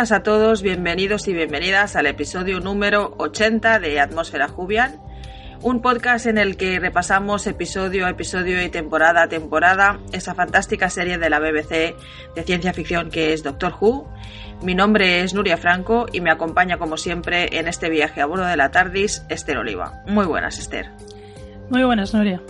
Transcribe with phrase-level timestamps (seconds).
[0.00, 4.98] Buenas a todos, bienvenidos y bienvenidas al episodio número 80 de Atmósfera Jubian,
[5.60, 10.88] un podcast en el que repasamos episodio a episodio y temporada a temporada esa fantástica
[10.88, 11.94] serie de la BBC
[12.34, 14.10] de ciencia ficción que es Doctor Who.
[14.62, 18.46] Mi nombre es Nuria Franco y me acompaña como siempre en este viaje a bordo
[18.46, 20.02] de la TARDIS Esther Oliva.
[20.06, 20.88] Muy buenas, Esther.
[21.68, 22.40] Muy buenas, Nuria.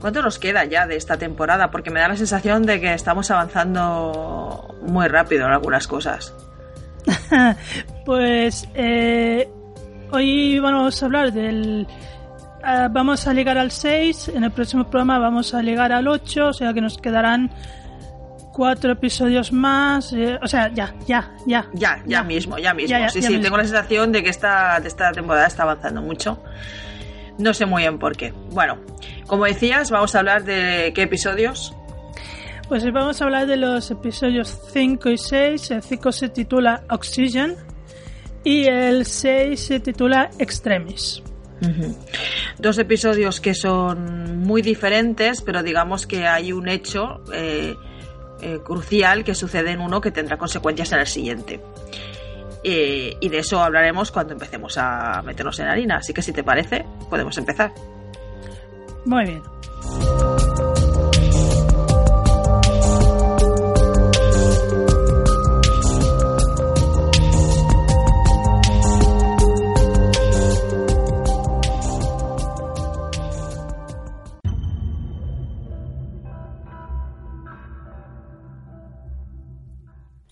[0.00, 1.70] ¿Cuánto nos queda ya de esta temporada?
[1.70, 6.34] Porque me da la sensación de que estamos avanzando muy rápido en algunas cosas.
[8.06, 9.48] pues eh,
[10.10, 11.86] hoy vamos a hablar del...
[12.66, 16.48] Eh, vamos a llegar al 6, en el próximo programa vamos a llegar al 8,
[16.48, 17.50] o sea que nos quedarán
[18.52, 20.12] cuatro episodios más.
[20.12, 21.66] Eh, o sea, ya, ya, ya.
[21.74, 22.96] Ya, ya, mismo, ya mismo.
[23.10, 26.42] sí, sí, tengo la sensación de que esta, esta temporada está avanzando mucho.
[27.40, 28.32] No sé muy bien por qué.
[28.50, 28.78] Bueno,
[29.26, 31.74] como decías, vamos a hablar de qué episodios.
[32.68, 35.70] Pues vamos a hablar de los episodios 5 y 6.
[35.70, 37.56] El 5 se titula Oxygen
[38.44, 41.22] y el 6 se titula Extremis.
[42.58, 47.74] Dos episodios que son muy diferentes, pero digamos que hay un hecho eh,
[48.40, 51.60] eh, crucial que sucede en uno que tendrá consecuencias en el siguiente.
[52.62, 55.96] Eh, y de eso hablaremos cuando empecemos a meternos en harina.
[55.96, 57.72] Así que si te parece, podemos empezar.
[59.04, 60.69] Muy bien.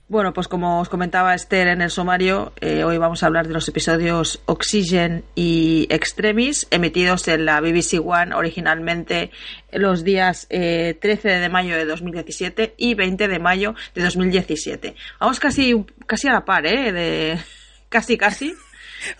[0.09, 3.53] Bueno, pues como os comentaba Esther en el sumario, eh, hoy vamos a hablar de
[3.53, 9.31] los episodios Oxygen y Extremis, emitidos en la BBC One originalmente
[9.71, 14.95] los días 13 eh, de mayo de 2017 y 20 de mayo de 2017.
[15.21, 16.91] Vamos casi, casi a la par, ¿eh?
[16.91, 17.39] De,
[17.91, 18.55] casi, casi.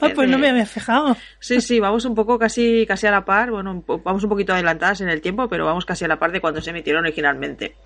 [0.01, 1.19] Ah, pues no me había fijado.
[1.39, 3.51] Sí, sí, vamos un poco casi, casi a la par.
[3.51, 6.41] Bueno, vamos un poquito adelantadas en el tiempo, pero vamos casi a la par de
[6.41, 7.77] cuando se emitieron originalmente.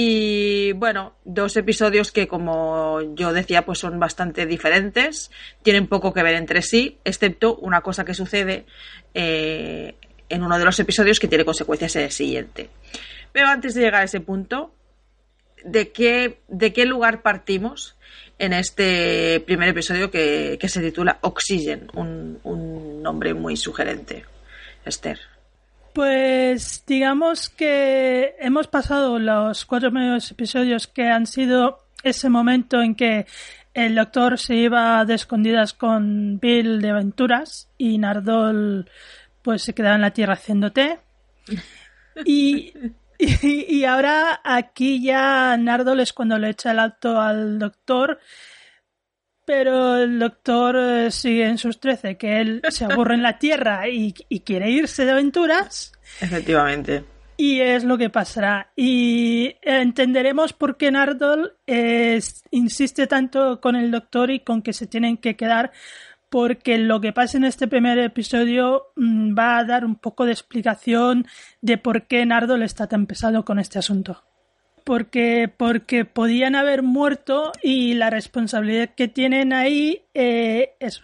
[0.00, 5.32] Y bueno, dos episodios que como yo decía pues son bastante diferentes,
[5.64, 8.64] tienen poco que ver entre sí, excepto una cosa que sucede
[9.12, 9.96] eh,
[10.28, 12.70] en uno de los episodios que tiene consecuencias en el siguiente.
[13.32, 14.72] Pero antes de llegar a ese punto,
[15.64, 17.96] ¿de qué, de qué lugar partimos
[18.38, 21.90] en este primer episodio que, se titula Oxygen?
[21.94, 24.24] Un nombre muy sugerente.
[24.84, 25.18] Esther.
[25.92, 32.94] Pues digamos que hemos pasado los cuatro primeros episodios que han sido ese momento en
[32.94, 33.26] que
[33.74, 38.90] el doctor se iba de escondidas con Bill de aventuras y Nardol
[39.42, 41.00] pues se quedaba en la tierra haciendo té.
[42.24, 42.72] Y,
[43.20, 48.18] y, ahora aquí ya Nardol es cuando le echa el alto al doctor
[49.48, 53.88] pero el doctor eh, sigue en sus trece, que él se aburre en la Tierra
[53.88, 54.12] y,
[54.44, 55.90] quiere irse de aventuras.
[56.20, 57.02] Efectivamente.
[57.38, 58.70] Y es lo que pasará.
[58.76, 61.56] Y entenderemos por qué Nardol
[62.50, 65.72] insiste tanto con el doctor y con que se tienen que quedar,
[66.28, 70.32] porque lo que pasa en este primer episodio mm, va a dar un poco de
[70.32, 71.26] explicación
[71.62, 74.28] de por qué Nardol está tan pesado con este asunto
[74.88, 81.02] porque, porque podían haber muerto y la responsabilidad que tienen ahí eh, es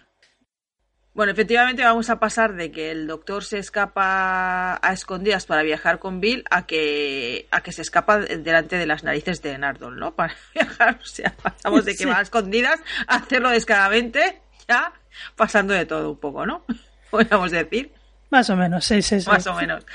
[1.13, 5.99] bueno, efectivamente vamos a pasar de que el doctor se escapa a escondidas para viajar
[5.99, 10.15] con Bill a que, a que se escapa delante de las narices de Nardol, ¿no?
[10.15, 14.93] Para viajar, o sea, pasamos de que va a escondidas a hacerlo descaradamente, ya
[15.35, 16.65] pasando de todo un poco, ¿no?
[17.11, 17.93] Podríamos decir.
[18.35, 19.29] Más o menos, sí, sí, sí.
[19.29, 19.85] Más o menos.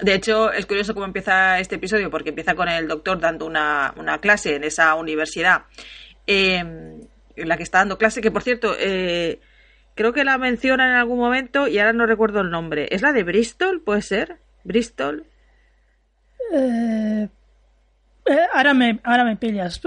[0.00, 3.92] De hecho, es curioso cómo empieza este episodio, porque empieza con el doctor dando una,
[4.20, 5.62] clase en esa universidad
[6.26, 7.00] em,
[7.36, 9.40] en la que está dando clase, que por cierto, eh,
[10.00, 12.88] Creo que la mencionan en algún momento y ahora no recuerdo el nombre.
[12.90, 13.82] ¿Es la de Bristol?
[13.82, 14.38] ¿Puede ser?
[14.64, 15.26] ¿Bristol?
[16.54, 17.28] Eh,
[18.24, 19.78] eh, ahora, me, ahora me pillas.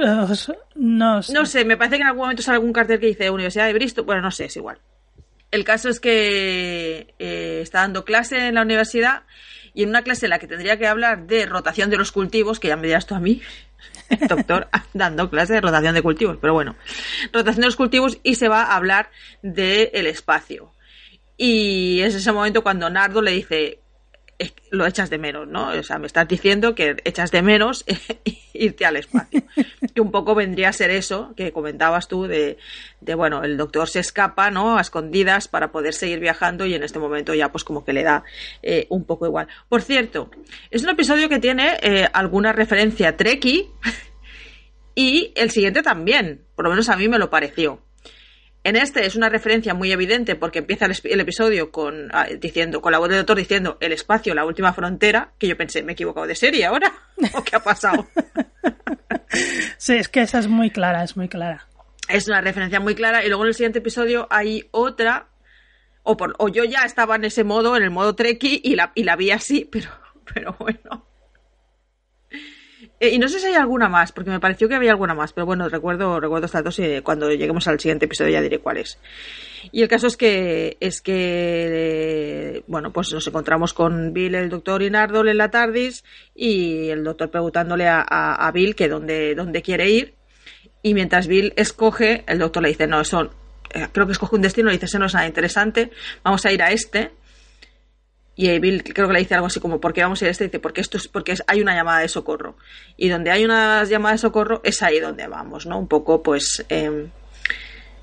[0.75, 1.33] No sé.
[1.33, 3.73] No sé, me parece que en algún momento sale algún cartel que dice Universidad de
[3.73, 4.05] Bristol.
[4.05, 4.77] Bueno, no sé, es igual.
[5.53, 9.21] El caso es que eh, está dando clase en la universidad
[9.75, 12.59] y en una clase en la que tendría que hablar de rotación de los cultivos,
[12.59, 13.39] que ya me dirás tú a mí,
[14.27, 16.75] doctor, dando clase de rotación de cultivos, pero bueno,
[17.31, 19.11] rotación de los cultivos y se va a hablar
[19.43, 20.73] del espacio.
[21.37, 23.82] Y es ese momento cuando Nardo le dice,
[24.71, 25.69] lo echas de menos, ¿no?
[25.69, 27.85] O sea, me estás diciendo que echas de menos
[28.53, 29.43] irte al espacio.
[29.93, 32.57] que un poco vendría a ser eso que comentabas tú de,
[33.15, 34.77] bueno, el doctor se escapa, ¿no?
[34.77, 38.03] A escondidas para poder seguir viajando y en este momento ya pues como que le
[38.03, 38.23] da
[38.61, 39.47] eh, un poco igual.
[39.69, 40.31] Por cierto,
[40.71, 43.69] es un episodio que tiene eh, alguna referencia a Treki
[44.95, 47.81] y el siguiente también, por lo menos a mí me lo pareció.
[48.65, 52.93] En este es una referencia muy evidente porque empieza el, episodio con ah, diciendo con
[52.93, 55.93] la voz del doctor diciendo el espacio, la última frontera, que yo pensé, me he
[55.93, 56.93] equivocado de serie ahora
[57.33, 58.07] o qué ha pasado.
[59.77, 61.67] sí, es que esa es muy clara, es muy clara.
[62.07, 65.27] Es una referencia muy clara y luego en el siguiente episodio hay otra
[66.03, 68.93] o, por, o yo ya estaba en ese modo, en el modo Treki y la,
[68.95, 69.89] y la vi así, pero,
[70.33, 71.12] pero bueno.
[73.03, 75.33] Eh, y no sé si hay alguna más, porque me pareció que había alguna más,
[75.33, 78.77] pero bueno, recuerdo, recuerdo estas dos y cuando lleguemos al siguiente episodio ya diré cuál
[78.77, 78.97] es.
[79.73, 84.81] Y el caso es que, es que, bueno, pues nos encontramos con Bill, el doctor
[84.81, 90.13] Inardol en la TARDIS y el doctor preguntándole a, Bill que dónde, dónde quiere ir.
[90.81, 93.31] Y mientras Bill escoge, el doctor le dice, no, eso,
[93.73, 95.91] eh, creo que escoge un destino, le dice, eso no es nada interesante,
[96.23, 97.11] vamos a ir a este
[98.35, 100.31] y Bill creo que le dice algo así como, ¿por qué vamos a ir a
[100.31, 100.45] este?
[100.45, 102.55] Dice, porque esto es, porque hay una llamada de socorro.
[102.97, 105.77] Y donde hay una llamada de socorro es ahí donde vamos, ¿no?
[105.77, 107.09] Un poco, pues, em,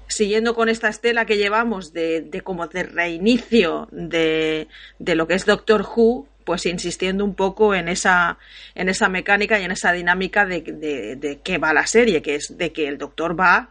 [0.06, 4.68] siguiendo con esta estela que llevamos de, de como de reinicio de,
[4.98, 8.38] de lo que es Doctor Who, pues insistiendo un poco en esa,
[8.74, 12.36] en esa mecánica y en esa dinámica de, de, de qué va la serie, que
[12.36, 13.68] es de que el doctor va,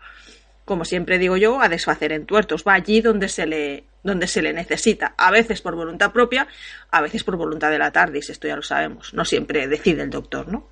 [0.70, 4.44] como siempre digo yo, a desfacer en tuertos, va allí donde se le, donde se
[4.44, 6.48] le necesita, a veces por voluntad propia,
[6.92, 10.12] a veces por voluntad de la TARDIS, esto ya lo sabemos, no siempre decide el
[10.12, 10.68] doctor, ¿no?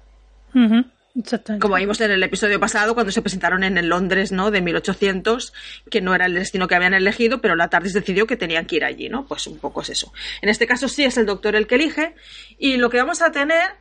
[1.59, 4.51] Como vimos en el episodio pasado, cuando se presentaron en el Londres, ¿no?
[4.51, 5.51] De 1800,
[5.89, 8.75] que no era el destino que habían elegido, pero la TARDIS decidió que tenían que
[8.75, 9.25] ir allí, ¿no?
[9.25, 10.13] Pues un poco es eso.
[10.43, 12.13] En este caso sí es el doctor el que elige,
[12.59, 13.71] y lo que vamos a tener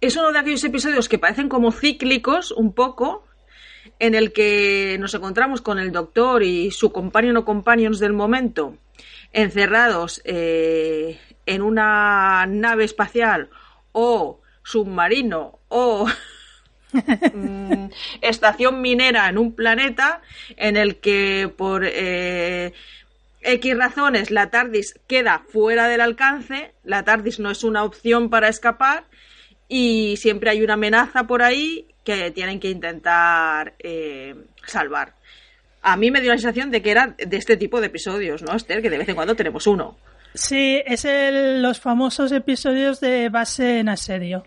[0.00, 3.27] es uno de aquellos episodios que parecen como cíclicos, un poco,
[3.98, 8.76] en el que nos encontramos con el doctor y su companion o companions del momento
[9.32, 13.50] encerrados eh, en una nave espacial
[13.92, 16.06] o submarino o
[17.34, 17.86] mm,
[18.20, 20.22] estación minera en un planeta
[20.56, 22.72] en el que por eh,
[23.40, 28.48] X razones la TARDIS queda fuera del alcance, la TARDIS no es una opción para
[28.48, 29.04] escapar
[29.68, 34.34] y siempre hay una amenaza por ahí que tienen que intentar eh,
[34.66, 35.12] salvar.
[35.82, 38.54] A mí me dio la sensación de que era de este tipo de episodios, ¿no,
[38.56, 38.80] Esther?
[38.80, 39.94] Que de vez en cuando tenemos uno.
[40.32, 44.46] Sí, es el, los famosos episodios de base en asedio,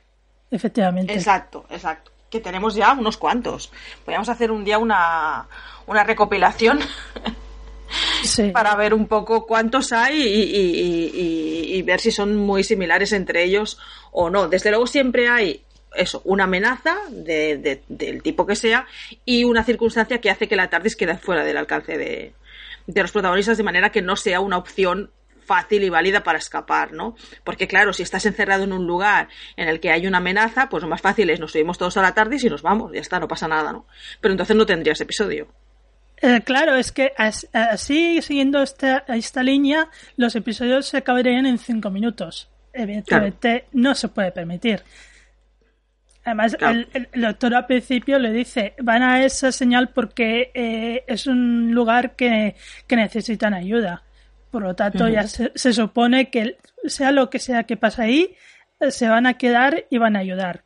[0.49, 1.13] efectivamente.
[1.13, 2.11] Exacto, exacto.
[2.31, 3.71] Que tenemos ya unos cuantos.
[4.03, 5.45] Podríamos hacer un día una,
[5.85, 6.79] una recopilación
[8.53, 13.77] para ver un poco cuántos hay y, y, ver si son muy similares entre ellos
[14.11, 14.47] o no.
[14.47, 15.63] Desde luego siempre hay
[15.95, 18.88] eso, una amenaza de, del tipo que sea
[19.26, 22.33] y una circunstancia que hace que la TARDIS quede fuera del alcance de,
[22.88, 25.12] de los protagonistas de manera que no sea una opción
[25.45, 27.16] fácil y válida para escapar, ¿no?
[27.44, 30.83] Porque claro, si estás encerrado en un lugar en el que hay una amenaza, pues
[30.83, 33.19] lo más fácil es nos subimos todos a la TARDIS y nos vamos, ya está,
[33.19, 33.86] no pasa nada, ¿no?
[34.21, 35.48] Pero entonces no tendrías episodio.
[36.21, 41.90] Eh, claro, es que así, siguiendo esta, esta línea, los episodios se acabarían en cinco
[41.90, 42.48] minutos.
[42.74, 44.83] Evidentemente no se puede permitir.
[46.23, 51.73] Además, el, doctor al principio le dice, van a esa señal porque eh, es un
[51.73, 52.56] lugar que,
[52.90, 54.04] necesitan ayuda.
[54.51, 58.35] Por lo tanto, ya se, supone que sea lo que sea que pasa ahí,
[58.90, 60.63] se van a quedar y van a ayudar.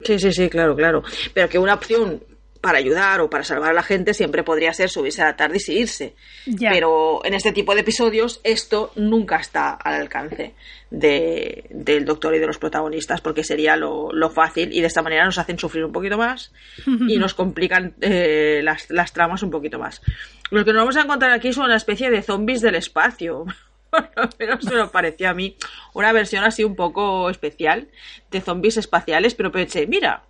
[0.00, 1.02] Sí, sí, sí, claro, claro.
[1.34, 2.22] Pero que una opción
[2.60, 5.58] para ayudar o para salvar a la gente siempre podría ser subirse a la tarde
[5.66, 6.14] y irse.
[6.58, 10.54] Pero en este tipo de episodios esto nunca está al alcance
[10.90, 15.24] de, del doctor y de los protagonistas porque sería lo, fácil y de esta manera
[15.24, 16.52] nos hacen sufrir un poquito más
[16.86, 20.02] y nos complican eh, las, las, tramas un poquito más.
[20.50, 23.44] Lo que nos vamos a encontrar aquí son una especie de zombies del espacio.
[24.36, 25.56] pero se me pareció a mí
[25.94, 27.88] una versión así un poco especial
[28.30, 30.24] de zombies espaciales, pero pensé, mira,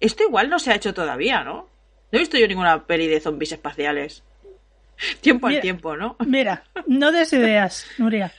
[0.00, 1.68] esto igual no se ha hecho todavía, ¿no?
[2.12, 4.22] No he visto yo ninguna peli de zombies espaciales.
[5.20, 6.16] tiempo al tiempo, ¿no?
[6.26, 8.32] Mira, no des ideas, Nuria.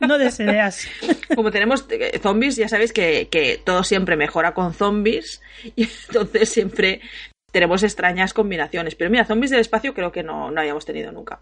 [0.00, 0.88] No des ideas.
[1.34, 1.86] Como tenemos
[2.20, 5.40] zombies, ya sabéis que, que todo siempre mejora con zombies
[5.76, 7.00] y entonces siempre
[7.52, 8.94] tenemos extrañas combinaciones.
[8.94, 11.40] Pero mira, zombies del espacio creo que no, no habíamos tenido nunca.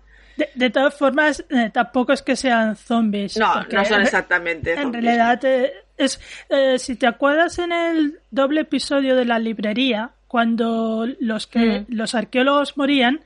[0.54, 3.36] De, todas formas, eh, tampoco es que sean zombies.
[3.36, 8.62] No, no son exactamente en realidad, eh, es, eh, si te acuerdas en el doble
[8.62, 11.86] episodio de la librería, cuando los, que, mm.
[11.88, 13.20] los arqueólogos morían,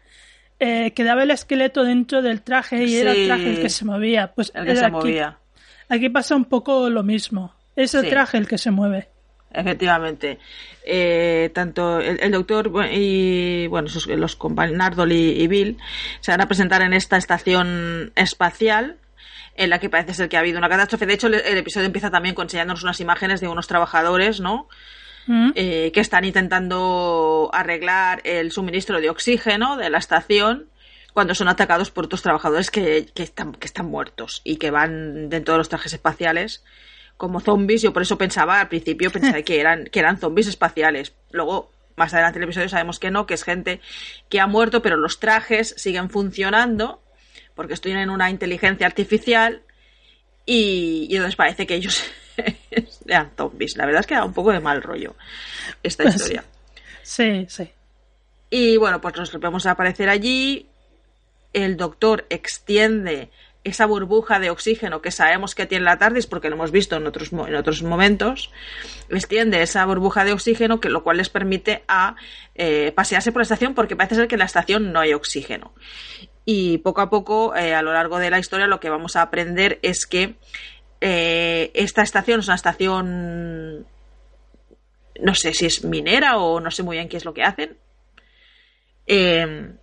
[0.94, 4.32] quedaba el esqueleto dentro del traje y era el traje el que se movía.
[4.32, 5.38] Pues el que se aquí, movía.
[5.88, 7.52] Aquí pasa un poco lo mismo.
[7.74, 9.08] Es el traje el que se mueve.
[9.52, 10.38] Efectivamente.
[10.84, 15.76] Eh, tanto el, doctor y bueno, los compañeros Nardol y, Bill
[16.20, 18.96] se van a presentar en esta estación espacial
[19.56, 21.06] en la que parece ser que ha habido una catástrofe.
[21.06, 24.68] De hecho, el, episodio empieza también con enseñándonos unas imágenes de unos trabajadores, ¿no?
[25.26, 25.50] Mm.
[25.54, 30.66] Eh, que están intentando arreglar el suministro de oxígeno de la estación
[31.12, 35.28] cuando son atacados por otros trabajadores que, que, están, que están muertos y que van
[35.28, 36.64] dentro de los trajes espaciales
[37.16, 37.82] como zombies.
[37.82, 41.14] Yo por eso pensaba, al principio pensaba que eran, que eran zombies espaciales.
[41.30, 43.80] Luego, más adelante en el episodio sabemos que no, que es gente
[44.28, 47.01] que ha muerto, pero los trajes siguen funcionando
[47.54, 49.62] porque tienen una inteligencia artificial
[50.46, 52.04] y, y entonces parece que ellos
[53.06, 53.76] eran zombies.
[53.76, 55.14] La verdad es que da un poco de mal rollo
[55.82, 56.44] esta pues historia.
[57.02, 57.70] Sí, sí.
[58.50, 60.68] Y bueno, pues nos vemos a aparecer allí.
[61.52, 63.30] El doctor extiende
[63.64, 67.06] esa burbuja de oxígeno que sabemos que tiene la TARDIS porque lo hemos visto en
[67.06, 68.50] otros, en otros momentos,
[69.08, 72.16] extiende esa burbuja de oxígeno, que lo cual les permite a
[72.54, 75.72] eh, pasearse por la estación porque parece ser que en la estación no hay oxígeno.
[76.44, 79.22] Y poco a poco, eh, a lo largo de la historia, lo que vamos a
[79.22, 80.34] aprender es que
[81.00, 83.86] eh, esta estación es una estación,
[85.20, 87.78] no sé si es minera o no sé muy bien qué es lo que hacen,
[89.06, 89.78] que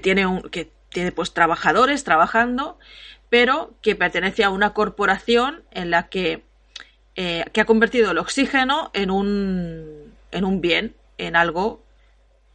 [0.00, 0.42] tiene un...
[0.42, 2.78] Que tiene pues trabajadores trabajando,
[3.28, 6.44] pero que pertenece a una corporación en la que,
[7.16, 11.82] eh, que ha convertido el oxígeno en un, en un bien, en algo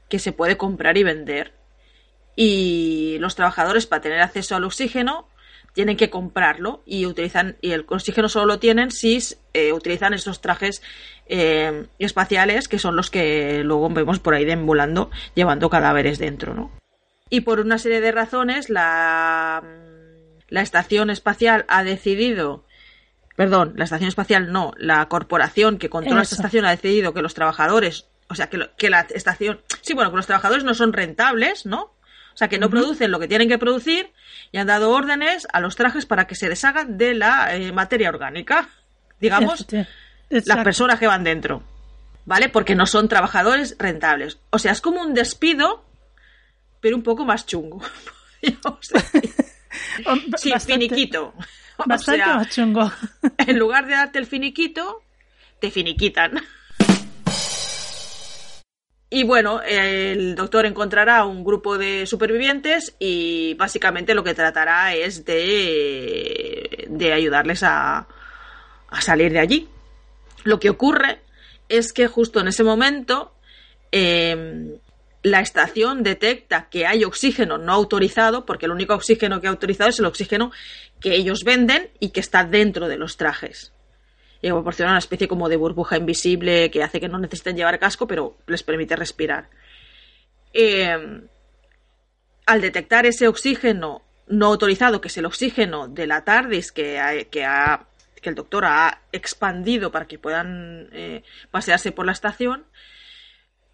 [0.08, 1.54] que se puede comprar y vender.
[2.42, 5.28] Y los trabajadores para tener acceso al oxígeno
[5.74, 9.20] tienen que comprarlo y utilizan y el oxígeno solo lo tienen si
[9.54, 10.82] eh, utilizan estos trajes
[11.26, 16.72] eh, espaciales que son los que luego vemos por ahí deambulando llevando cadáveres dentro, ¿no?
[17.30, 19.62] y por una serie de razones la,
[20.48, 22.64] la estación espacial ha decidido
[23.36, 27.34] perdón, la estación espacial no, la corporación que controla esta estación ha decidido que los
[27.34, 31.66] trabajadores, o sea, que, que, la estación, sí, bueno, que los trabajadores no son rentables,
[31.66, 31.94] ¿no?
[32.40, 34.14] O sea, que no producen lo que tienen que producir
[34.54, 38.08] y han dado órdenes a los trajes para que se deshagan de la eh, materia
[38.08, 38.70] orgánica,
[39.20, 39.68] digamos,
[40.30, 41.64] las personas que van dentro,
[42.24, 42.48] ¿vale?
[42.48, 44.38] Porque no son trabajadores rentables.
[44.52, 45.84] O sea, es como un despido
[46.80, 47.82] pero un poco más chungo.
[50.38, 51.34] sí, finiquito.
[51.86, 52.92] Bastante más chungo.
[53.38, 55.04] en lugar de darte el finiquito,
[55.60, 56.42] te finiquitan.
[59.12, 65.26] Y bueno, el doctor encontrará un grupo de supervivientes y básicamente lo que tratará es
[65.26, 68.08] de, ayudarles a,
[68.88, 69.68] a salir de allí.
[70.44, 71.22] Lo que ocurre
[71.70, 73.34] es que justo en ese momento
[73.92, 74.80] eh,
[75.24, 79.90] la estación detecta que hay oxígeno no autorizado, porque el único oxígeno que ha autorizado
[79.90, 80.52] es el oxígeno
[81.02, 83.74] que ellos venden y que está dentro de los trajes.
[84.42, 88.08] Y proporciona una especie como de burbuja invisible que hace que no necesiten llevar casco,
[88.08, 89.50] pero les permite respirar.
[90.54, 91.28] Em,
[92.46, 97.46] al detectar ese oxígeno no autorizado, que es el oxígeno de la TARDIS que, que,
[98.30, 102.66] el doctor ha expandido para que puedan eh, pasearse por la estación,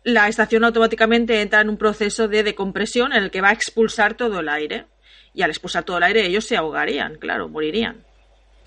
[0.05, 4.13] la estación automáticamente entra en un proceso de decompresión en el que va a expulsar
[4.13, 4.85] todo el aire.
[5.33, 8.05] Y al expulsar todo el aire ellos se ahogarían, claro, morirían.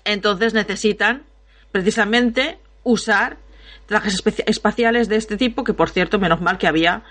[0.03, 1.23] Entonces necesitan
[1.71, 3.37] precisamente usar
[3.85, 7.03] trajes espaciales de este tipo, que por cierto, menos mal que había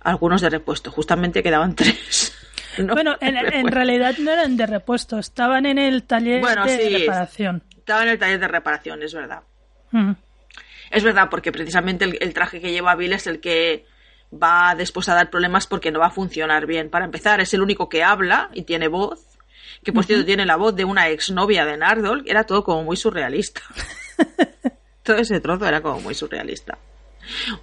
[0.00, 2.36] algunos de repuesto, justamente quedaban tres.
[2.78, 7.62] Bueno, en, realidad no eran de repuesto, estaban en el taller de reparación.
[7.76, 9.42] Estaban en el taller de reparación, es verdad.
[10.90, 13.84] Es verdad, porque precisamente el, traje que lleva Bill es el que
[14.32, 16.88] va después a dar problemas porque no va a funcionar bien.
[16.88, 19.31] Para empezar, es el único que habla y tiene voz,
[19.84, 22.96] que por cierto tiene la voz de una exnovia de Nardol, era todo como muy
[22.96, 23.62] surrealista.
[25.02, 26.78] todo ese trozo era como muy surrealista.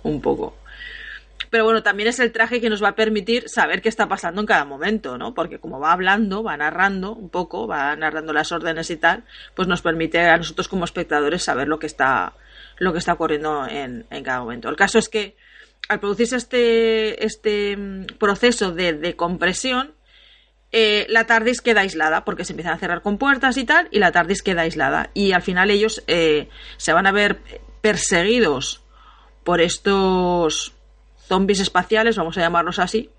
[0.03, 0.55] Un poco.
[1.49, 4.41] Pero bueno, también es el traje que nos va a permitir saber qué está pasando
[4.41, 5.33] en cada momento, ¿no?
[5.33, 9.23] Porque como va hablando, va narrando un poco, va narrando las órdenes y tal,
[9.55, 12.33] pues nos permite a nosotros como espectadores saber lo que está,
[12.77, 14.69] lo que está ocurriendo en, cada momento.
[14.69, 15.35] El caso es que
[15.87, 19.95] al producirse este, este mm, proceso de, de compresión,
[20.71, 23.99] eh, la TARDIS queda aislada porque se empiezan a cerrar con puertas y tal, y
[23.99, 25.09] la TARDIS queda aislada.
[25.13, 27.41] Y al final ellos eh, se van a ver
[27.81, 28.83] perseguidos
[29.43, 30.73] por estos
[31.27, 33.09] zombies espaciales, vamos a llamarlos así,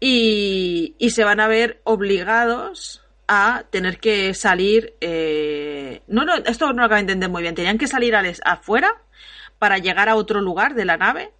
[0.00, 4.94] y, y se van a ver obligados a tener que salir.
[5.00, 7.54] Eh, no, no, esto no lo acabo de entender muy bien.
[7.54, 8.14] Tenían que salir
[8.44, 8.90] afuera
[9.58, 11.32] para llegar a otro lugar de la nave.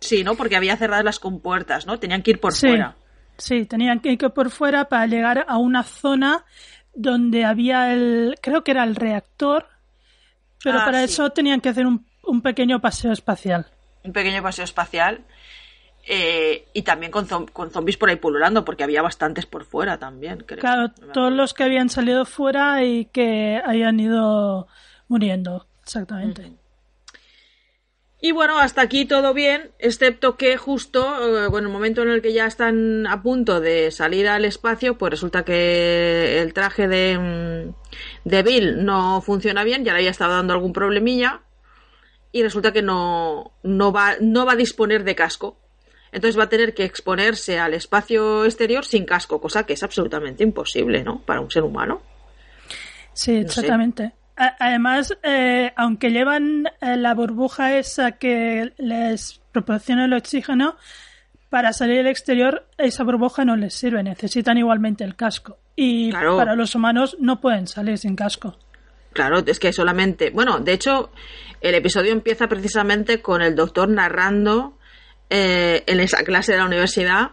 [0.00, 0.36] Sí, ¿no?
[0.36, 1.98] Porque había cerradas las compuertas, ¿no?
[1.98, 2.96] Tenían que ir por fuera.
[3.38, 6.44] Sí, tenían que ir por fuera para llegar a una zona
[6.94, 8.34] donde había el.
[8.42, 9.66] Creo que era el reactor.
[10.62, 11.12] Pero Ah, para sí.
[11.12, 13.66] eso tenían que hacer un, un pequeño paseo espacial.
[14.04, 15.24] Un pequeño paseo espacial.
[16.10, 19.98] eh, y también con, zom- con zombies por ahí pululando, porque había bastantes por fuera
[19.98, 20.58] también, creo.
[20.60, 24.68] Claro, todos los que habían salido fuera y que hayan ido
[25.08, 25.66] muriendo.
[25.82, 26.52] Exactamente.
[28.20, 32.20] Y bueno, hasta aquí todo bien, excepto que justo, eh, bueno, el momento en el
[32.20, 37.16] que ya están a punto de salir al espacio, pues resulta que el traje de,
[37.16, 41.42] mm, de Bill no funciona bien, ya le había estado dando algún problemilla,
[42.32, 45.56] y resulta que no, no, va, no va a disponer de casco.
[46.10, 50.42] Entonces va a tener que exponerse al espacio exterior sin casco, cosa que es absolutamente
[50.42, 51.20] imposible, ¿no?
[51.20, 52.00] Para un ser humano.
[53.12, 54.12] Sí, exactamente.
[54.58, 60.76] Además, eh, aunque llevan eh, la burbuja esa que les proporciona el oxígeno,
[61.50, 65.58] para salir al exterior esa burbuja no les sirve, necesitan igualmente el casco.
[65.74, 66.36] Y Claro.
[66.36, 68.58] para los humanos no pueden salir sin casco.
[69.12, 70.30] Claro, es que solamente.
[70.30, 71.10] Bueno, de hecho,
[71.60, 74.78] el episodio empieza precisamente con el doctor narrando
[75.30, 77.30] eh, en esa clase de la universidad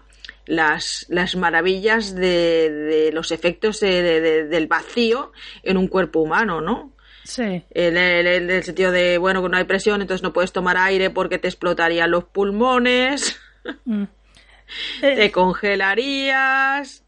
[0.47, 5.31] las, las maravillas de, de los efectos de- del vacío
[5.63, 6.93] en un cuerpo humano, ¿no?
[7.25, 10.53] Sí, El, el- el- el sentido de, bueno, que no hay presión, entonces no puedes
[10.53, 13.37] tomar aire porque te explotarían los pulmones,
[13.85, 14.03] Mm.
[15.01, 17.03] Eh, te congelarías.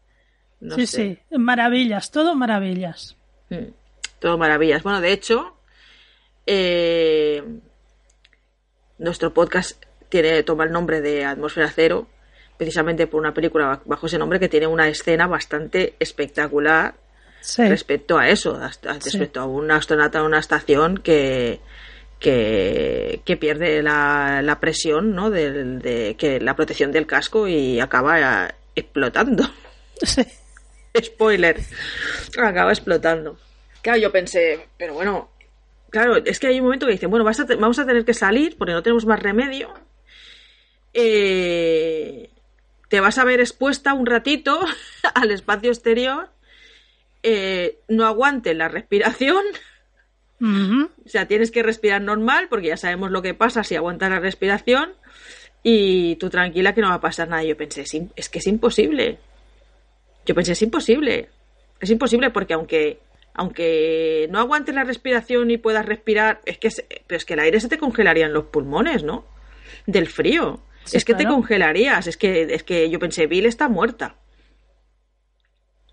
[0.60, 1.22] No sí, sé.
[1.30, 3.16] sí, maravillas, todo maravillas.
[3.50, 3.70] Mm,
[4.20, 4.82] Todo maravillas.
[4.82, 5.56] Bueno, de hecho,
[6.46, 7.42] eh,
[8.98, 12.08] nuestro podcast tiene, toma el nombre de Atmósfera Cero,
[12.56, 16.94] precisamente por una película bajo ese nombre que tiene una escena bastante espectacular
[17.50, 21.60] Sí, respecto a eso, hasta- respecto a un astronauta en una estación que
[22.20, 25.30] que, que pierde la, la presión, ¿no?
[25.30, 29.44] Del- de, que la protección del casco y acaba eh, explotando.
[30.02, 30.22] sí.
[31.02, 31.60] Spoiler.
[32.42, 33.38] Acaba explotando.
[33.82, 35.30] Claro, yo pensé, pero bueno,
[35.90, 38.04] claro, es que hay un momento que dicen, bueno, vas a te- vamos a tener
[38.04, 39.72] que salir porque no tenemos más remedio.
[40.94, 42.30] Eh,
[42.88, 44.58] te vas a ver expuesta un ratito
[45.14, 46.30] al espacio exterior.
[47.22, 49.44] Eh, no aguante la respiración.
[50.40, 54.20] O sea, tienes que respirar normal porque ya sabemos lo que pasa si aguantas la
[54.20, 54.92] respiración.
[55.64, 57.42] Y tú tranquila que no va a pasar nada.
[57.42, 59.18] Yo pensé, es, que es imposible.
[60.24, 61.28] Yo pensé, es imposible.
[61.80, 63.00] Es imposible porque aunque,
[63.34, 66.68] aunque no aguantes la respiración y puedas respirar, es que,
[67.06, 69.24] pero es que el aire se te congelaría en los pulmones, ¿no?
[69.86, 70.60] Del frío.
[70.84, 72.06] Sí, es que te congelarías.
[72.06, 74.14] Es que, es que yo pensé, Bill está muerta.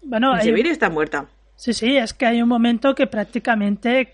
[0.06, 1.28] Bueno, hay- Bill está muerta.
[1.56, 4.13] sí, sí, es que hay un momento que prácticamente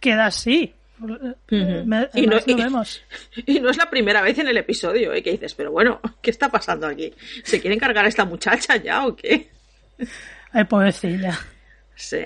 [0.00, 0.74] queda así.
[0.98, 3.02] Me- Y no- y- vemos.
[3.46, 5.22] Y no es la primera vez en el episodio, ¿eh?
[5.22, 7.12] Que dices, pero bueno, ¿qué está pasando aquí?
[7.44, 9.48] ¿Se quieren cargar a esta muchacha ya o qué?
[10.52, 11.38] Ay, pobrecilla.
[11.94, 12.20] Sí.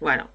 [0.00, 0.30] Bueno,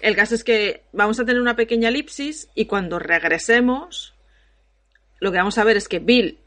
[0.00, 4.14] el caso es que vamos a tener una pequeña elipsis y cuando regresemos,
[5.20, 6.38] lo que vamos a ver es que Bill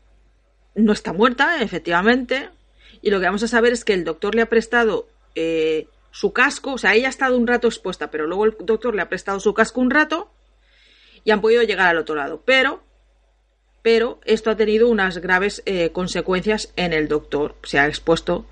[0.75, 2.49] no está muerta, efectivamente,
[3.01, 6.33] y lo que vamos a saber es que el doctor le ha prestado eh, su
[6.33, 9.09] casco, o sea, ella ha estado un rato expuesta, pero luego el doctor le ha
[9.09, 10.31] prestado su casco un rato
[11.23, 12.41] y han podido llegar al otro lado.
[12.45, 12.83] Pero,
[13.81, 17.55] pero esto ha tenido unas graves eh, consecuencias en el doctor.
[17.63, 18.45] Se ha expuesto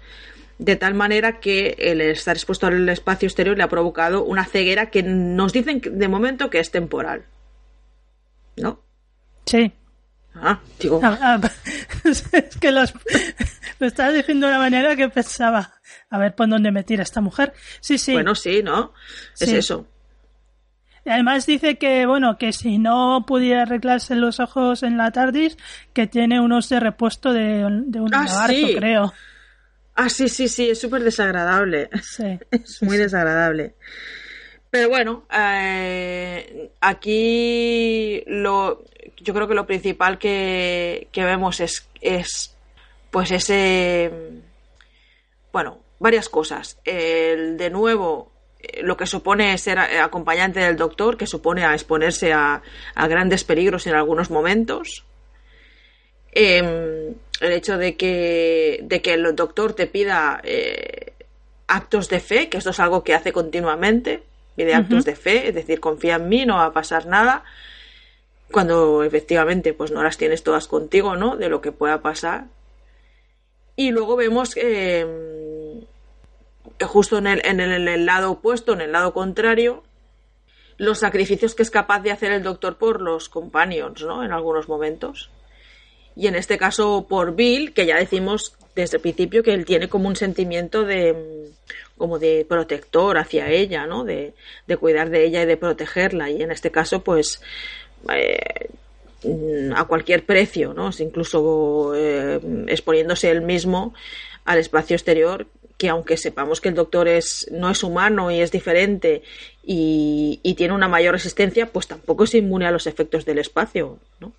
[0.58, 4.90] de tal manera que el estar expuesto al espacio exterior le ha provocado una ceguera
[4.90, 7.26] que nos dicen de momento que es temporal.
[8.58, 8.82] ¿No?
[9.46, 9.72] Sí.
[10.36, 11.52] Ah, digo, Ah, ah,
[12.32, 12.94] es que los,
[13.80, 15.74] lo estaba diciendo de una manera que pensaba,
[16.10, 17.54] a ver por dónde me tira esta mujer.
[17.82, 18.14] Sí, sí.
[18.14, 18.94] bueno, sí, ¿no?
[19.40, 19.56] Es Sí.
[19.56, 19.88] eso.
[21.06, 25.58] Y Además dice que, bueno, que si no pudiera arreglarse los ojos en la TARDIS,
[25.94, 28.76] que tiene unos de repuesto de, de un Ah, sí.
[28.78, 29.14] creo.
[29.96, 31.90] Ah, sí, sí, sí, es súper desagradable.
[32.04, 32.38] Sí.
[32.52, 33.76] Es muy desagradable.
[34.72, 38.84] Pero bueno, eh, aquí lo,
[39.18, 42.56] yo creo que lo principal que, que vemos es, es
[43.10, 44.12] pues ese,
[45.52, 46.80] bueno, varias cosas.
[46.86, 52.34] El, de nuevo, eh, lo que supone ser acompañante del doctor, que supone a exponerse
[52.34, 52.62] a,
[52.96, 55.06] grandes peligros en algunos momentos.
[56.32, 61.14] Em, el hecho de que, de que el doctor te pida eh,
[61.68, 64.24] actos de fe, que esto es algo que hace continuamente,
[64.60, 67.45] pide actos de fe, es decir, confía en mí, no va a pasar nada,
[68.52, 71.38] cuando efectivamente pues no las tienes todas contigo, ¿no?
[71.38, 72.48] De lo que pueda pasar.
[73.78, 75.86] Y luego vemos que em,
[76.86, 79.84] justo en el, en el lado opuesto, en el lado contrario,
[80.76, 84.26] los sacrificios que es capaz de hacer el doctor por los companions, ¿no?
[84.26, 85.30] En algunos momentos.
[86.17, 89.88] Y en este caso por Bill, que ya decimos desde el principio que él tiene
[89.88, 91.50] como un sentimiento de
[92.00, 94.04] como de protector hacia ella, ¿no?
[94.04, 94.34] De,
[94.80, 96.32] cuidar de ella y de protegerla.
[96.32, 97.42] Y en este caso, pues,
[98.12, 98.70] eh,
[99.76, 100.90] a cualquier precio, ¿no?
[100.98, 103.94] Incluso eh, exponiéndose él mismo
[104.46, 105.46] al espacio exterior,
[105.78, 109.22] que aunque sepamos que el doctor es, no es humano y es diferente
[109.64, 114.00] y, y tiene una mayor resistencia, pues tampoco es inmune a los efectos del espacio,
[114.20, 114.32] ¿no?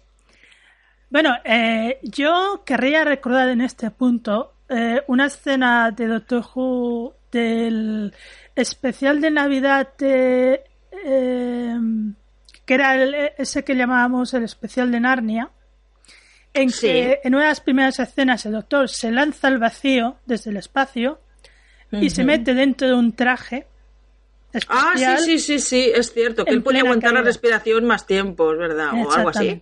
[1.11, 8.14] Bueno, eh, yo querría recordar en este punto eh, una escena de Doctor Who del
[8.54, 11.76] especial de Navidad de, eh,
[12.64, 13.02] que era
[13.37, 15.50] ese que llamábamos el especial de Narnia,
[16.54, 20.50] en que en una de las primeras escenas el Doctor se lanza al vacío desde
[20.50, 21.20] el espacio
[21.90, 23.66] y se mete dentro de un traje.
[24.68, 28.52] Ah, sí, sí, sí, sí, es cierto, que él puede aguantar la respiración más tiempo,
[28.52, 29.61] es verdad, o algo así.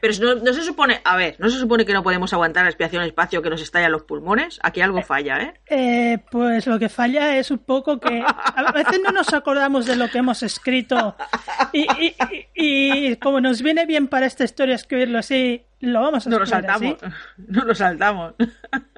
[0.00, 3.02] Pero no, se supone, a ver, no se supone que no podemos aguantar la respiración
[3.02, 4.58] en espacio que nos estallan los pulmones.
[4.62, 5.54] Aquí algo falla, ¿eh?
[5.66, 6.18] ¿eh?
[6.30, 10.08] Pues lo que falla es un poco que a veces no nos acordamos de lo
[10.08, 11.16] que hemos escrito
[12.54, 16.46] y, como nos viene bien para esta historia escribirlo así, lo vamos a No lo
[16.46, 16.96] saltamos,
[17.48, 18.34] no lo saltamos.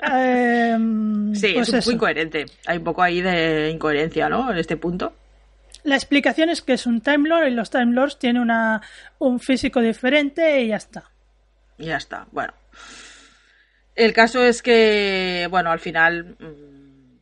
[0.02, 2.46] Em, sí, es pues muy incoherente.
[2.66, 4.50] Hay un poco ahí de incoherencia, ¿no?
[4.50, 5.12] En este punto.
[5.84, 8.82] La explicación es que es un Time Lord y los Time Lords tienen una,
[9.18, 11.10] un físico diferente y ya está.
[11.78, 12.52] Ya está, bueno.
[13.94, 17.18] El caso es que, bueno, al final mm,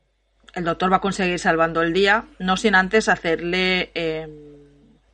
[0.54, 4.30] el doctor va a conseguir salvando el día, no sin antes hacerle em,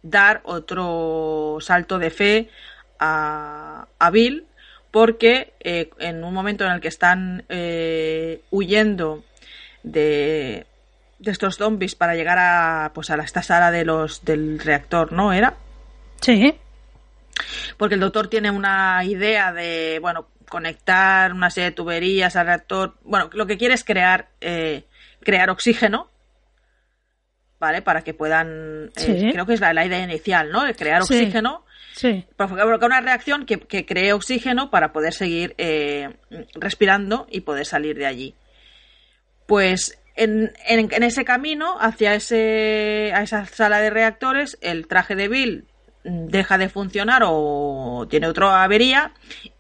[0.03, 2.51] dar otro salto de fe
[2.99, 4.47] a, a Bill,
[4.93, 9.25] porque eh, en un momento en el que están eh, huyendo
[9.83, 10.67] de,
[11.23, 15.33] de estos zombies para llegar a pues a esta sala de los del reactor, ¿no?
[15.33, 15.55] ¿Era?
[16.21, 16.55] Sí.
[17.77, 22.95] Porque el doctor tiene una idea de, bueno, conectar una serie de tuberías al reactor.
[23.03, 24.85] Bueno, lo que quiere es crear, eh,
[25.21, 26.11] crear oxígeno,
[27.59, 27.83] ¿vale?
[27.83, 30.65] Para que puedan, eh, creo que es la, idea inicial, ¿no?
[30.77, 31.65] Crear oxígeno.
[31.95, 32.25] Sí.
[32.37, 36.09] Provocar una reacción que, que, cree oxígeno para poder seguir eh,
[36.55, 38.35] respirando y poder salir de allí.
[39.47, 45.29] Pues en, en, ese camino hacia ese, a esa sala de reactores, el traje de
[45.29, 45.67] Bill
[46.05, 49.13] deja de funcionar o tiene otra avería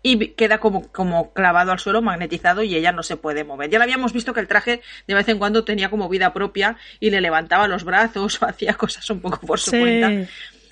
[0.03, 3.71] y queda como, como clavado al suelo, magnetizado y ella no se puede mover.
[3.71, 6.77] Ya lo habíamos visto que el traje de vez en cuando tenía como vida propia
[6.99, 10.11] y le levantaba los brazos o hacía cosas un poco por su cuenta.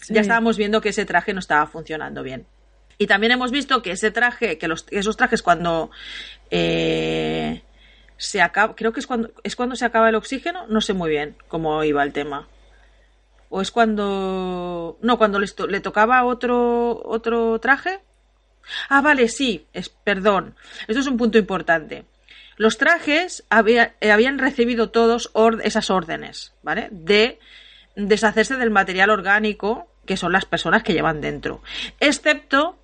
[0.09, 2.47] Ya estábamos viendo que ese traje no estaba funcionando bien.
[2.99, 5.91] Y también hemos visto que ese traje, que los, esos trajes cuando
[6.51, 7.63] eh,
[8.21, 11.09] se acaba, creo que es cuando, es cuando se acaba el oxígeno, no sé muy
[11.09, 12.49] bien cómo iba el tema.
[13.49, 18.01] O es cuando, no, cuando le, tocaba otro, otro traje.
[18.91, 20.55] Ah, vale, sí, es, perdón.
[20.87, 22.05] Esto es un punto importante.
[22.59, 25.33] Los trajes había, habían recibido todos
[25.65, 26.89] esas órdenes, ¿vale?
[26.93, 27.39] De
[27.97, 31.63] deshacerse del material orgánico que son las personas que llevan dentro.
[32.01, 32.79] Excepto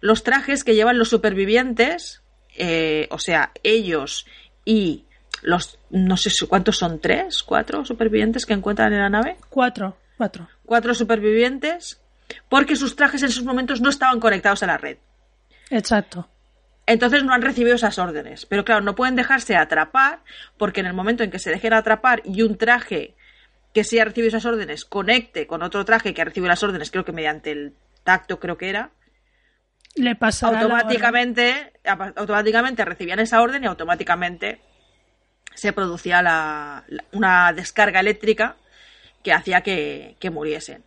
[0.00, 2.22] los trajes que llevan los supervivientes,
[2.56, 4.26] eh, o sea, ellos
[4.68, 5.06] y
[5.40, 9.38] los, no sé cuántos son, tres, cuatro supervivientes que encuentran en la nave.
[9.48, 10.46] Cuatro, cuatro.
[10.66, 12.02] Cuatro supervivientes,
[12.50, 14.98] porque sus trajes en esos momentos no estaban conectados a la red.
[15.70, 16.28] Exacto.
[16.84, 18.44] Entonces no han recibido esas órdenes.
[18.44, 20.20] Pero claro, no pueden dejarse atrapar,
[20.58, 23.14] porque en el momento en que se dejen atrapar y un traje
[23.72, 26.90] que sí ha recibido esas órdenes conecte con otro traje que ha recibido las órdenes,
[26.90, 28.90] creo que mediante el tacto, creo que era,
[30.02, 34.60] le automáticamente, automáticamente recibían esa orden y automáticamente
[35.54, 38.56] se producía la, una descarga eléctrica
[39.22, 40.84] que hacía que, muriesen.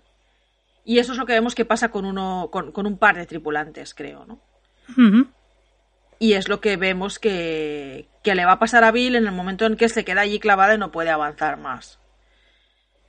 [0.86, 3.94] Y eso es lo que vemos que pasa con uno, con, un par de tripulantes,
[3.94, 4.40] creo, ¿no?
[6.20, 9.32] Y es lo que vemos que, que le va a pasar a Bill en el
[9.32, 12.00] momento en que se queda allí clavada y no puede avanzar más.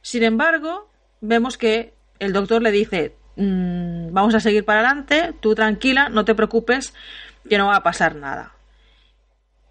[0.01, 5.55] Sin embargo, vemos que el doctor le dice, Mm, vamos a seguir para adelante, tú
[5.55, 6.95] tranquila, no te preocupes,
[7.49, 8.53] que no va a pasar nada.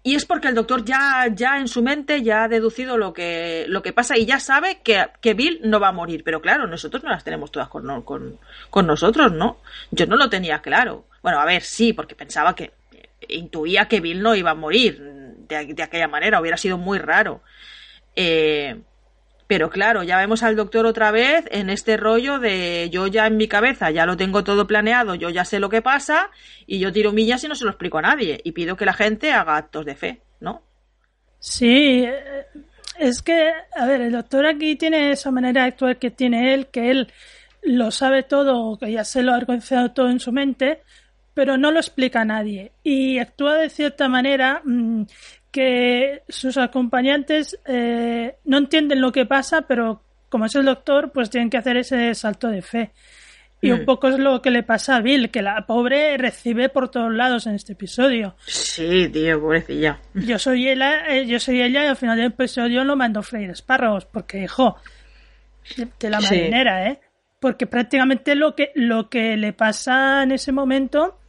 [0.04, 3.66] y es porque el doctor ya, ya en su mente ya ha deducido lo que,
[3.68, 6.24] lo que pasa y ya sabe que, que Bill no va a morir.
[6.24, 8.38] Pero claro, nosotros no las tenemos todas con, con,
[8.70, 9.58] con nosotros, ¿no?
[9.92, 11.04] Yo no lo tenía claro.
[11.22, 12.72] Bueno, a ver, sí, porque pensaba que
[13.28, 14.98] intuía que Bill no iba a morir
[15.48, 17.42] de, de aquella manera, hubiera sido muy raro.
[18.16, 18.76] Eh,
[19.46, 23.36] pero claro, ya vemos al doctor otra vez en este rollo de yo ya en
[23.36, 26.30] mi cabeza ya lo tengo todo planeado, yo ya sé lo que pasa
[26.66, 28.94] y yo tiro millas y no se lo explico a nadie y pido que la
[28.94, 30.62] gente haga actos de fe, ¿no?
[31.38, 32.46] Sí, eh,
[32.98, 36.68] es que, a ver, el doctor aquí tiene esa manera de actuar que tiene él,
[36.68, 37.12] que él
[37.62, 40.82] lo sabe todo, que ya se lo ha organizado todo en su mente,
[41.34, 45.04] pero no lo explica a nadie y actúa de cierta manera mmm,
[45.52, 51.30] que sus acompañantes eh, no entienden lo que pasa, pero como es el doctor, pues
[51.30, 52.90] tienen que hacer ese salto de fe.
[53.60, 56.88] Y un poco es lo que le pasa a Bill, que la pobre recibe por
[56.90, 58.34] todos lados en este episodio.
[58.44, 60.00] Sí, tío, pobrecilla.
[60.14, 63.50] Yo soy ella, eh, yo soy ella y al final del episodio lo mando freír
[63.50, 64.78] espárragos, porque hijo,
[65.76, 66.90] de la marinera, sí.
[66.90, 67.00] ¿eh?
[67.38, 71.20] Porque prácticamente lo que, lo que le pasa en ese momento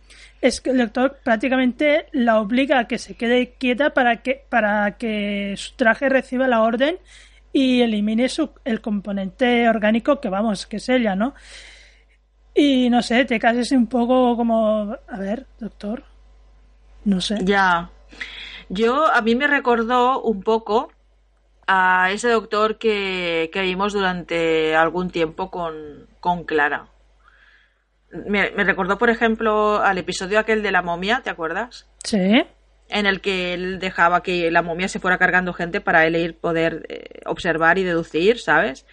[0.43, 4.97] es que el doctor prácticamente la obliga a que se quede quieta para que, para
[4.97, 6.97] que su traje reciba la orden
[7.53, 11.33] y elimine su, el componente orgánico que vamos, que es ella, ¿no?
[12.53, 16.03] Y no sé, te cases un poco como, a ver, doctor,
[17.05, 17.37] no sé.
[17.41, 17.89] Ya,
[18.67, 20.91] yo a mí me recordó un poco
[21.67, 26.89] a ese doctor que, que vimos durante algún tiempo con, con Clara
[28.13, 31.89] me, me, recordó, por ejemplo, al episodio aquel de la momia, ¿te acuerdas?
[32.03, 32.43] Sí.
[32.89, 36.37] En el que él dejaba que la momia se fuera cargando gente para él ir
[36.37, 38.85] poder eh, observar y deducir, ¿sabes?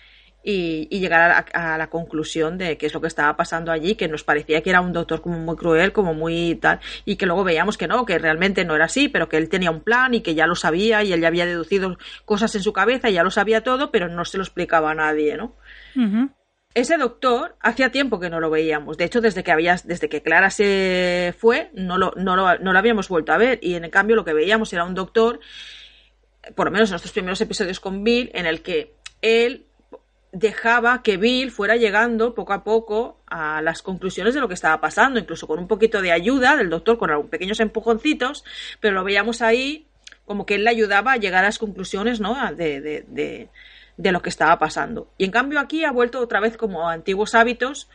[0.43, 3.73] Y, y llegar a la, a la, conclusión de qué es lo que estaba pasando
[3.73, 7.17] allí, que nos parecía que era un doctor como muy cruel, como muy tal, y
[7.17, 9.83] que luego veíamos que no, que realmente no era así, pero que él tenía un
[9.83, 13.11] plan y que ya lo sabía y él ya había deducido cosas en su cabeza
[13.11, 15.57] y ya lo sabía todo, pero no se lo explicaba a nadie, ¿no?
[15.95, 16.31] Uh -huh
[16.75, 18.97] ese doctor hacía tiempo que no lo veíamos.
[18.97, 19.55] De hecho, desde que
[19.85, 22.13] desde que Clara se fue, no lo,
[22.77, 23.59] habíamos vuelto a ver.
[23.63, 25.41] Y en cambio lo que veíamos era un doctor,
[26.55, 29.67] por lo menos en nuestros primeros episodios con Bill, en el que él
[30.33, 34.81] dejaba que Bill fuera llegando poco a poco a las conclusiones de lo que estaba
[34.81, 38.45] pasando, incluso con un poquito de ayuda del doctor, con pequeños empujoncitos,
[38.79, 39.87] pero lo veíamos ahí
[40.25, 42.37] como que él le ayudaba a llegar a las conclusiones, ¿no?
[42.55, 43.49] De,
[44.01, 45.13] de lo que estaba pasando.
[45.19, 47.89] Y en cambio aquí ha vuelto otra vez como a antiguos hábitos,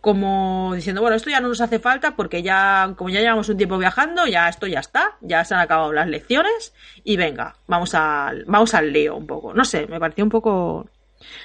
[0.00, 3.56] como diciendo, bueno, esto ya no nos hace falta porque ya, como ya llevamos un
[3.56, 7.94] tiempo viajando, ya esto ya está, ya se han acabado las lecciones y venga, vamos
[7.94, 9.52] al, vamos al lío un poco.
[9.52, 10.88] No sé, me pareció un poco,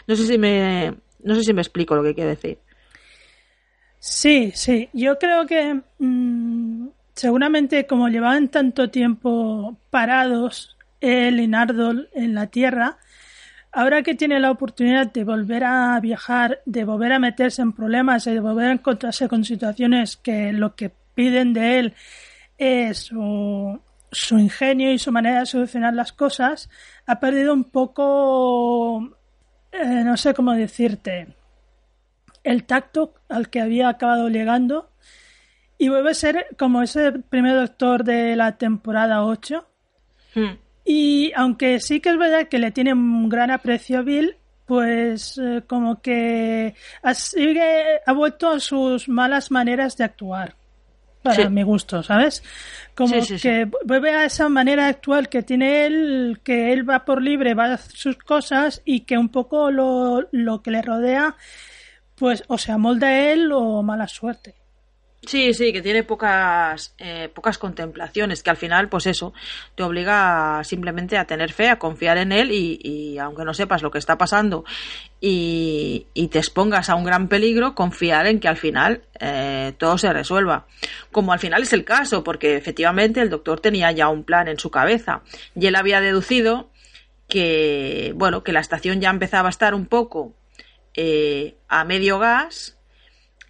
[0.06, 2.60] no sé si me, no sé si me explico lo que quiere decir.
[4.00, 11.44] Sí, sí, yo creo que mmm, seguramente como llevaban tanto tiempo parados él y
[12.14, 12.98] en la Tierra,
[13.78, 18.26] ahora que tiene la oportunidad de volver a viajar, de volver a meterse en problemas
[18.26, 21.94] de volver a encontrarse con situaciones que lo que piden de él
[22.58, 23.80] es su,
[24.32, 26.72] ingenio y su manera de solucionar las cosas,
[27.06, 29.16] ha perdido un poco,
[29.72, 31.36] eh, no sé cómo decirte,
[32.44, 34.90] el tacto al que había acabado llegando
[35.78, 39.68] y vuelve a ser como ese primer doctor de la temporada 8.
[40.34, 40.67] Hmm.
[40.90, 45.38] Y aunque sí que es verdad que le tiene un gran aprecio a Bill, pues
[45.38, 46.76] eh, como que
[47.14, 50.56] sigue, ha vuelto a sus malas maneras de actuar.
[51.22, 51.50] Para Sí.
[51.50, 52.42] mi gusto, ¿sabes?
[52.96, 53.48] Como Sí, sí, sí.
[53.50, 57.54] que vuelve a esa manera de actuar que tiene él, que él va por libre,
[57.54, 61.36] va a hacer sus cosas y que un poco lo, lo que le rodea,
[62.16, 64.56] pues o se amolda a él o mala suerte.
[65.26, 69.34] Sí, sí, que tiene pocas, eh, pocas contemplaciones, que al final, pues eso,
[69.76, 73.82] te obliga simplemente a tener fe, a confiar en él y, y aunque no sepas
[73.82, 74.64] lo que está pasando
[75.20, 79.98] y, y te expongas a un gran peligro, confiar en que al final eh, todo
[79.98, 80.68] se resuelva.
[81.12, 84.60] Como al final es el caso, porque efectivamente el doctor tenía ya un plan en
[84.60, 85.24] su cabeza
[85.56, 86.70] y él había deducido
[87.28, 90.36] que, bueno, que la estación ya empezaba a estar un poco
[90.94, 92.77] eh, a medio gas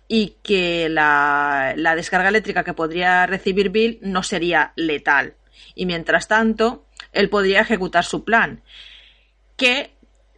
[0.07, 5.35] y que la, la, descarga eléctrica que podría recibir Bill no sería letal.
[5.75, 8.61] Y mientras tanto, él podría ejecutar su plan,
[9.57, 9.91] que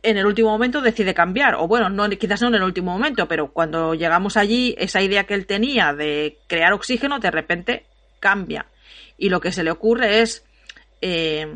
[0.03, 1.55] en el último momento decide cambiar.
[1.55, 5.25] O bueno, no, quizás no en el último momento, pero cuando llegamos allí, esa idea
[5.25, 7.85] que él tenía de crear oxígeno, de repente
[8.19, 8.65] cambia.
[9.17, 10.45] Y lo que se le ocurre es
[11.01, 11.47] eh,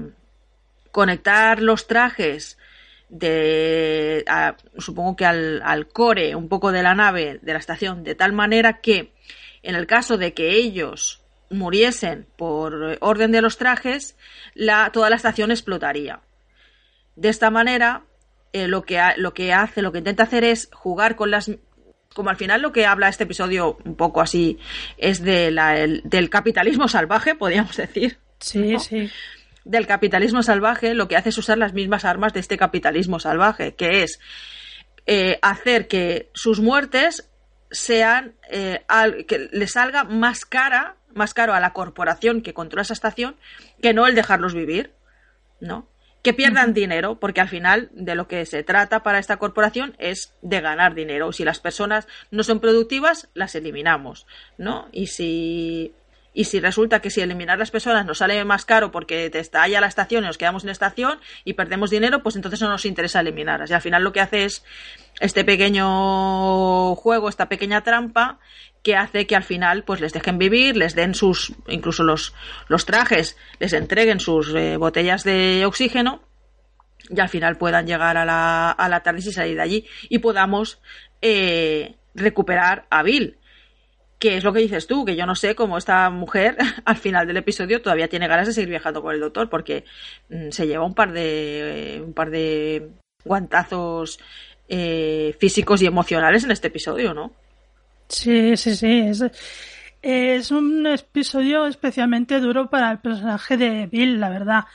[0.92, 2.58] conectar los trajes
[3.14, 8.04] de a, supongo que al, al, core un poco de la nave de la estación
[8.04, 9.14] de tal manera que
[9.62, 14.18] en el caso de que ellos muriesen por orden de los trajes,
[14.56, 16.22] la, toda la estación explotaría.
[17.16, 18.04] De esta manera,
[18.52, 21.52] eh, lo, que lo que hace, lo que intenta hacer es jugar con las
[22.14, 24.60] como al final lo que habla este episodio un poco así
[24.98, 28.18] es de la, del capitalismo salvaje, podríamos decir.
[28.40, 29.10] Sí, sí.
[29.66, 33.76] Del capitalismo salvaje, lo que hace es usar las mismas armas de este capitalismo salvaje,
[33.76, 34.20] que es
[35.06, 37.30] eh, hacer que sus muertes
[37.72, 38.86] sean eh,
[39.28, 43.36] que le salga más cara, más caro a la corporación que controla esa estación
[43.82, 44.94] que no el dejarlos vivir,
[45.60, 45.90] ¿no?
[46.22, 50.34] Que pierdan dinero, porque al final de lo que se trata para esta corporación es
[50.42, 51.34] de ganar dinero.
[51.34, 54.26] Si las personas no son productivas, las eliminamos,
[54.58, 54.88] ¿no?
[54.94, 55.94] Y si
[56.34, 59.80] y si resulta que si eliminar las personas nos sale más caro porque te estalla
[59.80, 63.20] la estación y nos quedamos en estación y perdemos dinero, pues entonces no nos interesa
[63.20, 63.70] eliminarlas.
[63.70, 64.66] Y al final lo que hace es
[65.20, 68.40] este pequeño juego, esta pequeña trampa
[68.82, 72.34] que hace que al final pues les dejen vivir, les den sus, incluso los,
[72.68, 76.22] los trajes, les entreguen sus eh, botellas de oxígeno
[77.10, 80.20] y al final puedan llegar a la, a la tarde y salir de allí y
[80.20, 80.82] podamos
[81.22, 83.38] eh, recuperar a Bill
[84.20, 87.28] que es lo que dices tú, que yo no sé cómo esta mujer al final
[87.28, 89.86] del episodio todavía tiene ganas de seguir viajando con el doctor, porque
[90.30, 92.90] mm, se lleva un par de un par de
[93.24, 94.20] guantazos
[94.68, 97.32] eh, físicos y emocionales en este episodio, ¿no?
[98.08, 99.00] Sí, sí, sí.
[99.08, 99.24] Es,
[100.02, 104.66] es un episodio especialmente duro para el personaje de Bill, la verdad.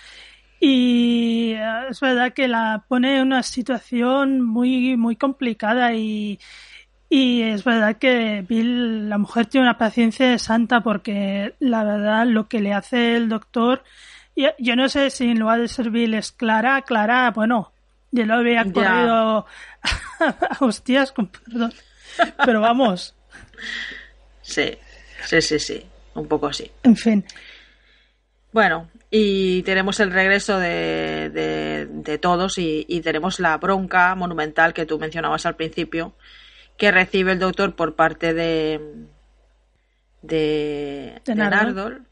[0.61, 6.39] Y eh, es verdad que la pone en una situación muy, muy complicada y,
[7.11, 12.27] y es verdad que Bill, la mujer tiene una paciencia de santa porque la verdad
[12.27, 13.83] lo que le hace el doctor,
[14.37, 17.73] yo, no sé si en lugar de ser Bill es Clara, Clara, bueno,
[18.11, 19.47] yo lo había corrido
[20.21, 21.73] a hostias, con perdón,
[22.45, 23.15] pero vamos.
[24.43, 24.77] Sí,
[25.25, 26.71] sí, sí, sí, un poco así.
[26.83, 27.25] En fin.
[28.53, 34.87] Bueno, y tenemos el regreso de, de, todos y, y tenemos la bronca monumental que
[34.87, 36.15] tú mencionabas al principio
[36.79, 38.81] que recibe el doctor por parte de
[40.23, 42.03] de, de Nardol,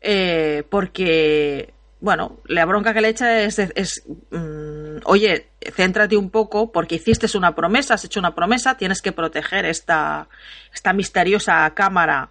[0.00, 6.70] eh, porque bueno, la bronca que le echa es, es mm, oye, céntrate un poco
[6.70, 10.28] porque hiciste una promesa, has hecho una promesa, tienes que proteger esta,
[10.72, 12.30] esta misteriosa cámara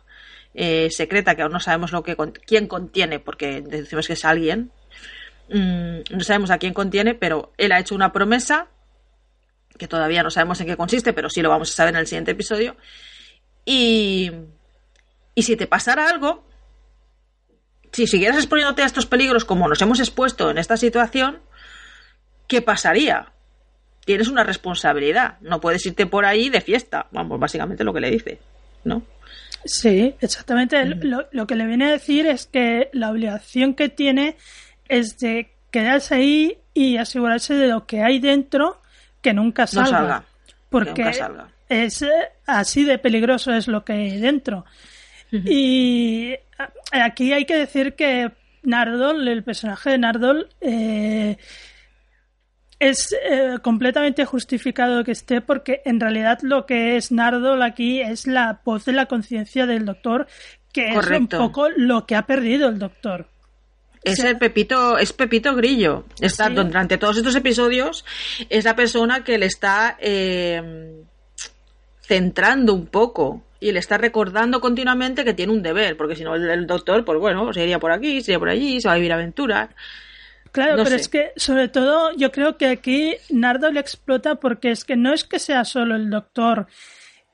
[0.54, 2.16] eh, secreta que aún no sabemos lo que
[2.46, 4.72] quién contiene, porque decimos que es alguien,
[5.50, 8.68] mm, no sabemos a quién contiene, pero él ha hecho una promesa
[9.78, 12.08] que todavía no sabemos en qué consiste, pero sí lo vamos a saber en el
[12.08, 12.76] siguiente episodio.
[13.66, 14.32] Y,
[15.36, 16.46] y si te pasara algo,
[17.92, 21.40] si siguieras exponiéndote a estos peligros como nos hemos expuesto en esta situación,
[22.48, 23.32] ¿qué pasaría?
[24.06, 28.12] Tienes una responsabilidad, no puedes irte por ahí de fiesta, vamos, básicamente lo que le
[28.12, 28.40] dice,
[28.84, 29.04] ¿no?
[29.66, 30.86] Sí, exactamente.
[30.86, 34.38] Lo, lo que le viene a decir es que la obligación que tiene
[34.88, 38.80] es de quedarse ahí y asegurarse de lo que hay dentro
[39.28, 40.24] que nunca salga.
[40.70, 41.12] porque
[41.68, 42.08] es eh,
[42.46, 44.64] así de peligroso es lo que hay dentro.
[45.32, 46.34] Y
[46.94, 48.32] aquí hay que decir que
[48.64, 51.36] Nardol, el personaje de Nardol, eh,
[52.80, 58.28] es eh, completamente justificado que esté porque en realidad lo que es Nardol aquí es
[58.28, 60.28] la voz de la conciencia del doctor,
[60.72, 63.28] que es un poco lo que ha perdido el doctor.
[64.12, 66.06] Es el Pepito, es Pepito Grillo.
[66.20, 68.06] Está durante todos estos episodios,
[68.50, 71.04] es la persona que le está eh,
[72.02, 76.36] centrando un poco y le está recordando continuamente que tiene un deber, porque si no
[76.36, 78.98] el, doctor, pues bueno, se iría por aquí, se iría por allí, se va a
[78.98, 79.70] vivir aventuras.
[80.52, 84.86] Claro, pero es que sobre todo yo creo que aquí Nardo le explota porque es
[84.86, 86.68] que no es que sea solo el doctor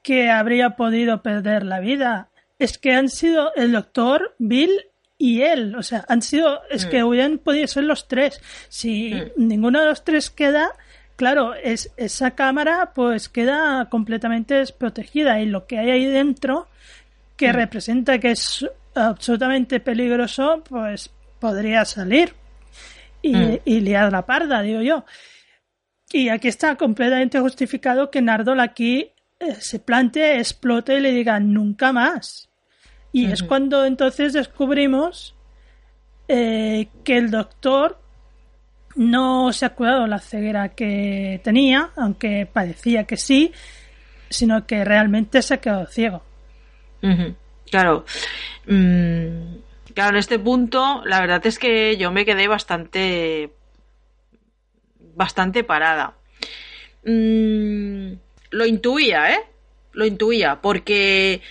[0.01, 4.71] que habría podido perder la vida, es que han sido el doctor, Bill
[5.17, 5.75] y él.
[5.75, 7.07] O sea, han sido, es que mm.
[7.07, 8.41] hubieran podido ser los tres.
[8.69, 9.47] Si mm.
[9.47, 10.71] ninguno de los tres queda,
[11.15, 16.67] claro, es, esa cámara pues queda completamente desprotegida y lo que hay ahí dentro
[17.37, 17.55] que mm.
[17.55, 22.33] representa que es absolutamente peligroso, pues podría salir
[23.21, 25.05] y, y, liar la parda, digo yo.
[26.11, 31.39] Y aquí está completamente justificado que Nardol aquí eh, se plantee, explote y le diga
[31.39, 32.49] nunca más.
[33.13, 35.35] Y es cuando entonces descubrimos
[36.27, 37.99] eh, que el doctor
[38.95, 43.51] no se ha curado la ceguera que tenía, aunque parecía que sí,
[44.29, 46.23] sino que realmente se ha quedado ciego.
[47.69, 48.05] Claro.
[48.65, 49.57] Mm,
[49.93, 53.51] claro, en este punto, la verdad es que yo me quedé bastante.
[55.15, 56.15] bastante parada.
[57.05, 58.13] Mm,
[58.51, 59.39] lo intuía, ¿eh?
[59.91, 61.41] Lo intuía, porque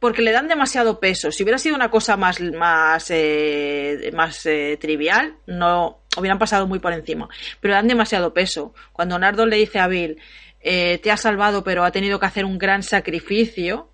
[0.00, 1.32] porque le dan demasiado peso.
[1.32, 6.78] Si hubiera sido una cosa más, más, eh, más eh, trivial, no hubieran pasado muy
[6.78, 7.28] por encima.
[7.60, 8.74] Pero le dan demasiado peso.
[8.92, 10.18] Cuando Nardo le dice a Bill,
[10.60, 13.90] eh, te ha salvado, pero ha tenido que hacer un gran sacrificio,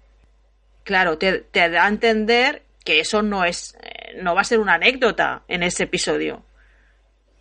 [0.82, 4.60] claro, te, te da a entender que eso no es, eh, no va a ser
[4.60, 6.44] una anécdota en ese episodio.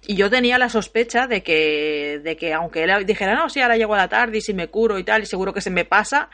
[0.06, 3.78] Y yo tenía la sospecha de que, de que aunque él dijera, no, sí, ahora
[3.78, 5.86] llego a la tarde y si me curo y tal, y seguro que se me
[5.86, 6.30] pasa,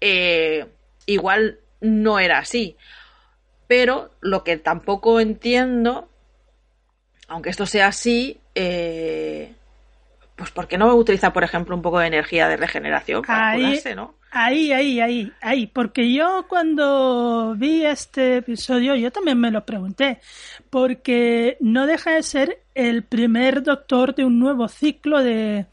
[0.00, 0.66] eh,
[1.06, 2.76] igual no era así.
[3.66, 6.08] Pero lo que tampoco entiendo,
[7.28, 9.52] aunque esto sea así, eh,
[10.36, 13.60] pues ¿por qué no utiliza, por ejemplo, un poco de energía de regeneración para Ahí-
[13.62, 14.14] curarse, no?
[14.32, 20.20] Ahí, ahí, ahí, ahí, porque yo cuando vi este episodio yo también me lo pregunté,
[20.68, 25.64] porque no deja de ser el primer doctor de un nuevo ciclo de,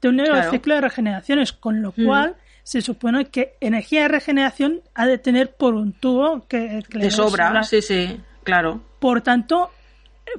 [0.00, 0.50] de un nuevo Claro.
[0.50, 2.04] ciclo de regeneraciones, con lo Mm.
[2.04, 2.36] cual
[2.68, 7.10] se supone que energía de regeneración ha de tener por un tubo que, que le
[7.10, 7.64] sobra, sobrar.
[7.64, 8.82] sí, sí, claro.
[8.98, 9.70] Por tanto,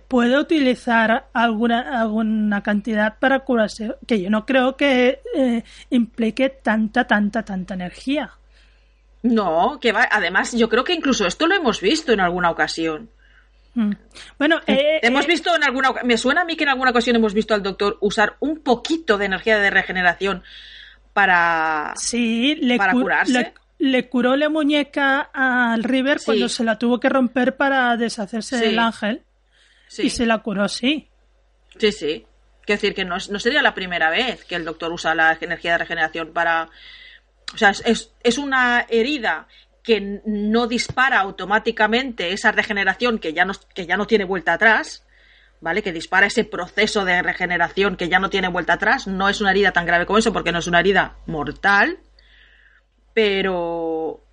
[0.08, 7.08] puede utilizar alguna, alguna cantidad para curarse, que yo no creo que eh, implique tanta,
[7.08, 8.30] tanta, tanta energía.
[9.24, 10.08] No, que va.
[10.12, 13.10] Además, yo creo que incluso esto lo hemos visto en alguna ocasión.
[13.74, 13.94] Mm.
[14.38, 17.16] Bueno, eh, hemos eh, visto en alguna me suena a mí que en alguna ocasión
[17.16, 20.44] hemos visto al doctor usar un poquito de energía de regeneración
[21.20, 23.32] para sí, le, para cu- curarse.
[23.34, 26.26] le- le curó la muñeca al River Sí.
[26.26, 28.66] cuando se la tuvo que romper para deshacerse Sí.
[28.66, 29.22] del ángel
[29.88, 31.08] sí, y se la curó, sí.
[31.78, 32.26] sí, sí.
[32.66, 35.72] Quiero decir que no, no sería la primera vez que el doctor usa la energía
[35.74, 36.70] de regeneración para
[37.54, 39.48] o sea, es- es, una herida
[39.82, 45.04] que no dispara automáticamente esa regeneración que ya no, que ya no tiene vuelta atrás,
[45.62, 45.82] ¿vale?
[45.82, 49.07] Que dispara ese proceso de regeneración que ya no tiene vuelta atrás.
[49.07, 51.99] No es una herida tan grave como eso porque no es una herida mortal,
[53.14, 54.24] pero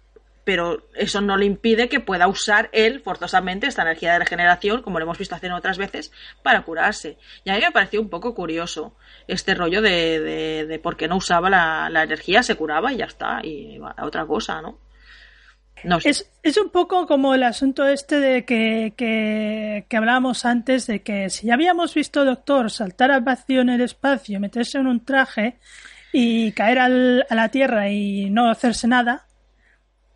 [0.45, 5.01] pero eso no le impide que pueda usar él forzosamente esta energía de regeneración, como
[5.01, 6.13] lo hemos visto hacer otras veces,
[6.45, 7.19] para curarse.
[7.43, 8.95] Y a mí me pareció un poco curioso
[9.27, 12.99] este rollo de, de, de por qué no usaba la, la energía, se curaba y
[12.99, 14.79] ya está, y otra cosa, ¿no?
[15.87, 16.11] No sé.
[16.11, 21.01] Es, es un poco como el asunto este de que, que, que hablábamos antes de
[21.03, 25.05] que si ya habíamos visto Doctor saltar al vacío en el espacio, meterse en un
[25.05, 25.59] traje
[26.13, 29.27] y caer al- a la Tierra y no hacerse nada,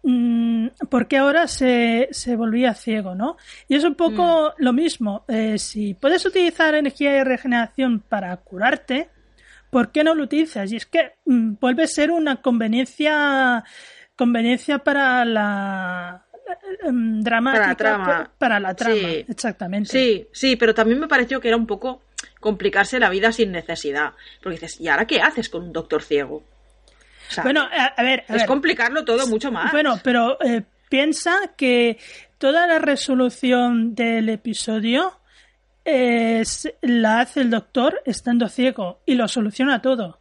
[0.03, 3.37] mm, ¿por qué ahora se, se volvía ciego, no?
[3.69, 5.25] Y es un poco lo mismo.
[5.29, 9.09] eh, si puedes utilizar energía de regeneración para curarte,
[9.71, 10.73] ¿por qué no lo utilizas?
[10.73, 13.63] Y es que mm, vuelve a ser una conveniencia
[14.21, 16.25] conveniencia para la
[16.85, 18.07] em, dramática Para la trama.
[18.07, 19.25] pa- para la trama, Sí.
[19.29, 19.89] exactamente.
[19.91, 22.03] Sí, sí, pero también me pareció que era un poco
[22.39, 24.13] complicarse la vida sin necesidad.
[24.43, 26.37] Porque dices, ¿y ahora qué haces con un doctor ciego?
[26.37, 28.47] O sea, Bueno, a, a ver, a es ver.
[28.47, 29.73] complicarlo todo mucho más.
[29.73, 31.99] Bueno, pero eh, piensa que
[32.39, 35.19] toda la resolución del episodio
[35.85, 40.20] es, la hace el doctor estando ciego y lo soluciona todo.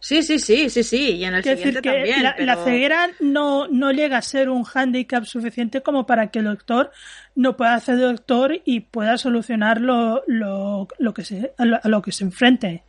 [0.00, 1.16] Sí, sí, sí, sí, sí.
[1.16, 2.22] Y en el Quiero siguiente decir que también.
[2.22, 6.38] la, pero- la ceguera no, no llega a ser un hándicap suficiente como para que
[6.38, 6.92] el doctor
[7.34, 11.88] no pueda hacer doctor y pueda solucionar lo, lo, lo que se, a lo, a
[11.88, 12.84] lo que se enfrente.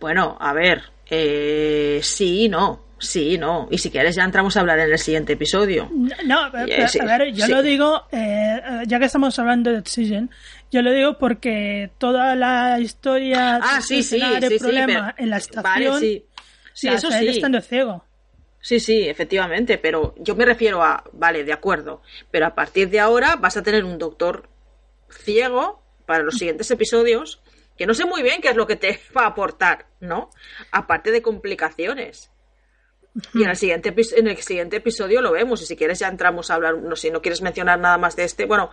[0.00, 0.82] Bueno, a ver.
[1.08, 2.84] Eh, sí, no.
[2.98, 3.68] Sí, no.
[3.70, 5.90] Y si quieres ya entramos a hablar en el siguiente episodio.
[6.24, 7.52] No, a ver, Eh, sí, a ver, yo sí.
[7.52, 10.30] lo digo, eh, ya que estamos hablando de Oxygen,
[10.70, 14.18] yo lo digo porque toda la historia Ah, de sí, sí,
[14.48, 16.24] sí, problema pero- en la estación Vale, sí.
[16.72, 17.28] Sí, la eso sí.
[17.28, 18.04] estando ciego.
[18.60, 22.98] Sí, sí, efectivamente, pero yo me refiero a, vale, de acuerdo, pero a partir de
[23.00, 24.48] ahora vas a tener un doctor
[25.10, 27.40] ciego para los siguientes episodios,
[27.76, 30.30] que no sé muy bien qué es lo que te va a aportar, ¿no?
[30.72, 32.30] Aparte de complicaciones.
[33.34, 36.50] Y en el siguiente en el siguiente episodio lo vemos, y si quieres ya entramos
[36.50, 38.44] a hablar, no sé, no quieres mencionar nada más de este.
[38.44, 38.70] Bueno,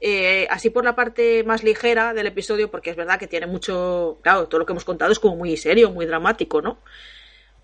[0.00, 4.18] eh, así por la parte más ligera del episodio, porque es verdad que tiene mucho,
[4.22, 6.78] claro, todo lo que hemos contado es como muy serio, muy dramático, ¿no?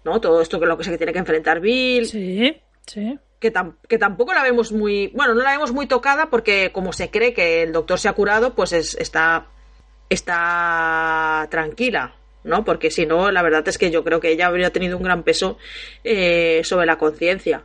[0.05, 0.21] ¿No?
[0.21, 3.19] Todo esto que lo que se tiene que enfrentar Bill, Sí, sí.
[3.41, 6.93] que, tam- que tampoco la vemos muy, bueno, no la vemos muy tocada porque como
[6.93, 9.47] se cree que el doctor se ha curado, pues es- está,
[10.09, 12.15] está tranquila,
[12.45, 12.65] ¿no?
[12.65, 15.23] Porque si no, la verdad es que yo creo que ella habría tenido un gran
[15.23, 15.59] peso
[16.05, 17.65] eh, sobre la conciencia.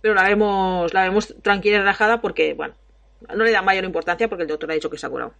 [0.00, 2.74] Pero la vemos, la vemos tranquila y relajada porque, bueno,
[3.34, 5.34] no le da mayor importancia porque el doctor ha dicho que se ha curado.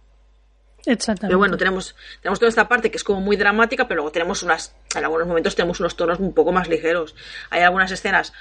[0.85, 1.27] Exactamente.
[1.27, 4.43] Pero bueno, tenemos, tenemos toda esta parte que es como muy dramática, pero luego tenemos
[4.43, 7.15] unas, en algunos momentos tenemos unos tonos un poco más ligeros.
[7.49, 8.33] Hay algunas escenas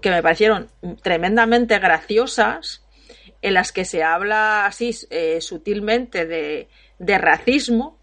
[0.00, 0.70] que me parecieron
[1.02, 2.84] tremendamente graciosas,
[3.42, 6.68] en las que se habla así eh, sutilmente de,
[6.98, 7.98] de racismo,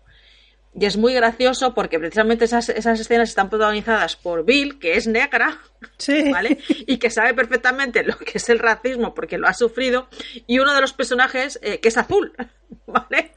[0.80, 5.08] Y es muy gracioso porque precisamente esas, esas escenas están protagonizadas por Bill, que es
[5.08, 5.60] negra,
[5.98, 6.32] Sí.
[6.32, 6.60] ¿vale?
[6.88, 10.08] Y que sabe perfectamente lo que es el racismo porque lo ha sufrido.
[10.48, 12.34] Y uno de los personajes eh, que es azul,
[12.88, 13.34] ¿vale?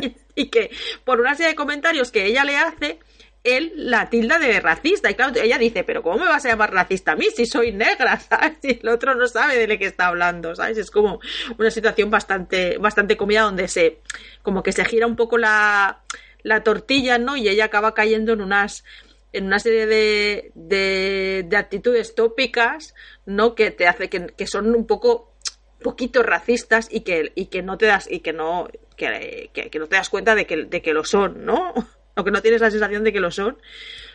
[0.00, 0.70] Y, y que
[1.04, 2.98] por una serie de comentarios que ella le hace,
[3.44, 5.10] él la tilda de racista.
[5.10, 7.72] Y claro, ella dice, pero ¿cómo me vas a llamar racista a mí si soy
[7.72, 8.18] negra?
[8.28, 8.56] ¿Sabes?
[8.62, 10.78] Y el otro no sabe de lo que está hablando, ¿sabes?
[10.78, 11.20] Es como
[11.58, 14.00] una situación bastante, bastante cómica donde se,
[14.42, 16.00] como que se gira un poco la,
[16.46, 17.36] la tortilla, ¿no?
[17.36, 18.84] Y ella acaba cayendo en unas,
[19.32, 22.94] en una serie de, de, de actitudes tópicas,
[23.26, 23.56] ¿no?
[23.56, 25.34] Que te hace, que, que son un poco,
[25.82, 29.78] poquito racistas y que, y que no te das, y que no, que, que, que
[29.80, 31.74] no te das cuenta de que, de que lo son, ¿no?
[32.14, 33.58] O que no tienes la sensación de que lo son,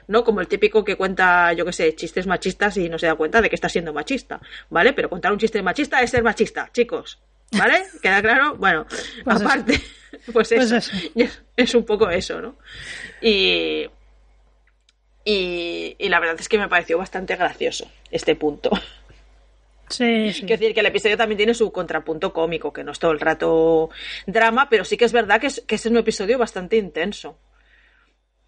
[0.07, 0.23] ¿no?
[0.23, 3.41] Como el típico que cuenta, yo qué sé, chistes machistas y no se da cuenta
[3.41, 4.93] de que está siendo machista, ¿vale?
[4.93, 7.19] Pero contar un chiste machista es ser machista, chicos,
[7.51, 7.83] ¿vale?
[8.01, 8.55] ¿Queda claro?
[8.55, 8.87] Bueno,
[9.23, 9.81] Pues aparte,
[10.33, 10.91] Pues eso, eso.
[11.15, 12.57] es, es un poco eso, ¿no?
[13.21, 13.85] Y,
[15.23, 18.71] y, y la verdad es que me pareció bastante gracioso este punto.
[19.89, 20.41] Sí, sí.
[20.41, 23.19] Quiero decir que el episodio también tiene su contrapunto cómico, que no es todo el
[23.19, 23.89] rato
[24.25, 27.37] drama, pero sí que es verdad que es, que es un episodio bastante intenso.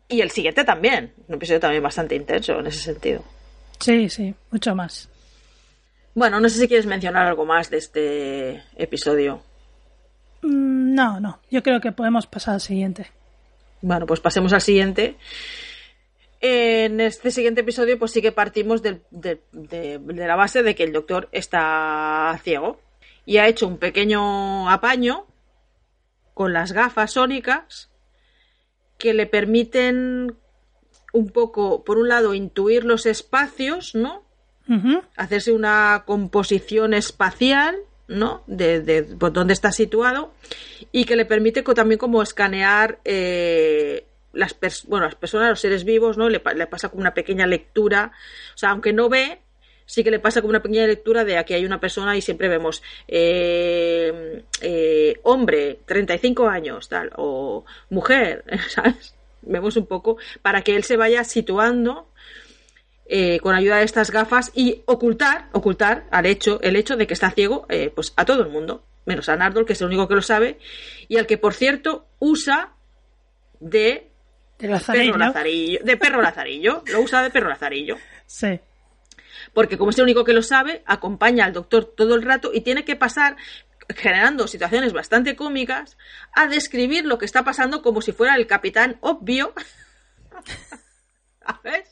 [0.09, 3.23] Y el siguiente también, un episodio también bastante intenso en ese sentido.
[3.79, 5.09] Sí, sí, mucho más.
[6.15, 9.41] Bueno, no sé si quieres mencionar algo más de este episodio.
[10.43, 13.09] Mm, No, no, yo creo que podemos pasar al siguiente.
[13.81, 15.17] Bueno, pues pasemos al siguiente.
[16.41, 20.83] En este siguiente episodio, pues sí que partimos de, de- de la base de que
[20.83, 22.79] el doctor está ciego
[23.25, 25.25] y ha hecho un pequeño apaño
[26.33, 27.89] con las gafas sónicas
[28.97, 30.35] que le permiten
[31.13, 34.23] un poco, por un lado, intuir los espacios, ¿no?
[35.15, 37.75] Hacerse una composición espacial,
[38.07, 38.43] ¿no?
[38.47, 40.33] De, de por dónde está situado
[40.91, 44.55] y que le permite co- también como escanear eh, las,
[44.87, 46.29] bueno, las personas, los seres vivos, ¿no?
[46.29, 48.11] Le, le pasa como una pequeña lectura,
[48.53, 49.39] o sea, aunque no ve,
[49.85, 52.47] sí que le pasa como una pequeña lectura de aquí hay una persona y siempre
[52.47, 59.15] vemos eh, eh, hombre, 35 años, tal, o mujer, ¿sabes?
[59.41, 62.07] Vemos un poco para que él se vaya situando
[63.05, 67.13] eh, con ayuda de estas gafas y ocultar, ocultar al hecho, el hecho de que
[67.13, 70.07] está ciego, eh, pues a todo el mundo, menos a Nardol, que es el único
[70.07, 70.57] que lo sabe,
[71.07, 72.73] y al que por cierto usa
[73.59, 74.09] de
[74.57, 78.59] perro lazarillo, de perro lazarillo, lo usa de perro lazarillo, Sí.
[79.53, 82.61] porque como es el único que lo sabe, acompaña al doctor todo el rato y
[82.61, 83.35] tiene que pasar
[83.89, 85.97] generando situaciones bastante cómicas
[86.33, 89.53] a describir lo que está pasando como si fuera el capitán obvio
[91.45, 91.89] ¿sabes?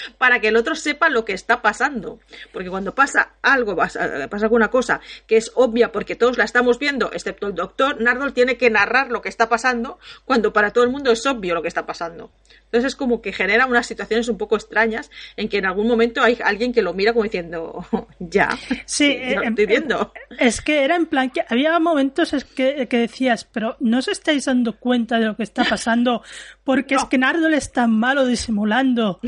[0.18, 2.20] para que el otro sepa lo que está pasando.
[2.52, 6.78] Porque cuando pasa algo, pasa pasa alguna cosa que es obvia porque todos la estamos
[6.78, 10.84] viendo, excepto el doctor, Nardol tiene que narrar lo que está pasando cuando para todo
[10.84, 12.30] el mundo es obvio lo que está pasando.
[12.64, 16.22] Entonces es como que genera unas situaciones un poco extrañas en que en algún momento
[16.22, 17.86] hay alguien que lo mira como diciendo,
[18.18, 18.50] ya,
[18.84, 20.12] Sí, eh, estoy em- viendo.
[20.38, 24.08] Es que era en plan que había momentos es que, que decías, pero no os
[24.08, 26.22] estáis dando cuenta de lo que está pasando
[26.64, 29.20] porque es que Nardole es tan malo disimulando.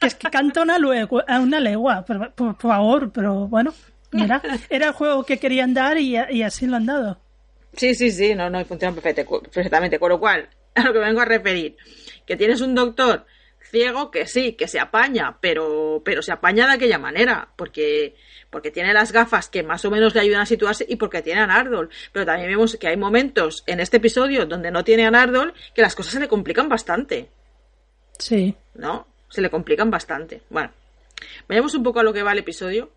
[0.00, 3.72] Que es que canta una, luego, a una legua, por, favor, pero bueno,
[4.12, 7.18] mira, era el juego que querían dar y, y así lo han dado.
[7.76, 9.98] Sí, sí, sí, no, no, funciona perfectamente.
[9.98, 11.76] Con lo cual, a lo que vengo a referir,
[12.26, 13.26] que tienes un doctor
[13.70, 18.14] ciego que sí, que se apaña, pero, pero se apaña de aquella manera, porque,
[18.50, 21.40] porque tiene las gafas que más o menos le ayudan a situarse y porque tiene
[21.40, 21.90] a Nardol.
[22.12, 25.82] Pero también vemos que hay momentos en este episodio donde no tiene a Nardol que
[25.82, 27.30] las cosas se le complican bastante,
[28.18, 28.56] Sí.
[28.74, 29.06] ¿no?
[29.36, 30.40] Se le complican bastante.
[30.48, 30.70] Bueno,
[31.46, 32.90] vayamos un poco a lo que va el episodio.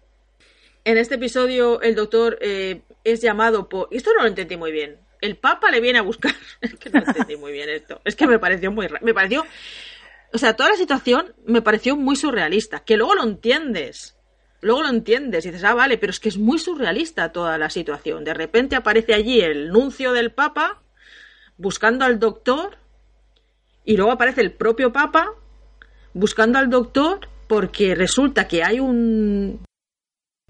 [0.85, 3.89] En este episodio el doctor eh, es llamado por...
[3.91, 4.95] Esto no lo entendí muy bien.
[5.19, 6.33] El Papa le viene a buscar.
[6.61, 7.99] Es que no entendí muy bien esto.
[8.05, 8.87] Es que me pareció muy...
[9.01, 9.45] Me pareció...
[10.31, 12.85] O sea, toda la situación me pareció muy surrealista.
[12.85, 14.15] Que luego lo entiendes.
[14.61, 17.69] Luego lo entiendes y dices, ah, vale, pero es que es muy surrealista toda la
[17.69, 18.23] situación.
[18.23, 20.81] De repente aparece allí el nuncio del Papa
[21.57, 22.77] buscando al doctor
[23.83, 25.33] y luego aparece el propio Papa
[26.13, 29.63] buscando al doctor porque resulta que hay un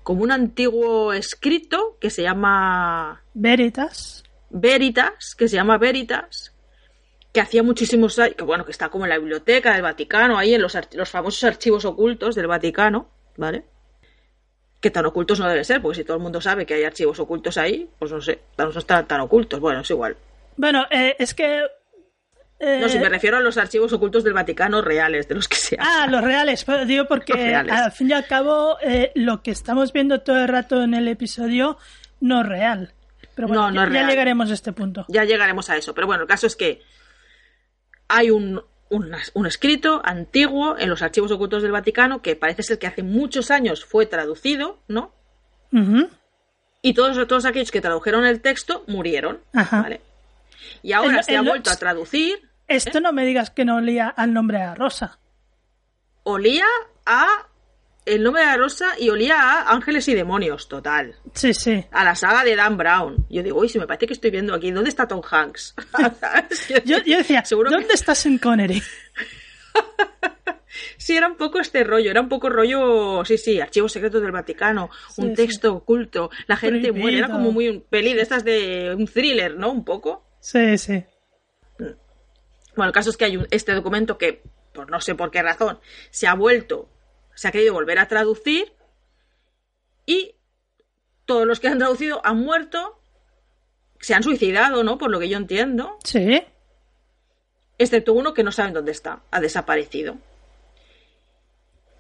[0.03, 4.23] como un antiguo escrito que se llama Veritas.
[4.49, 6.55] Veritas, que se llama Veritas,
[7.31, 10.55] que hacía muchísimos años, que bueno, que está como en la biblioteca del Vaticano, ahí
[10.55, 13.07] en los, los famosos archivos ocultos del Vaticano,
[13.37, 13.65] ¿vale?
[14.81, 17.19] Que tan ocultos no deben ser, porque si todo el mundo sabe que hay archivos
[17.19, 20.17] ocultos ahí, pues no sé, no están tan ocultos, bueno, es igual.
[20.57, 21.61] Bueno, eh, es que...
[22.59, 25.55] eh, No, si me refiero a los archivos ocultos del Vaticano reales, de los que
[25.57, 27.73] se Ah, los reales, pero digo porque reales.
[27.73, 31.07] al fin y al cabo eh, lo que estamos viendo todo el rato en el
[31.07, 31.77] episodio
[32.19, 32.93] no es real.
[33.35, 34.09] Pero bueno, No, no ya, es ya real.
[34.09, 35.05] llegaremos a este punto.
[35.07, 35.93] Ya llegaremos a eso.
[35.93, 36.81] Pero bueno, el caso es que
[38.09, 42.79] hay un, un, un escrito antiguo en los archivos ocultos del Vaticano que parece ser
[42.79, 45.13] que hace muchos años fue traducido, ¿no?
[46.81, 49.81] Y todos, todos aquellos que tradujeron el texto murieron, Ajá.
[49.83, 50.01] ¿vale?
[50.81, 53.75] Y ahora El- se ha el- vuelto a traducir, Esto no me digas que no
[53.77, 55.19] olía al nombre la rosa.
[56.23, 56.65] olía
[57.05, 57.27] a
[58.05, 61.15] el nombre de la rosa y olía a ángeles y demonios, total.
[61.33, 61.85] Sí, sí.
[61.91, 63.25] A la saga de Dan Brown.
[63.29, 65.75] Yo digo, uy, si me parece que estoy viendo aquí, ¿dónde está Tom Hanks?
[66.85, 68.81] Yo, yo decía, Seguro que- ¿dónde estás en Connery?
[70.97, 74.31] Sí, era un poco este rollo, era un poco rollo, sí, sí, archivos secretos del
[74.31, 75.33] Vaticano, Sí, un sí.
[75.35, 77.01] texto oculto, la gente Prohibido.
[77.01, 79.71] muere, era como muy un peli de estas de un thriller, ¿no?
[79.71, 80.25] Un poco.
[80.39, 81.03] Sí, sí.
[82.79, 84.41] Bueno, el caso es que hay un- este documento que,
[84.73, 86.87] por no sé por qué razón, se ha vuelto,
[87.35, 88.71] se ha querido volver a traducir
[90.05, 90.35] y
[91.25, 93.01] todos los que han traducido han muerto,
[93.99, 94.97] se han suicidado, ¿no?
[94.97, 96.41] Por lo que yo entiendo, Sí.
[97.77, 100.15] excepto uno que no saben dónde está, ha desaparecido.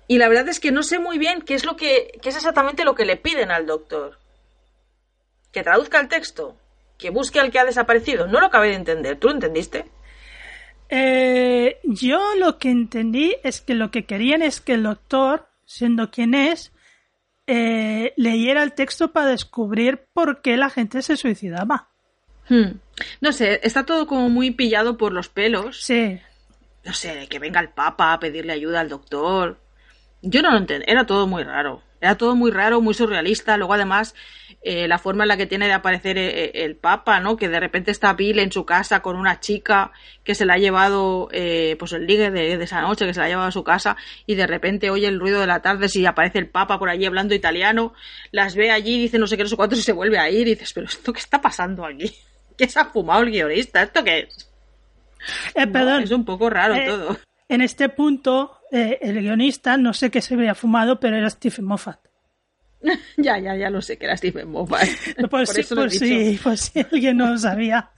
[0.07, 2.37] Y la verdad es que no sé muy bien qué es lo que qué es
[2.37, 4.17] exactamente lo que le piden al doctor.
[5.51, 6.55] Que traduzca el texto,
[6.97, 8.27] que busque al que ha desaparecido.
[8.27, 9.19] No lo acabé de entender.
[9.19, 9.91] ¿Tú lo entendiste?
[10.89, 16.09] Eh, yo lo que entendí es que lo que querían es que el doctor, siendo
[16.09, 16.71] quien es,
[17.45, 21.89] eh, leyera el texto para descubrir por qué la gente se suicidaba.
[22.47, 22.79] Hmm.
[23.21, 25.83] No sé, está todo como muy pillado por los pelos.
[25.83, 26.19] Sí.
[26.83, 29.59] No sé, que venga el Papa a pedirle ayuda al doctor.
[30.21, 31.83] Yo no lo entendí, era todo muy raro.
[32.01, 33.57] Era todo muy raro, muy surrealista.
[33.57, 34.15] Luego, además,
[34.61, 37.35] eh, la forma en la que tiene de aparecer eh, el Papa, ¿no?
[37.37, 39.91] Que de repente está Bill en su casa con una chica
[40.23, 43.19] que se la ha llevado, eh, pues el ligue de, de esa noche, que se
[43.19, 45.89] la ha llevado a su casa, y de repente oye el ruido de la tarde
[45.89, 47.93] si aparece el Papa por allí hablando italiano,
[48.31, 50.47] las ve allí, dice no sé qué, no sé cuántos, y se vuelve a ir,
[50.47, 52.11] y dices, pero ¿esto qué está pasando aquí?
[52.57, 53.81] ¿Qué se ha fumado el guionista?
[53.83, 54.49] ¿Esto qué es?
[55.55, 56.03] Eh, No, perdón.
[56.03, 57.17] es un poco raro Eh, todo.
[57.49, 61.65] En este punto, eh, el guionista, no sé qué se había fumado, pero era Stephen
[61.65, 61.99] Moffat.
[63.17, 64.87] Ya, ya, ya lo sé que era Stephen Moffat.
[65.19, 66.05] Por, Por si, eso lo he por, dicho.
[66.05, 67.89] si, por si alguien no lo sabía.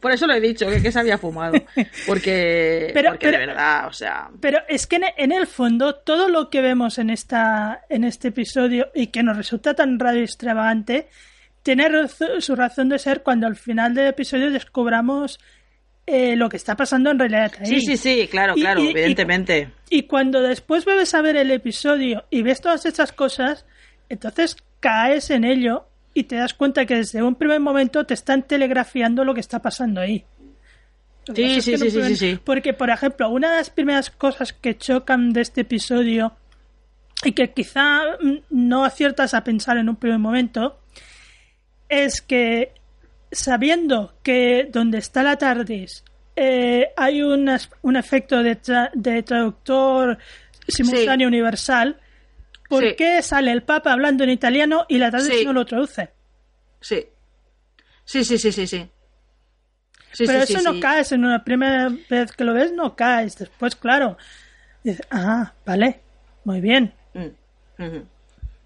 [0.00, 1.54] Por eso lo he dicho, que, que se había fumado.
[2.06, 4.30] Porque, Pero- porque pero- de verdad, o sea.
[4.40, 8.28] Pero es que en, en el fondo, todo lo que vemos en, esta, en este
[8.28, 11.08] episodio y que nos resulta tan raro y extravagante,
[11.62, 11.88] tiene
[12.40, 15.38] su razón de ser cuando al final del episodio descubramos
[16.10, 17.66] eh, lo que está pasando en realidad ahí.
[17.66, 19.70] Sí, sí, sí, claro, Y- claro, y- evidentemente.
[19.90, 23.66] Y cuando después vuelves a ver el episodio y ves todas estas cosas,
[24.08, 28.42] entonces caes en ello y te das cuenta que desde un primer momento te están
[28.42, 30.24] telegrafiando lo que está pasando ahí.
[31.34, 32.38] Sí, sí, que no sí, sí, pueden- sí, sí.
[32.42, 36.32] Porque, por ejemplo, una de las primeras cosas que chocan de este episodio
[37.22, 40.78] y que quizá mm, no aciertas a pensar en un primer momento
[41.88, 42.72] es que
[43.30, 46.04] sabiendo que donde está la TARDIS
[46.36, 50.18] eh, hay unas- un efecto de, tra- de traductor
[50.68, 51.98] simultáneo universal,
[52.68, 52.94] ¿por Sí.
[52.96, 55.44] qué sale el Papa hablando en italiano y la TARDIS Sí.
[55.44, 56.10] no lo traduce?
[56.80, 57.06] Sí.
[58.04, 58.88] Sí, sí, sí, sí, sí.
[60.18, 63.36] Pero eso no caes en una primera vez que lo ves, no caes.
[63.36, 64.16] Después, claro,
[64.82, 66.00] dices, ah, vale,
[66.44, 66.94] muy bien.
[67.14, 67.98] Mm.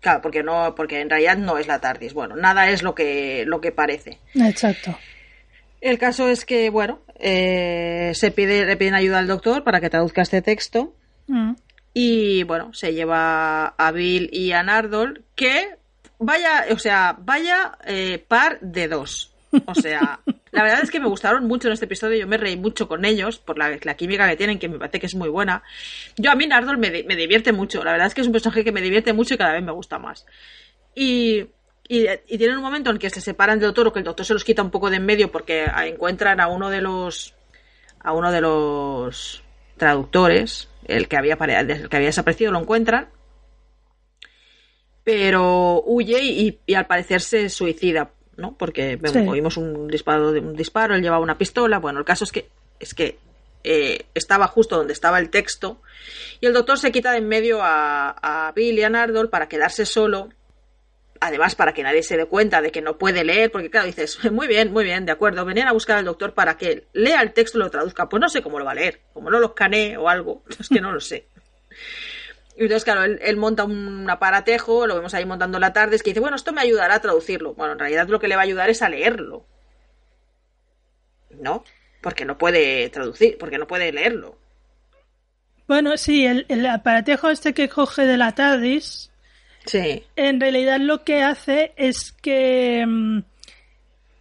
[0.03, 2.13] Claro, porque no, porque en realidad no es la TARDIS.
[2.13, 4.19] Bueno, nada es lo que, lo que parece.
[4.35, 4.99] Exacto.
[5.81, 9.91] El caso es que, bueno, eh, se pide, le piden ayuda al doctor para que
[9.91, 10.93] traduzca este texto.
[11.29, 11.53] Mm.
[11.95, 15.77] Y bueno, se lleva a Bill y a Nardol, que
[16.19, 19.32] vaya, o sea, vaya eh, par de dos.
[19.67, 22.57] O sea, la verdad es que me gustaron mucho en este episodio, yo me reí
[22.57, 25.29] mucho con ellos por la, la química que tienen, que me parece que es muy
[25.29, 25.63] buena.
[26.17, 28.65] Yo a mí Nardol me, me divierte mucho, la verdad es que es un personaje
[28.65, 30.27] que me divierte mucho y cada vez me gusta más.
[30.95, 31.47] Y,
[31.89, 32.07] y,
[32.39, 34.45] tienen un momento en que se separan del doctor o que el doctor se los
[34.45, 37.35] quita un poco de en medio porque encuentran a uno de los
[38.01, 39.43] a uno de los
[39.77, 43.11] traductores, el que había, el que había desaparecido, lo encuentran,
[45.05, 48.57] pero huye y al parecer se suicida, ¿no?
[48.57, 49.19] Porque Sí.
[49.29, 52.49] oímos un disparo, de un disparo, él llevaba una pistola, bueno, el caso es que
[52.81, 53.19] es que
[53.65, 55.81] eh, estaba justo donde estaba el texto
[56.41, 58.11] y el doctor se quita de en medio a,
[58.49, 60.31] a Bill y a Nardol para quedarse solo
[61.23, 64.19] además para que nadie se dé cuenta de que no puede leer, porque claro, dices,
[64.33, 67.33] muy bien, muy bien, de acuerdo, venían a buscar al doctor para que lea el
[67.33, 69.47] texto y lo traduzca, pues no sé cómo lo va a leer, como no lo
[69.47, 71.29] escanee o algo, es que no lo sé.
[72.57, 76.03] Y entonces, claro, él, él monta un aparatejo, lo vemos ahí montando la tarde, es
[76.03, 77.55] que dice, bueno, esto me ayudará a traducirlo.
[77.55, 79.47] Bueno, en realidad lo que le va a ayudar es a leerlo.
[81.41, 81.65] ¿No?
[82.03, 84.37] Porque no puede traducir, porque no puede leerlo.
[85.67, 89.11] Bueno, sí, el, el aparatejo este que coge de la TARDIS,
[89.65, 90.05] Sí.
[90.17, 93.19] en realidad lo que hace es que mm,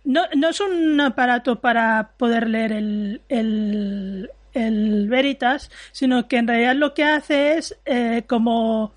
[0.05, 6.47] no, no es un aparato para poder leer el, el, el Veritas, sino que en
[6.47, 8.93] realidad lo que hace es eh, como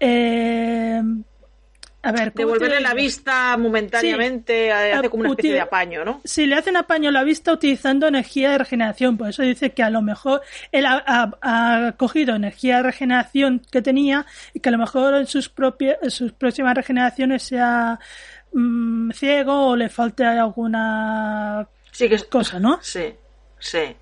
[0.00, 1.02] eh,
[2.00, 6.20] a ver, devolverle la vista momentáneamente, hace como una especie de apaño, ¿no?
[6.24, 9.82] Sí, le hacen apaño a la vista utilizando energía de regeneración, por eso dice que
[9.82, 14.78] a lo mejor él ha, cogido energía de regeneración que tenía y que a lo
[14.78, 17.98] mejor en sus propias, sus próximas regeneraciones sea
[18.52, 22.78] mm, ciego o le falte alguna sí, que cosa, ¿no?
[22.80, 23.12] Sí,
[23.58, 23.96] sí.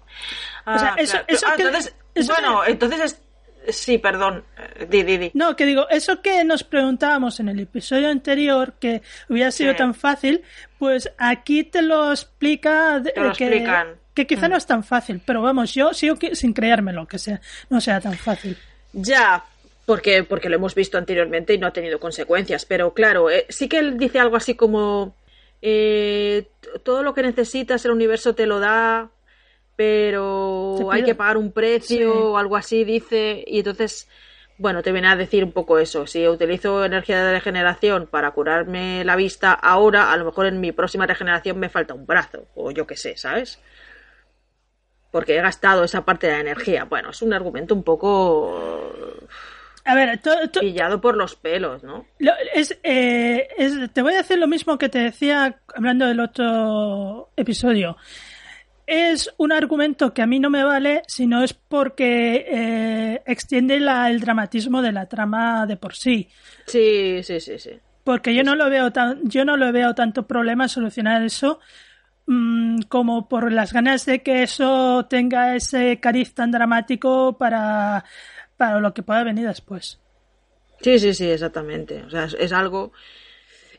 [0.66, 1.94] O sea, ah, eso, ah, entonces,
[2.26, 3.20] bueno, entonces
[3.68, 5.30] Sí, perdón, eh, di, di, di.
[5.34, 9.94] No, que digo, eso que nos preguntábamos en el episodio anterior, que hubiera sido tan
[9.94, 10.42] fácil,
[10.78, 13.00] pues aquí te lo explica.
[13.02, 13.96] Te lo que, explican.
[14.14, 14.58] Que quizá no mm.
[14.58, 18.56] es tan fácil, pero vamos, yo sigo sin creérmelo que sea, no sea tan fácil.
[18.92, 19.44] Ya,
[19.84, 23.68] porque, porque lo hemos visto anteriormente y no ha tenido consecuencias, pero claro, eh, sí
[23.68, 25.14] que él dice algo así como.
[25.62, 26.48] Eh,
[26.84, 29.08] todo lo que necesitas el universo te lo da,
[29.76, 34.08] pero hay que pagar un precio o algo así, dice, y entonces,
[34.56, 36.06] bueno, te viene a decir un poco eso.
[36.06, 40.72] Si utilizo energía de regeneración para curarme la vista ahora, a lo mejor en mi
[40.72, 43.60] próxima regeneración me falta un brazo, o yo qué sé, ¿sabes?
[45.12, 46.84] Porque he gastado esa parte de la energía.
[46.84, 48.58] Bueno, es un argumento un poco...
[49.84, 50.20] A ver,
[50.58, 52.06] pillado por los pelos, ¿no?
[52.18, 57.96] Eh, es, te voy a decir lo mismo que te decía hablando del otro episodio
[58.86, 64.08] es un argumento que a mí no me vale, sino es porque eh, extiende la,
[64.10, 66.28] el dramatismo de la trama de por sí.
[66.66, 67.72] Sí, sí, sí, sí.
[68.04, 71.58] Porque yo no lo veo tan, yo no lo veo tanto problema solucionar eso
[72.26, 78.04] mm, como por las ganas de que eso tenga ese cariz tan dramático para,
[78.56, 79.98] para lo que pueda venir después.
[80.80, 82.04] Sí, sí, sí, exactamente.
[82.04, 82.92] O sea, es algo.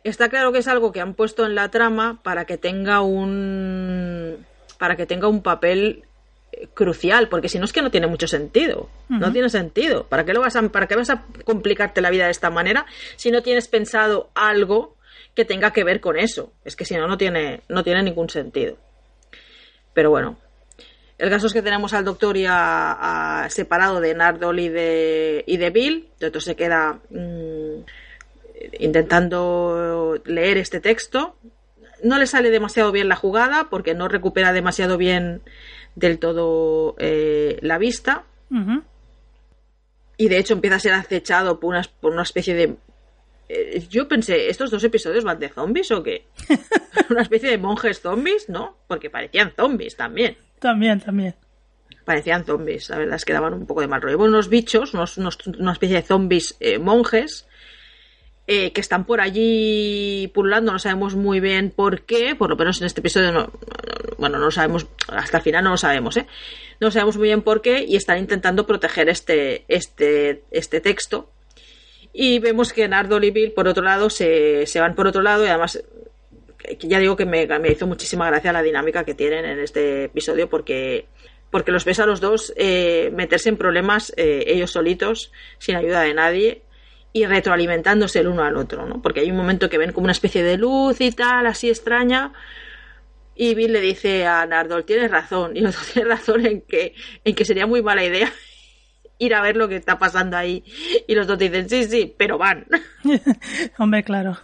[0.04, 4.46] Está claro que es algo que han puesto en la trama para que tenga un
[4.78, 6.04] para que tenga un papel
[6.52, 8.90] eh, crucial, porque si no es que no tiene mucho sentido.
[9.10, 10.06] No tiene sentido.
[10.08, 12.86] ¿Para qué, lo vas a, ¿Para qué vas a complicarte la vida de esta manera
[13.16, 14.96] si no tienes pensado algo
[15.34, 16.52] que tenga que ver con eso?
[16.66, 18.78] Es que si no, no tiene, no tiene ningún sentido.
[19.94, 20.38] Pero bueno.
[21.18, 25.70] El caso es que tenemos al doctor ya separado de Nardol y de, y de
[25.72, 26.10] Bill.
[26.20, 27.82] Entonces se queda mm,
[28.80, 31.36] intentando leer este texto
[32.04, 35.42] no le sale demasiado bien la jugada porque no recupera demasiado bien
[35.96, 38.24] del todo eh, la vista.
[40.18, 42.76] Y de hecho empieza a ser acechado por una, por una especie de...
[43.50, 46.26] Eh, yo pensé, ¿estos dos episodios van de zombies o qué?
[47.10, 48.78] una especie de monjes zombies, ¿no?
[48.88, 50.38] Porque parecían zombies también.
[50.60, 51.36] También, también.
[52.06, 54.20] Parecían zombies, la verdad es que daban un poco de mal rollo.
[54.20, 57.47] unos bichos, una especie de zombies eh, monjes,
[58.48, 62.80] eh, que están por allí pululando, no sabemos muy bien por qué, por lo menos
[62.80, 63.52] en este episodio no,
[64.18, 66.26] bueno, no lo sabemos, hasta el final no lo sabemos, ¿eh?
[66.80, 71.30] No sabemos muy bien por qué y están intentando proteger este, este, este texto.
[72.14, 75.44] Y vemos que Nardol y Bill, por otro lado, se, se van por otro lado
[75.44, 75.84] y además
[76.80, 80.50] ya digo que me, me, hizo muchísima gracia la dinámica que tienen en este episodio
[80.50, 81.06] porque
[81.50, 86.02] porque los ves a los dos eh, meterse en problemas eh, ellos solitos sin ayuda
[86.02, 86.62] de nadie
[87.14, 89.02] y retroalimentándose el uno al otro, ¿no?
[89.02, 92.34] Porque hay un momento que ven como una especie de luz y tal, así extraña.
[93.36, 97.36] Y Bill le dice a Nardol, tienes razón, y otro tiene razón en que, en
[97.36, 98.32] que sería muy mala idea
[99.20, 100.64] ir a ver lo que está pasando ahí.
[101.08, 102.66] Y los dos dicen, sí, sí, pero van.
[103.78, 104.38] Hombre, claro.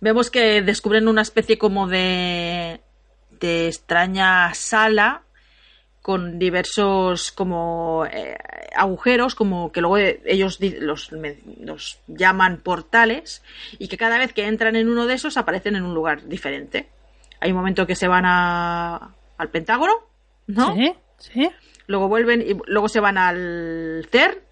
[0.00, 2.80] Vemos que descubren una especie como de,
[3.40, 5.24] de extraña sala
[6.08, 8.34] con diversos como eh,
[8.74, 13.42] agujeros, como que luego ellos los, los, llaman portales,
[13.78, 16.88] y que cada vez que entran en uno de esos aparecen en un lugar diferente.
[17.40, 19.92] Hay un momento que se van a, al Pentágono,
[20.46, 20.74] ¿no?
[20.76, 21.50] Sí, sí.
[21.86, 24.42] Luego vuelven y luego se van al CER,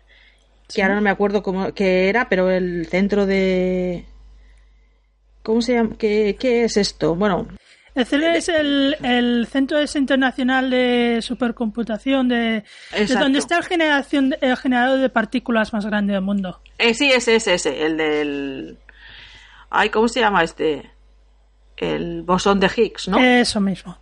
[0.68, 4.04] que ahora no me acuerdo cómo qué era, pero el centro de...
[5.42, 5.96] ¿Cómo se llama?
[5.96, 7.14] ¿Qué, qué es esto?
[7.14, 7.48] Bueno,
[7.96, 12.62] el CERN es el, Centro Internacional de Supercomputación, de,
[13.08, 16.60] donde está el, generación, el generador de partículas más grande del mundo.
[16.78, 18.78] Eh, sí, ese, ese, ese, el del...
[19.70, 20.90] Ay, ¿cómo se llama este?
[21.76, 23.18] El bosón de Higgs, ¿no?
[23.18, 23.96] Eso mismo.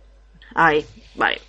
[0.53, 0.85] Ay,
[1.15, 1.41] vale.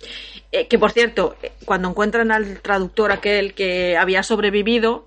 [0.51, 5.05] Eh, que por cierto, eh, cuando encuentran al traductor aquel que había sobrevivido,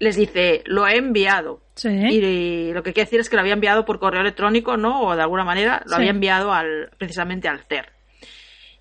[0.00, 1.60] les dice, lo he enviado.
[1.84, 5.02] Y lo que quiere decir es que lo había enviado por correo electrónico, ¿no?
[5.02, 7.92] O de alguna manera lo había enviado al, precisamente al CER.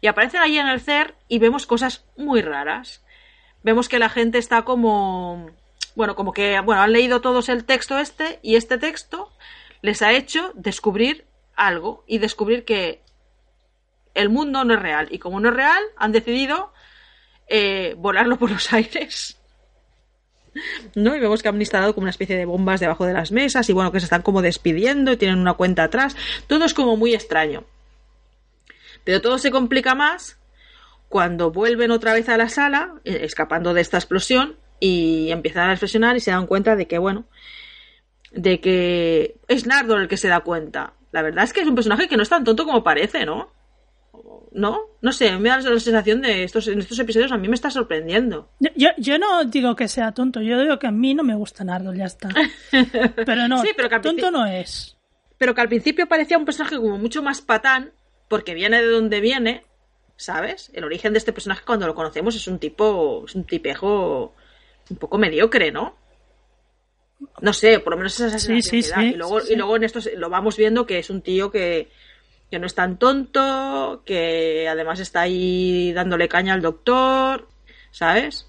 [0.01, 3.03] Y aparecen allí en el CER y vemos cosas muy raras.
[3.63, 5.51] Vemos que la gente está como.
[5.95, 6.59] Bueno, como que.
[6.61, 9.31] Bueno, han leído todos el texto este y este texto
[9.81, 11.25] les ha hecho descubrir
[11.55, 13.01] algo y descubrir que
[14.13, 15.07] el mundo no es real.
[15.11, 16.73] Y como no es real, han decidido
[17.47, 19.36] eh, volarlo por los aires.
[20.95, 21.15] ¿No?
[21.15, 23.73] Y vemos que han instalado como una especie de bombas debajo de las mesas y
[23.73, 26.15] bueno, que se están como despidiendo y tienen una cuenta atrás.
[26.47, 27.63] Todo es como muy extraño.
[29.03, 30.37] Pero todo se complica más
[31.09, 35.71] cuando vuelven otra vez a la sala, eh, escapando de esta explosión, y empiezan a
[35.71, 37.25] reflexionar y se dan cuenta de que, bueno,
[38.31, 40.93] de que es Nardo el que se da cuenta.
[41.11, 43.51] La verdad es que es un personaje que no es tan tonto como parece, ¿no?
[44.57, 44.79] ¿No?
[45.03, 47.69] No sé, me da la sensación de estos, en estos episodios a mí me está
[47.69, 48.49] sorprendiendo.
[48.75, 51.63] Yo, yo no digo que sea tonto, yo digo que a mí no me gusta
[51.63, 52.29] Nardo, ya está.
[53.25, 54.97] Pero no, Sí, pero que tonto no es.
[55.37, 57.91] Pero que al principio parecía un personaje como mucho más patán,
[58.27, 59.63] porque viene de donde viene,
[60.15, 60.71] ¿sabes?
[60.73, 64.33] El origen de este personaje cuando lo conocemos es un tipo, es un tipejo
[64.89, 65.95] un poco mediocre, ¿no?
[67.41, 69.01] No sé, por lo menos esa Sí, sensación sí, da.
[69.01, 69.53] sí, y luego, sí.
[69.53, 71.91] y luego en esto lo vamos viendo que es un tío que,
[72.51, 77.47] que no es tan tonto, que además está ahí dándole caña al doctor,
[77.91, 78.47] ¿sabes?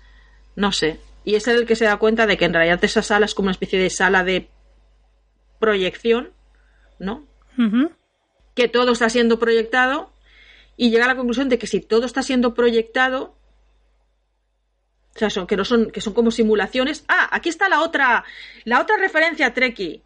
[0.56, 1.00] No sé.
[1.24, 3.46] Y es el que se da cuenta de que en realidad esa sala es como
[3.46, 4.48] una especie de sala de
[5.58, 6.32] proyección,
[6.98, 7.26] ¿no?
[8.54, 10.12] Que todo está siendo proyectado
[10.76, 13.34] y llega a la conclusión de que si todo está siendo proyectado
[15.14, 17.04] o sea, son, que no son que son como simulaciones.
[17.08, 18.24] Ah, aquí está la otra
[18.64, 20.02] la otra referencia Treki.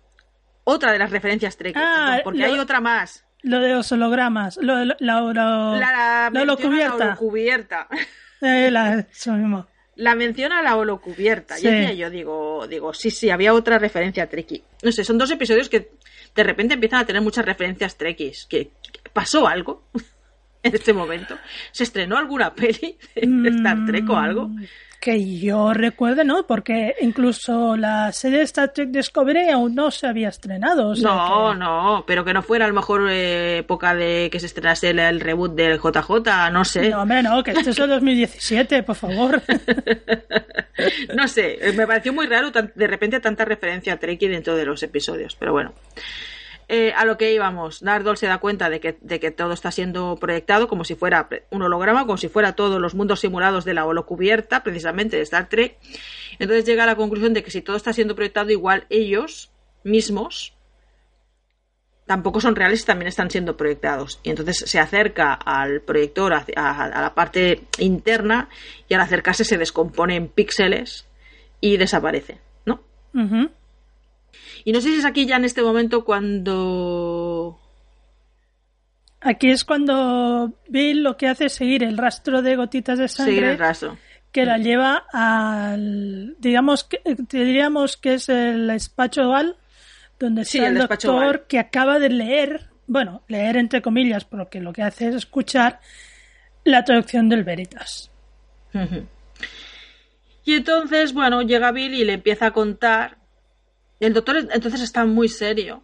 [0.64, 3.26] Otra de las referencias Treki, Ah, porque lo- hay otra más.
[3.42, 6.94] Lo de los hologramas, lo de la, la, La, la la la holocubierta.
[7.08, 7.88] holocubierta.
[8.44, 9.68] Eh, la- eso mismo.
[9.94, 11.56] La menciona la holocubierta.
[11.56, 11.68] Sí.
[11.68, 14.64] Y yo, digo, digo, sí, sí, había otra referencia Treki.
[14.82, 15.92] No sé, son dos episodios que
[16.34, 18.46] de repente empiezan a tener muchas referencias Trekkies.
[18.50, 19.84] Que, que pasó algo
[20.64, 21.38] en este momento.
[21.70, 24.50] ¿Se estrenó alguna peli de Star Trek o algo?
[25.04, 26.46] Que yo recuerde, ¿no?
[26.46, 30.90] Porque incluso la serie de Star Trek Discovery aún no se había estrenado.
[30.90, 34.28] o sea no, que- no, pero que no fuera a lo mejor eh, época de
[34.30, 36.88] que se estrenase el, el reboot del JJ, no sé.
[36.90, 39.42] No, hombre, no, que este es el 2017, por favor.
[41.14, 44.64] No sé, eh, me pareció muy raro de repente tanta referencia a Trekkie dentro de
[44.64, 45.72] los episodios, pero bueno.
[46.74, 49.70] Eh, a lo que íbamos, Nardol se da cuenta de que, de que todo está
[49.70, 53.74] siendo proyectado como si fuera un holograma, como si fuera todos los mundos simulados de
[53.74, 55.76] la holocubierta, precisamente de Star Trek.
[56.38, 59.52] Entonces llega a la conclusión de que si todo está siendo proyectado, igual ellos
[59.84, 60.54] mismos
[62.06, 64.18] tampoco son reales también están siendo proyectados.
[64.22, 66.42] Y entonces se acerca al proyector, a,
[66.88, 68.48] la parte interna,
[68.88, 71.06] y al acercarse se descompone en píxeles
[71.60, 72.80] y desaparece, ¿no?
[74.64, 77.58] Y no sé si es aquí ya en este momento cuando...
[79.20, 83.34] Aquí es cuando Bill lo que hace es seguir el rastro de gotitas de Seguir
[83.34, 83.96] sangre el rastro.
[84.32, 86.98] que la lleva al, digamos que
[87.28, 89.56] te diríamos que es el despacho oval
[90.18, 94.72] donde Sí, está el doctor que acaba de leer, bueno, leer entre comillas, porque lo
[94.72, 95.80] que hace es escuchar
[96.64, 98.10] la traducción del Veritas.
[100.44, 103.18] Y entonces, bueno, llega Bill y le empieza a contar.
[104.02, 105.82] El doctor entonces está muy serio.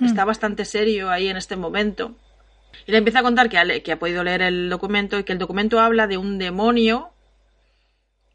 [0.00, 2.14] Está bastante serio ahí en este momento.
[2.86, 5.32] Y le empieza a contar que ha, que ha podido leer el documento y que
[5.32, 7.10] el documento habla de un demonio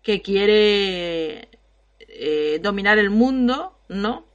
[0.02, 1.48] que quiere
[2.00, 4.26] eh, dominar el mundo, ¿no?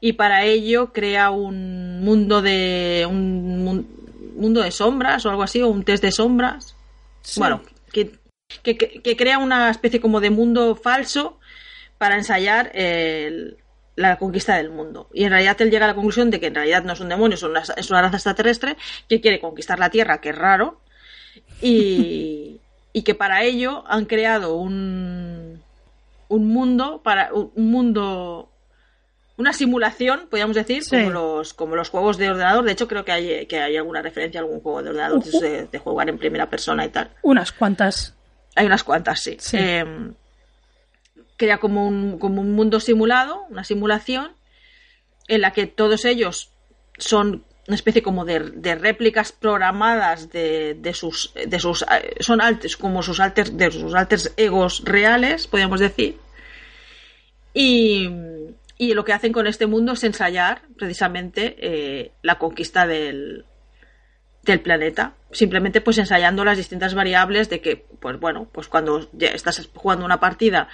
[0.00, 3.88] Y para ello crea un mundo de un mun-
[4.36, 6.76] mundo de sombras o algo así, o un test de sombras.
[7.22, 7.40] Sí.
[7.40, 8.12] Bueno, que-
[9.02, 11.38] que crea una especie como de mundo falso
[11.96, 13.56] para ensayar el-
[13.96, 15.08] la conquista del mundo.
[15.12, 17.08] Y en realidad él llega a la conclusión de que en realidad no es un
[17.08, 18.76] demonio, es una, es una raza extraterrestre
[19.08, 20.80] que quiere conquistar la Tierra, que es raro,
[21.60, 22.60] y,
[22.92, 25.62] y que para ello han creado un,
[26.28, 28.50] un mundo, para un mundo
[29.36, 30.90] una simulación, podríamos decir, Sí.
[30.96, 32.64] como los como los juegos de ordenador.
[32.64, 35.78] De hecho, creo que hay, que hay alguna referencia a algún juego de ordenador de
[35.78, 37.10] jugar en primera persona y tal.
[37.22, 38.14] Unas cuantas.
[38.54, 39.36] Hay unas cuantas, sí.
[39.40, 39.56] Sí.
[39.58, 39.84] Eh,
[41.44, 44.32] crea como un, como un mundo simulado, una simulación,
[45.28, 46.50] en la que todos ellos
[46.96, 48.38] son una especie como de,
[48.74, 53.94] réplicas programadas de, de sus de sus eh, son altes como sus alters de sus
[53.94, 56.18] alters egos reales podríamos decir
[57.54, 58.10] y,
[58.76, 63.46] y lo que hacen con este mundo es ensayar precisamente eh, la conquista del,
[64.44, 65.14] del planeta.
[65.30, 70.04] Simplemente pues ensayando las distintas variables de que, pues bueno, pues cuando ya estás jugando
[70.04, 70.68] una partida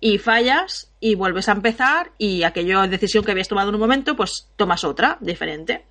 [0.00, 4.16] y fallas y vuelves a empezar y aquella decisión que habías tomado en un momento,
[4.16, 5.84] pues tomas otra diferente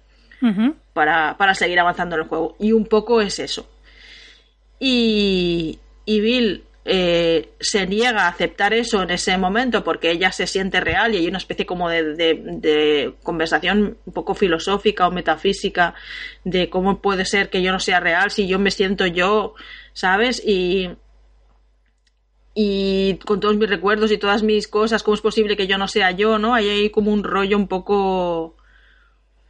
[0.94, 2.56] para, para seguir avanzando en el juego.
[2.60, 3.70] Y un poco es eso.
[4.80, 10.48] Y, y Bill eh, se niega a aceptar eso en ese momento porque ella se
[10.48, 15.96] siente real y hay una especie como de, de, conversación un poco filosófica o metafísica
[16.46, 19.56] de cómo puede ser que yo no sea real si yo me siento yo,
[19.92, 20.42] ¿sabes?
[20.46, 20.92] Y,
[22.60, 25.88] y con todos mis recuerdos y todas mis cosas, ¿cómo es posible que yo no
[25.88, 26.56] sea yo, no?
[26.56, 28.56] Hay ahí como un rollo un poco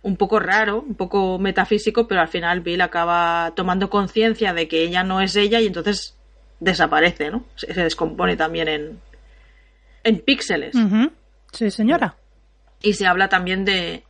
[0.02, 4.84] un poco raro, un poco metafísico, pero al final Bill acaba tomando conciencia de que
[4.84, 6.18] ella no es ella y entonces
[6.60, 7.46] desaparece, ¿no?
[7.56, 9.00] Se, descompone también en,
[10.04, 10.76] en píxeles.
[11.54, 12.18] Sí, señora.
[12.82, 14.04] Y se habla también de,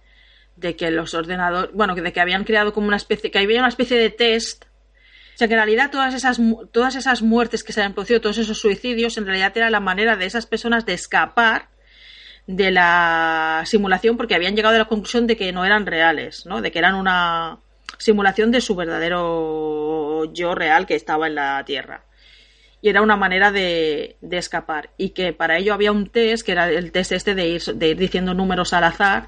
[0.56, 3.70] de que los ordenadores, bueno, de que habían creado como una especie, que había una
[3.70, 4.66] especie de test.
[5.38, 8.40] O sea, que en realidad todas esas, todas esas muertes que se habían producido, todos
[8.40, 11.68] esos suicidios, en realidad era la manera de esas personas de escapar
[12.48, 16.60] de la simulación porque habían llegado a la conclusión de que no eran reales, ¿no?
[16.60, 17.60] De que eran una
[18.00, 22.06] simulación de su verdadero yo real que estaba en la Tierra
[22.82, 24.90] y era una manera de, de, escapar.
[24.98, 27.90] Y que para ello había un test, que era el test este de ir, de
[27.90, 29.28] ir diciendo números al azar,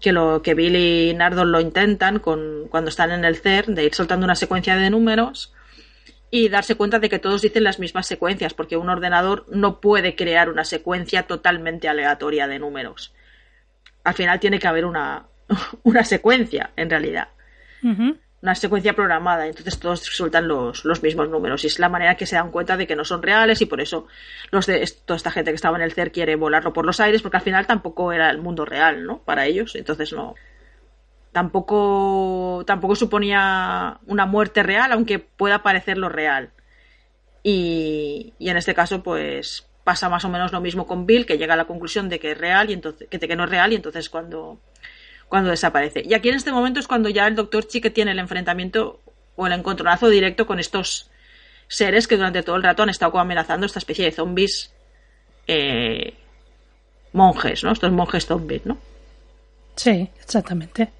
[0.00, 3.84] que lo que Bill y Nardon lo intentan con, cuando están en el CER, de
[3.84, 5.52] ir soltando una secuencia de números
[6.30, 10.16] y darse cuenta de que todos dicen las mismas secuencias, porque un ordenador no puede
[10.16, 13.14] crear una secuencia totalmente aleatoria de números.
[14.04, 15.26] Al final tiene que haber una,
[15.82, 17.28] una secuencia, en realidad
[18.42, 21.64] una secuencia programada, entonces todos resultan los, los, mismos números.
[21.64, 23.80] Y es la manera que se dan cuenta de que no son reales y por
[23.80, 24.06] eso
[24.50, 27.22] los de toda esta gente que estaba en el CER quiere volarlo por los aires,
[27.22, 29.18] porque al final tampoco era el mundo real, ¿no?
[29.18, 29.74] Para ellos.
[29.74, 30.34] Entonces no.
[31.32, 36.50] Tampoco, tampoco suponía una muerte real, aunque pueda parecerlo real.
[37.42, 41.38] Y, y en este caso, pues pasa más o menos lo mismo con Bill, que
[41.38, 43.76] llega a la conclusión de que es real y entonces, que no es real, y
[43.76, 44.58] entonces cuando
[45.28, 46.02] cuando desaparece.
[46.04, 49.00] Y aquí en este momento es cuando ya el doctor Chique tiene el enfrentamiento
[49.34, 51.10] o el encontronazo directo con estos
[51.68, 54.72] seres que durante todo el rato han estado amenazando esta especie de zombies
[55.46, 56.14] eh,
[57.12, 57.72] monjes, ¿no?
[57.72, 58.78] Estos monjes zombies, ¿no?
[59.74, 60.90] Sí, exactamente.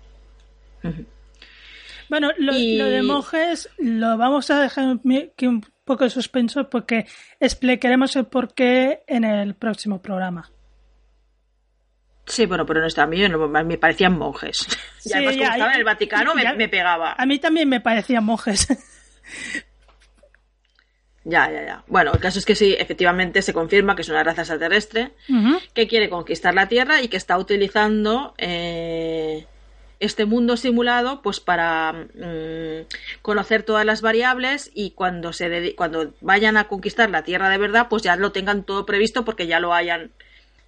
[2.08, 7.06] Bueno, lo, de monjes lo vamos a dejar un poco de suspenso porque
[7.40, 10.50] explicaremos el porqué en el próximo programa.
[12.26, 13.34] Sí, bueno, pero no está bien,
[13.66, 14.66] me parecían monjes.
[15.04, 17.14] y además, como estaba en el Vaticano, me, pegaba.
[17.16, 18.68] A mí también me parecían monjes.
[21.28, 21.82] Ya, ya, ya.
[21.88, 25.10] Bueno, el caso es que sí, efectivamente se confirma que es una raza extraterrestre
[25.74, 29.44] que quiere conquistar la Tierra y que está utilizando eh,
[29.98, 32.86] este mundo simulado pues para mm,
[33.22, 37.88] conocer todas las variables y cuando se cuando vayan a conquistar la Tierra de verdad,
[37.90, 40.12] pues ya lo tengan todo previsto porque ya lo hayan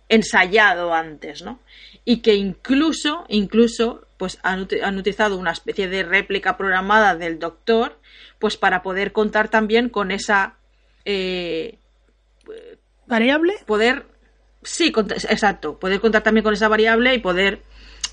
[0.09, 1.61] ensayado antes, ¿no?
[2.04, 7.98] Y que incluso, incluso, pues han, utilizado una especie de réplica programada del doctor,
[8.38, 10.54] pues para poder contar también con esa
[11.04, 11.78] eh,
[13.06, 13.54] variable.
[13.66, 14.06] Poder,
[14.62, 14.92] sí,
[15.28, 17.62] exacto, poder contar también con esa variable y poder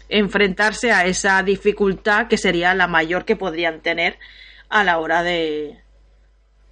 [0.10, 4.20] enfrentarse a esa dificultad que sería la mayor que podrían tener
[4.70, 5.80] a la hora de,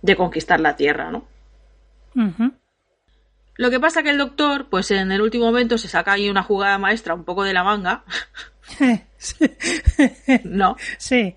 [0.01, 1.25] de conquistar la Tierra, ¿no?
[3.55, 6.43] Lo que pasa que el doctor, pues en el último momento se saca ahí una
[6.43, 8.03] jugada maestra un poco de la manga.
[10.43, 10.75] no.
[10.97, 11.35] Sí.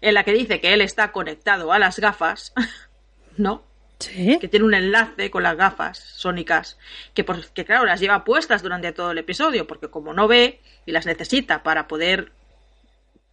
[0.00, 2.52] En la que dice que él está conectado a las gafas.
[3.36, 3.64] ¿No?
[3.98, 4.38] Sí.
[4.40, 6.78] Que tiene un enlace con las gafas sónicas.
[7.14, 9.66] Que, que claro, las lleva puestas durante todo el episodio.
[9.66, 12.32] Porque como no ve y las necesita para poder.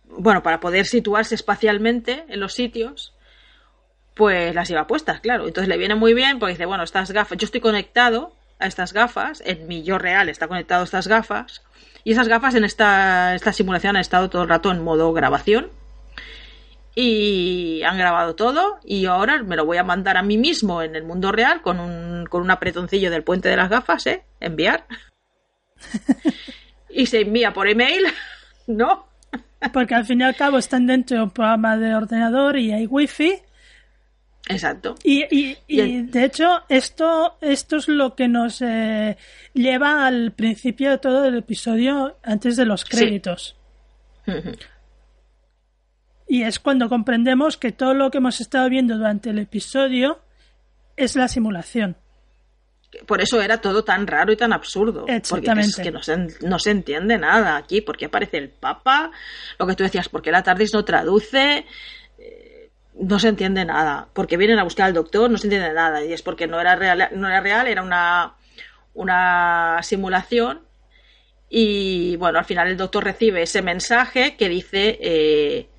[0.05, 3.13] Bueno, para poder situarse espacialmente en los sitios
[4.14, 5.47] pues las lleva puestas, claro.
[5.47, 8.93] Entonces le viene muy bien porque dice, bueno, estas gafas, yo estoy conectado a estas
[8.93, 11.64] gafas, en mi yo real está conectado a estas gafas,
[12.03, 15.70] y esas gafas en esta, esta simulación han estado todo el rato en modo grabación.
[16.95, 20.95] Y han grabado todo y ahora me lo voy a mandar a mí mismo en
[20.95, 24.24] el mundo real con un, con un apretoncillo del puente de las gafas, ¿eh?
[24.39, 24.86] Enviar.
[26.89, 28.05] y se envía por email,
[28.68, 29.07] ¿no?
[29.72, 32.86] Porque al fin y al cabo están dentro de un programa de ordenador y hay
[32.86, 33.41] wifi
[34.49, 34.95] Exacto.
[35.03, 35.23] Y,
[35.67, 39.17] y, de hecho, esto, esto es lo que nos eh,
[39.53, 43.55] lleva al principio de todo el episodio antes de los créditos.
[46.27, 50.19] y es cuando comprendemos que todo lo que hemos estado viendo durante el episodio
[50.97, 51.95] es la simulación.
[53.07, 55.05] Por eso era todo tan raro y tan absurdo.
[55.07, 55.71] Exactamente.
[55.75, 57.81] Porque es que no se, no se entiende nada aquí.
[57.81, 59.11] porque aparece el Papa?
[59.57, 61.65] Lo que tú decías, porque la TARDIS no traduce?
[62.99, 64.07] No se entiende nada.
[64.13, 66.03] Porque vienen a buscar al doctor, no se entiende nada.
[66.03, 68.35] Y es porque no era real, no era, real, era una,
[68.93, 70.61] una simulación.
[71.49, 75.69] Y bueno, al final el doctor recibe ese mensaje que dice eh,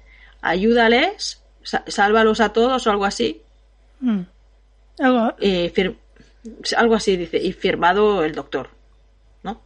[0.40, 1.42] ayúdales,
[1.86, 3.42] sálvalos a todos o algo así.
[4.00, 4.20] Mm.
[5.00, 5.96] Algo, eh, fir-
[6.76, 8.68] algo así dice, y firmado el doctor,
[9.42, 9.62] ¿no?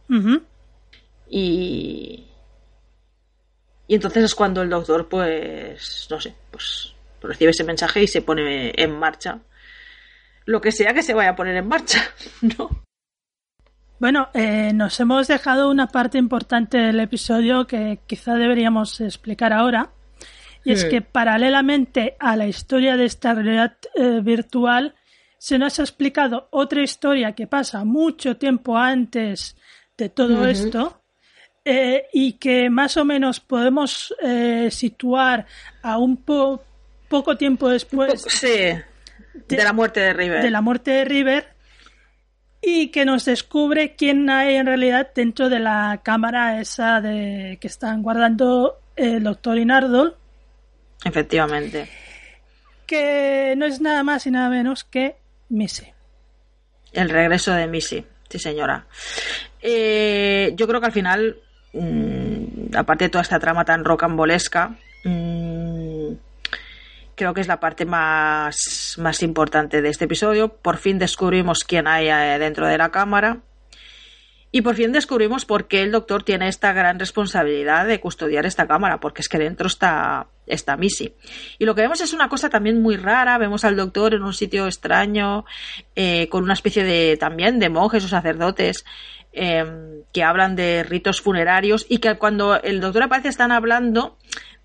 [1.29, 2.25] Y.
[3.87, 6.07] Y entonces es cuando el doctor, pues.
[6.09, 6.93] No sé, pues.
[7.21, 9.39] Recibe ese mensaje y se pone en marcha.
[10.45, 12.01] Lo que sea que se vaya a poner en marcha,
[12.41, 12.69] ¿no?
[13.99, 19.91] Bueno, eh, nos hemos dejado una parte importante del episodio que quizá deberíamos explicar ahora.
[20.65, 24.95] Y es que paralelamente a la historia de esta realidad eh, virtual,
[25.37, 29.55] se nos ha explicado otra historia que pasa mucho tiempo antes
[29.97, 31.01] de todo esto
[31.63, 35.45] eh, y que más o menos podemos eh, situar
[35.81, 36.61] a un po-
[37.09, 38.71] poco tiempo después sí.
[39.47, 40.41] De, la muerte de River.
[40.41, 41.47] de la muerte de River
[42.61, 47.67] y que nos descubre quién hay en realidad dentro de la cámara esa de que
[47.67, 50.17] están guardando el doctor Inardol,
[51.05, 51.89] Efectivamente.
[52.85, 55.15] que no es nada más y nada menos que
[55.47, 55.87] Missy.
[56.91, 58.05] El regreso de Missy.
[58.29, 58.85] Sí, señora.
[59.61, 61.37] Eh, yo creo que al final,
[61.73, 65.98] mm, aparte de toda esta trama tan rocambolesca, mm,
[67.19, 70.47] creo que es la parte más, más importante de este episodio.
[70.47, 73.41] Por fin descubrimos quién hay eh, dentro de la cámara.
[74.51, 78.67] Y por fin descubrimos por qué el doctor tiene esta gran responsabilidad de custodiar esta
[78.67, 81.13] cámara, porque es que dentro está, está Missy.
[81.59, 84.33] Y lo que vemos es una cosa también muy rara, vemos al doctor en un
[84.33, 85.45] sitio extraño,
[85.95, 88.85] eh, con una especie de también de monjes o sacerdotes
[89.41, 94.17] eh, que hablan de ritos funerarios y que cuando el doctor aparece están hablando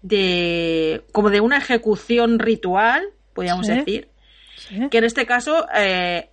[0.02, 3.04] de como de una ejecución ritual,
[3.34, 3.74] podríamos Sí.
[3.74, 4.08] decir,
[4.56, 4.88] ¿sí?
[4.90, 6.28] que en este caso eh,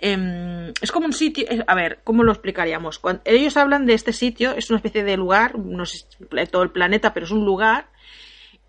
[0.00, 2.98] em, es como un sitio, eh, a ver, ¿cómo lo explicaríamos?
[3.00, 6.06] Cuando ellos hablan de este sitio, es una especie de lugar, no sé
[6.50, 7.86] todo el planeta, pero es un lugar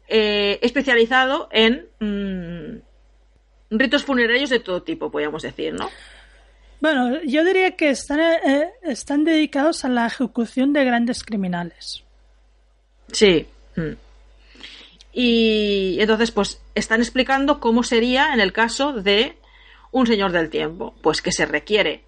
[0.08, 5.90] eh, especializado en mm, ritos funerarios de todo tipo, podríamos decir, ¿no?
[6.84, 12.04] Bueno, yo diría que están, eh, están dedicados a la ejecución de grandes criminales.
[13.10, 13.48] Sí.
[15.14, 19.38] Y entonces, pues, están explicando cómo sería en el caso de
[19.92, 20.94] un señor del tiempo.
[21.02, 22.04] Pues que se requiere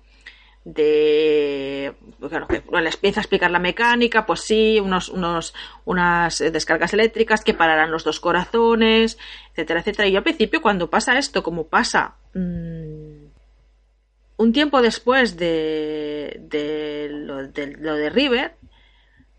[0.66, 1.94] de.
[2.20, 5.54] Bueno, que les empieza a explicar la mecánica, pues sí, unos, unos,
[5.86, 9.18] unas descargas eléctricas que pararán los dos corazones,
[9.52, 10.10] etcétera, etcétera.
[10.10, 12.16] Y al principio, cuando pasa esto, como pasa.
[12.34, 13.25] mm,
[14.38, 18.56] un tiempo después de, de, lo, de lo de River,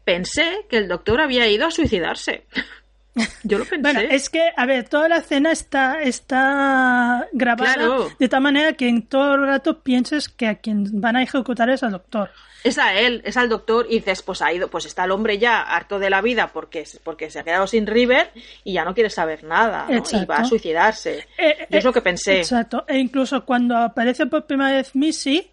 [0.05, 2.47] pensé que el doctor había ido a suicidarse.
[3.45, 3.83] Yo lo pensé.
[3.83, 8.09] Bueno, es que, a ver, toda la escena está, está grabada Claro.
[8.19, 11.71] de tal manera que en todo el rato pienses que a quien van a ejecutar
[11.71, 12.31] es al doctor.
[12.65, 15.39] Es a él, es al doctor, y dices, pues ha ido, pues está el hombre
[15.39, 18.33] ya harto de la vida porque, porque se ha quedado sin River
[18.65, 20.03] y ya no quiere saber nada, ¿no?
[20.21, 21.27] y va a suicidarse.
[21.39, 22.39] Eh, Yo es eh, lo que pensé.
[22.39, 22.85] Exacto.
[22.89, 25.49] E incluso cuando aparece por primera vez Missy,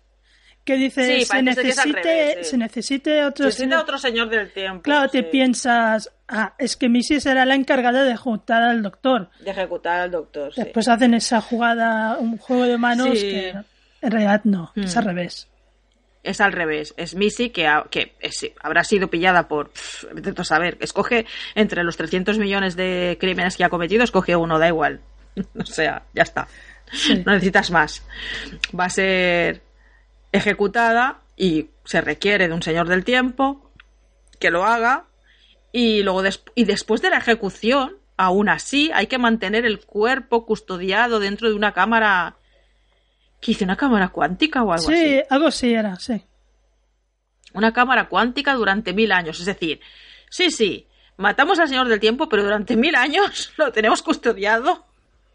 [0.66, 2.44] que dice Sí, se, necesite, revés, sí.
[2.52, 4.82] se necesite otro, Se siente otro señor del tiempo.
[4.84, 9.30] Claro, te piensas, ah, es que Missy será la encargada de juntar al doctor.
[9.42, 10.54] De ejecutar al doctor.
[10.56, 13.30] Después hacen esa jugada, un juego de manos Sí.
[13.30, 15.00] que en realidad no, es Mm.
[15.00, 15.48] al revés.
[16.24, 16.94] Es al revés.
[16.96, 19.72] Es Missy que, ha- que es- habrá sido pillada por.
[19.72, 20.06] pff,
[20.40, 20.78] a saber.
[20.80, 25.02] Escoge entre los 300 millones de crímenes que ha cometido, escoge uno, da igual.
[25.60, 26.48] o sea, ya está.
[26.94, 27.22] Sí.
[27.26, 28.06] No necesitas más.
[28.80, 29.62] Va a ser
[30.34, 33.72] ejecutada y se requiere de un señor del tiempo
[34.40, 35.06] que lo haga.
[35.72, 40.46] Y luego des- y después de la ejecución, aún así, hay que mantener el cuerpo
[40.46, 42.36] custodiado dentro de una cámara.
[43.42, 43.64] ¿Qué hice?
[43.64, 44.96] ¿Una cámara cuántica o algo así?
[44.96, 46.22] Sí, algo sí era, sí.
[47.54, 49.40] una cámara cuántica durante mil años.
[49.40, 49.80] Es decir,
[50.30, 54.86] sí, sí, matamos al Señor del Tiempo, pero durante mil años lo tenemos custodiado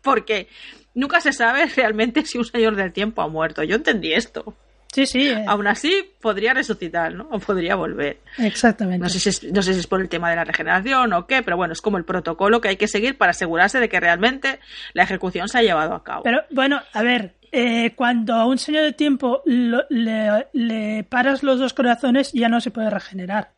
[0.03, 0.49] porque
[0.95, 3.63] nunca se sabe realmente si un Señor del Tiempo ha muerto.
[3.65, 4.55] Yo entendí esto.
[4.93, 7.29] Sí, sí, eh, Aún así, podría resucitar, ¿no?
[7.31, 8.19] O podría volver.
[8.39, 9.03] exactamente.
[9.03, 11.27] No sé, si es, no sé si es por el tema de la regeneración o
[11.27, 14.01] qué, pero bueno, es como el protocolo que hay que seguir para asegurarse de que
[14.01, 14.59] realmente
[14.95, 16.23] la ejecución se ha llevado a cabo.
[16.23, 21.43] Pero bueno, a ver, eh, cuando a un señor de tiempo lo- le, le paras
[21.43, 23.53] los dos corazones ya no se puede regenerar.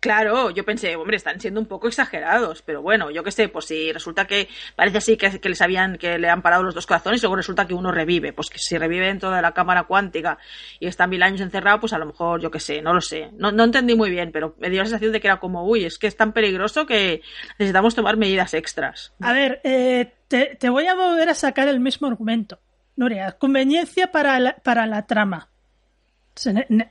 [0.00, 3.64] Claro, yo pensé, hombre, están siendo un poco exagerados, pero bueno, yo qué sé, pues
[3.64, 7.20] si resulta que parece así que, les habían, que le han parado los dos corazones
[7.20, 10.38] y luego resulta que uno revive, pues que si revive dentro de la cámara cuántica
[10.78, 13.30] y está mil años encerrado, pues a lo mejor, yo qué sé, no lo sé.
[13.32, 15.84] No, no entendí muy bien, pero me dio la sensación de que era como, uy,
[15.84, 17.22] es que es tan peligroso que
[17.58, 19.12] necesitamos tomar medidas extras.
[19.20, 22.60] A ver, eh, te, voy a volver a sacar el mismo argumento.
[22.94, 25.48] Nuria, conveniencia para la, para la trama.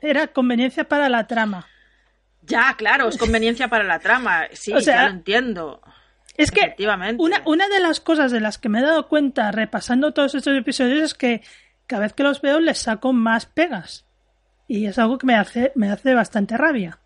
[0.02, 1.66] Era conveniencia para la trama.
[2.48, 5.80] Ya, claro, es conveniencia para la trama, sí, O sea, ya lo entiendo.
[6.36, 7.22] Es que Efectivamente.
[7.22, 10.56] una, una de las cosas de las que me he dado cuenta repasando todos estos
[10.56, 11.42] episodios es que
[11.86, 14.04] cada vez que los veo les saco más pegas.
[14.68, 16.98] Y es algo que me hace, me hace bastante rabia.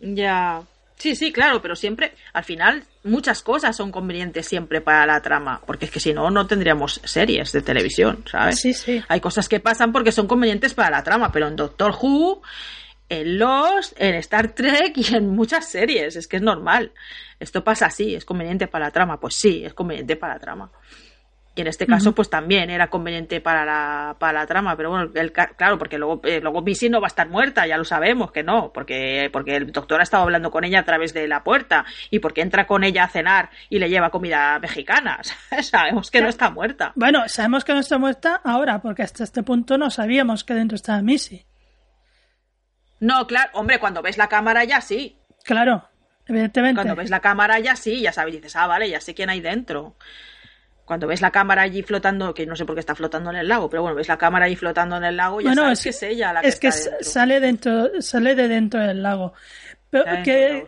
[0.00, 0.62] Ya.
[0.96, 5.62] Sí, sí, claro, pero siempre, al final, muchas cosas son convenientes siempre para la trama,
[5.64, 8.60] porque es que si no, no tendríamos series de televisión, ¿sabes?
[8.60, 9.02] Sí, sí.
[9.08, 12.42] Hay cosas que pasan porque son convenientes para la trama, pero en Doctor Who,
[13.10, 16.92] en Lost, en Star Trek y en muchas series, es que es normal.
[17.38, 20.70] Esto pasa así, es conveniente para la trama, pues sí, es conveniente para la trama.
[21.56, 25.10] Y en este caso, pues también era conveniente para la, para la trama, pero bueno,
[25.12, 28.30] el, claro, porque luego, eh, luego Missy no va a estar muerta, ya lo sabemos
[28.30, 31.42] que no, porque, porque el doctor ha estado hablando con ella a través de la
[31.42, 35.20] puerta y porque entra con ella a cenar y le lleva comida mexicana.
[35.62, 36.92] sabemos que no está muerta.
[36.94, 40.76] Bueno, sabemos que no está muerta ahora, porque hasta este punto no sabíamos que dentro
[40.76, 41.49] estaba Missy.
[43.00, 45.16] No, claro, hombre, cuando ves la cámara ya sí.
[45.44, 45.88] Claro,
[46.26, 46.76] evidentemente.
[46.76, 49.40] Cuando ves la cámara ya sí, ya sabes, dices, ah, vale, ya sé quién hay
[49.40, 49.96] dentro.
[50.84, 53.48] Cuando ves la cámara allí flotando, que no sé por qué está flotando en el
[53.48, 55.82] lago, pero bueno, ves la cámara allí flotando en el lago, ya Bueno, sabes es-
[55.84, 57.10] que es ella la que es que está s- dentro.
[57.10, 59.32] sale dentro, sale de dentro del lago.
[59.88, 60.64] Pero que,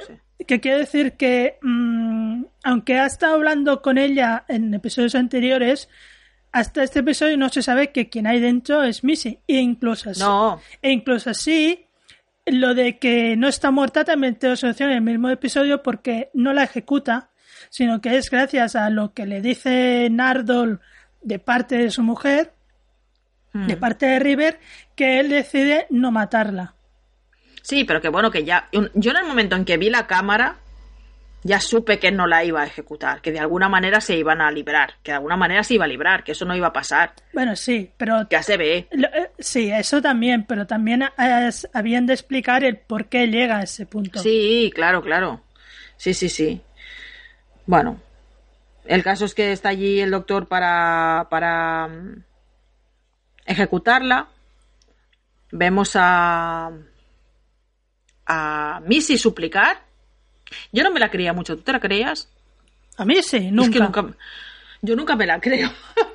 [0.47, 5.89] que quiere decir que mm, aunque ha estado hablando con ella en episodios anteriores,
[6.53, 9.41] hasta este episodio no se sabe que quien hay dentro es Missy.
[9.49, 11.87] E incluso así, No, e incluso así,
[12.47, 16.31] lo de que no está muerta también te lo soluciona en el mismo episodio porque
[16.35, 17.31] no la ejecuta,
[17.71, 20.81] sino que es gracias a lo que le dice Nardol
[21.23, 22.53] de parte de su mujer,
[23.55, 23.67] Mm.
[23.67, 24.59] de parte de River,
[24.97, 26.75] que él decide no matarla.
[27.61, 28.69] sí, pero que bueno, que ya.
[28.95, 30.57] Yo en el momento en que vi la cámara,
[31.45, 34.51] ya supe que no la iba a ejecutar, que de alguna manera se iban a
[34.51, 37.15] librar, que de alguna manera se iba a librar, que eso no iba a pasar.
[37.33, 38.87] Bueno, sí, pero Ya se ve.
[38.93, 43.59] lo- eh, sí, eso también, pero también es- habían de explicar el por qué llega
[43.59, 44.21] a ese punto.
[44.21, 45.41] Sí, claro, claro.
[45.97, 46.61] Sí, sí, sí.
[47.67, 48.01] Bueno,
[48.85, 52.25] el caso es que está allí el doctor para, para mm,
[53.47, 54.29] ejecutarla.
[55.51, 56.71] Vemos a,
[58.27, 59.83] a Missy suplicar.
[60.73, 61.57] Yo no me la creía mucho.
[61.57, 62.29] ¿Tú te la creías?
[62.97, 63.73] A mí sí, Es nunca.
[63.73, 64.17] que nunca
[64.85, 65.71] yo nunca me la creo.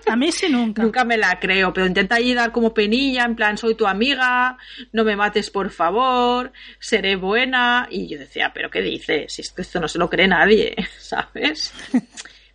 [0.08, 0.84] A mí sí, nunca.
[0.84, 4.58] Nunca me la creo, pero intenta allí dar como penilla, en plan, soy tu amiga,
[4.92, 7.88] no me mates por favor, seré buena.
[7.90, 9.32] Y yo decía, pero ¿qué dices?
[9.34, 11.74] Si esto, no se lo cree nadie, ¿sabes?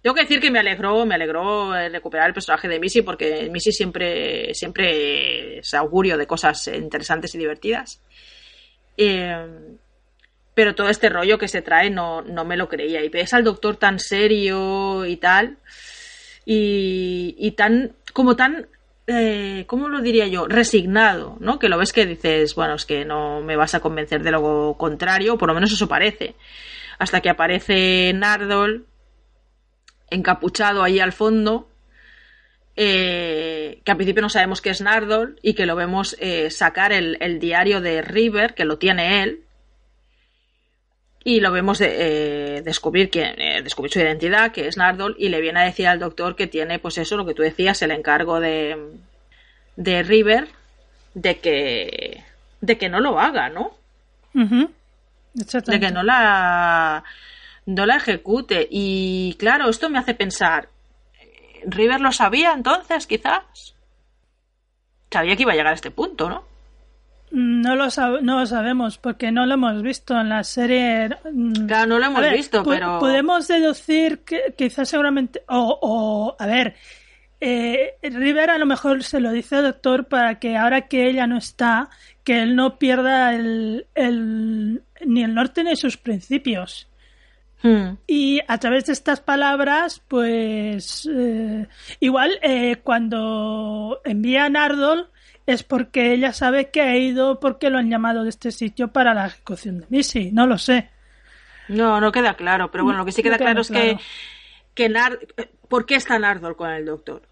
[0.03, 3.73] Tengo que decir que me alegró, me alegró recuperar el personaje de Missy, porque Missy
[3.73, 8.03] siempre, siempre es augurio de cosas interesantes y divertidas.
[8.99, 9.47] Eh,
[10.55, 13.05] pero todo este rollo que se trae no, no me lo creía.
[13.05, 15.59] Y ves al doctor tan serio y tal
[16.45, 18.69] y, y tan, como tan,
[19.07, 20.47] eh, ¿cómo lo diría yo?
[20.47, 21.59] Resignado, ¿no?
[21.59, 24.77] Que lo ves que dices, bueno, es que no me vas a convencer de lo
[24.79, 26.35] contrario, por lo menos eso parece.
[26.99, 28.87] Hasta que aparece Nardol,
[30.11, 31.69] encapuchado ahí al fondo,
[32.77, 36.93] eh, que al principio no sabemos qué es Nardol y que lo vemos eh, sacar
[36.93, 39.45] el, el diario de River, que lo tiene él,
[41.25, 45.29] y lo vemos de- eh, descubrir quién, eh, descubrir su identidad, que es Nardol, y
[45.29, 47.91] le viene a decir al doctor que tiene, pues eso, lo que tú decías, el
[47.93, 48.77] encargo de,
[49.77, 50.49] de River,
[51.15, 52.25] de que,
[52.61, 53.77] de que no lo haga, ¿no?
[55.73, 57.05] De que no la,
[57.67, 58.67] no la ejecute.
[58.71, 60.69] Y claro, esto me hace pensar,
[61.65, 63.75] River lo sabía entonces, quizás.
[65.11, 66.45] Sabía que iba a llegar a este punto, ¿no?
[67.35, 71.09] No lo, sab- no lo sabemos porque no lo hemos visto en la serie.
[71.33, 72.99] mm, Claro, no lo hemos ver, visto, pero...
[72.99, 75.43] Podemos deducir que quizás seguramente.
[75.49, 76.75] O, o a ver.
[77.41, 81.27] Eh, River a lo mejor se lo dice al doctor para que ahora que ella
[81.27, 81.89] no está,
[82.23, 86.87] que él no pierda el, el- ni el norte ni sus principios.
[87.63, 87.95] Hmm.
[88.07, 91.67] Y a través de estas palabras, pues eh,
[91.99, 95.09] igual eh, cuando envía a Nardol
[95.47, 99.15] es porque ella sabe que ha ido porque lo han llamado de este sitio para
[99.15, 100.31] la ejecución de Missy.
[100.33, 100.91] No lo sé.
[101.69, 103.99] No, no queda claro, pero bueno, lo que sí No queda claro es que,
[104.75, 105.19] que Nard...
[105.69, 107.23] ¿Por qué está Nardol con el doctor?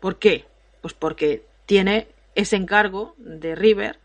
[0.00, 0.46] ¿Por qué?
[0.80, 3.98] Pues porque tiene ese encargo de River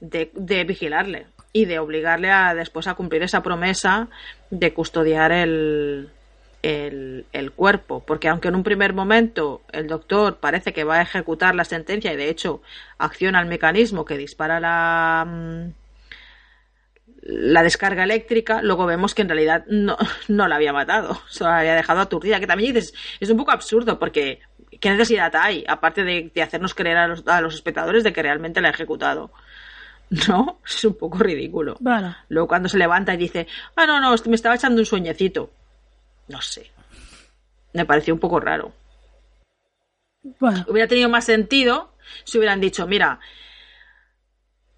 [0.00, 4.08] de, de vigilarle y de obligarle a después a cumplir esa promesa
[4.50, 6.10] de custodiar el,
[6.64, 8.02] el, el cuerpo.
[8.04, 12.12] Porque aunque en un primer momento el doctor parece que va a ejecutar la sentencia
[12.12, 12.62] y de hecho
[12.98, 15.72] acciona el mecanismo que dispara la, mm,
[17.22, 21.58] la descarga eléctrica, luego vemos que en realidad no, no la había matado, solo la
[21.58, 22.40] había dejado aturdida.
[22.40, 24.40] Que también dices, es un poco absurdo porque
[24.80, 25.64] ¿qué necesidad hay?
[25.68, 28.72] Aparte de, de hacernos creer a los, a los espectadores de que realmente la ha
[28.72, 29.30] ejecutado.
[30.28, 30.60] ¿No?
[30.66, 31.76] Es un poco ridículo.
[31.80, 33.46] Bueno, Luego cuando se levanta y dice,
[33.76, 35.50] ah, no, no, me estaba echando un sueñecito.
[36.28, 36.70] No sé.
[37.72, 38.72] Me pareció un poco raro.
[40.40, 41.94] Bueno, Hubiera tenido más sentido
[42.24, 43.20] si hubieran dicho, mira,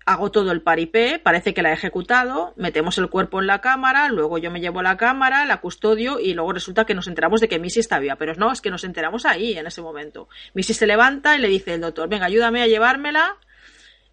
[0.06, 4.09] hago todo el paripé, parece que la he ejecutado, metemos el cuerpo en la cámara,
[4.09, 7.48] luego yo me llevo la cámara, la custodio y luego resulta que nos enteramos de
[7.48, 8.14] que Missy está viva.
[8.16, 10.28] Pero no, es que nos enteramos ahí, en ese momento.
[10.55, 13.36] Missy se levanta y le dice el doctor, venga, ayúdame a llevármela.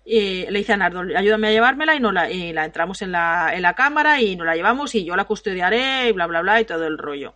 [0.06, 3.14] Y le dice a Nardo, ayúdame a llevármela y, no la, y la entramos en
[3.14, 6.42] la, en la cámara y nos la llevamos y yo la custodiaré y bla, bla,
[6.42, 7.36] bla y todo el rollo.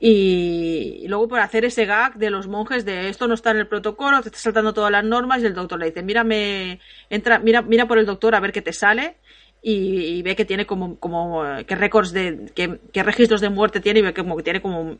[0.00, 3.66] Y, luego por hacer ese gag de los monjes de esto no está en el
[3.66, 6.80] protocolo, te está saltando todas las normas y el doctor le dice, mírame,
[7.10, 9.16] entra, mira, mira por el doctor a ver qué te sale
[9.60, 9.72] y,
[10.18, 13.80] y ve que tiene como, como eh, qué récords de, qué, qué registros de muerte
[13.80, 14.98] tiene y ve que como que tiene como,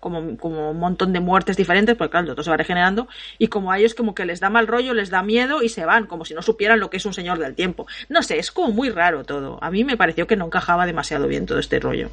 [0.00, 3.08] como, como un montón de muertes diferentes, porque claro, el se va regenerando,
[3.38, 5.84] y como a ellos como que les da mal rollo, les da miedo y se
[5.84, 7.86] van, como si no supieran lo que es un señor del tiempo.
[8.08, 9.58] No sé, es como muy raro todo.
[9.62, 12.10] A mí me pareció que no encajaba demasiado bien todo este rollo.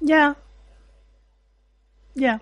[0.00, 0.36] ya.
[2.14, 2.40] Ya.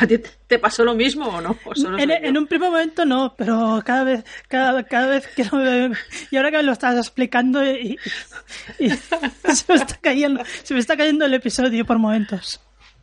[0.00, 1.56] ¿A ti te- pasó lo mismo o no?
[1.64, 5.42] ¿O solo En, en un primer momento no, pero cada vez, cada, cada vez que
[5.42, 5.90] veo-
[6.30, 7.98] y ahora que me lo estás explicando y,
[8.78, 8.90] y- y
[9.54, 12.60] se me está cayendo, se me está cayendo el episodio por momentos.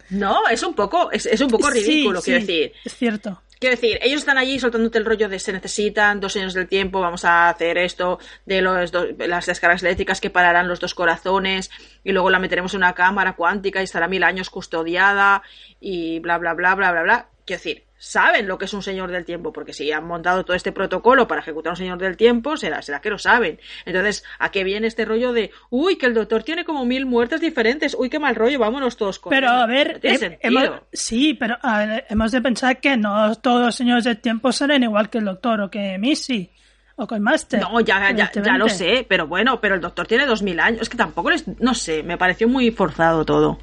[0.09, 2.73] No, es un poco, es, es un poco Sí, ridículo, quiero sí, decir.
[2.85, 3.41] Es cierto.
[3.59, 6.99] Quiero decir, ellos están allí soltándote el rollo de se necesitan dos años del tiempo,
[7.01, 11.71] vamos a hacer esto, de los dos- las descargas eléctricas que pararán los dos corazones,
[12.03, 15.41] y luego la meteremos en una cámara cuántica y estará mil años custodiada,
[15.79, 17.29] y bla, bla, bla, bla, bla, bla.
[17.45, 20.55] Quiero decir, saben lo que es un señor del tiempo, porque si han montado todo
[20.55, 23.59] este protocolo para ejecutar a un señor del tiempo, será, será que lo saben.
[23.85, 27.41] Entonces, ¿a qué viene este rollo de, uy, que el doctor tiene como mil muertes
[27.41, 31.57] diferentes, uy, qué mal rollo, vámonos todos con Pero a ver, he- hemos- sí, pero
[31.61, 35.17] a ver, hemos de pensar que no todos los señores del tiempo serán igual que
[35.17, 36.51] el doctor o que Missy
[36.97, 37.61] o que el Master.
[37.61, 40.81] No, ya, ya, ya lo sé, pero bueno, pero el doctor tiene dos mil años.
[40.81, 41.47] Es que tampoco les.
[41.59, 43.59] No sé, me pareció muy forzado todo.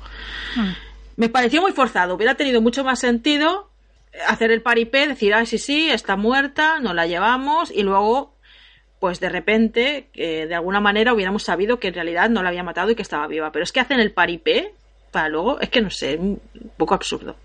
[0.56, 0.70] Mm.
[1.16, 2.14] Me pareció muy forzado.
[2.14, 3.70] Hubiera tenido mucho más sentido
[4.26, 8.34] hacer el paripé, decir, ay, sí, sí, está muerta, nos la llevamos, y luego,
[9.00, 12.90] pues de repente, de alguna manera hubiéramos sabido que en realidad no la había matado
[12.90, 13.52] y que estaba viva.
[13.52, 14.74] Pero es que hacen el paripé
[15.10, 16.40] para luego, es que no sé, un
[16.76, 17.36] poco absurdo.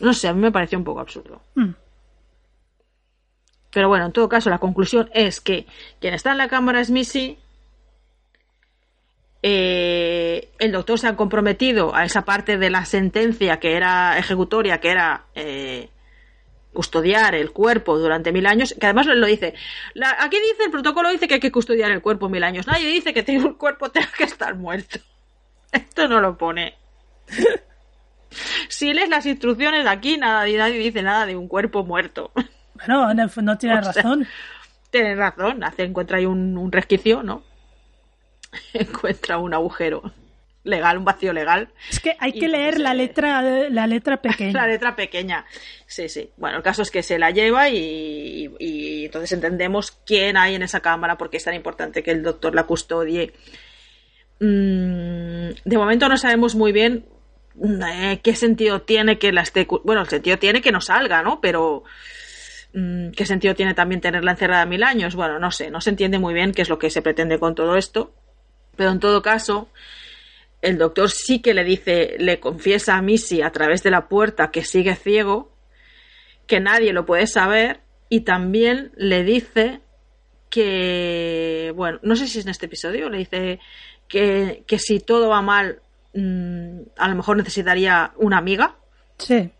[0.00, 1.40] No sé, a mí me pareció un poco absurdo.
[1.54, 1.70] Mm.
[3.72, 5.66] Pero bueno, en todo caso, la conclusión es que
[6.00, 7.38] quien está en la cámara es Missy.
[9.42, 9.75] eh,
[10.66, 14.90] el doctor se ha comprometido a esa parte de la sentencia que era ejecutoria, que
[14.90, 15.88] era eh,
[16.72, 19.54] custodiar el cuerpo durante mil años, que además lo dice.
[19.94, 22.66] La- aquí dice, el protocolo dice que hay que custodiar el cuerpo mil años.
[22.66, 24.98] Nadie dice que el cuerpo tenga que estar muerto.
[25.72, 26.74] Esto no lo pone.
[28.68, 32.32] Si lees las instrucciones de aquí, nada, nadie dice nada de un cuerpo muerto.
[32.74, 34.26] Bueno, en el fondo tiene O sea, razón.
[34.90, 37.42] Tienes razón, hace, encuentra ahí un, un resquicio, ¿no?
[38.74, 40.12] encuentra un agujero
[40.66, 41.68] legal, un vacío legal.
[41.90, 43.40] Es que hay y que leer la eh, letra,
[43.70, 44.52] la letra pequeña.
[44.52, 45.44] La letra pequeña.
[45.86, 46.30] Sí, sí.
[46.36, 50.54] Bueno, el caso es que se la lleva y, y- y entonces entendemos quién hay
[50.56, 53.32] en esa cámara, porque es tan importante que el doctor la custodie.
[54.40, 57.06] Mm, de momento no sabemos muy bien
[57.86, 59.66] eh, qué sentido tiene que la esté.
[59.84, 61.40] Bueno, el sentido tiene que no salga, ¿no?
[61.40, 61.84] Pero.
[62.74, 65.14] mm, ¿Qué sentido tiene también tenerla encerrada mil años?
[65.14, 67.54] Bueno, no sé, no se entiende muy bien qué es lo que se pretende con
[67.54, 68.12] todo esto.
[68.76, 69.70] Pero en todo caso,
[70.66, 74.50] el doctor sí que le dice, le confiesa a Missy a través de la puerta
[74.50, 75.52] que sigue ciego,
[76.46, 79.80] que nadie lo puede saber, y también le dice
[80.50, 83.60] que, bueno, no sé si es en este episodio, le dice
[84.08, 85.80] que, que si todo va mal,
[86.14, 88.76] mm, a lo mejor necesitaría una amiga.
[89.18, 89.50] Sí,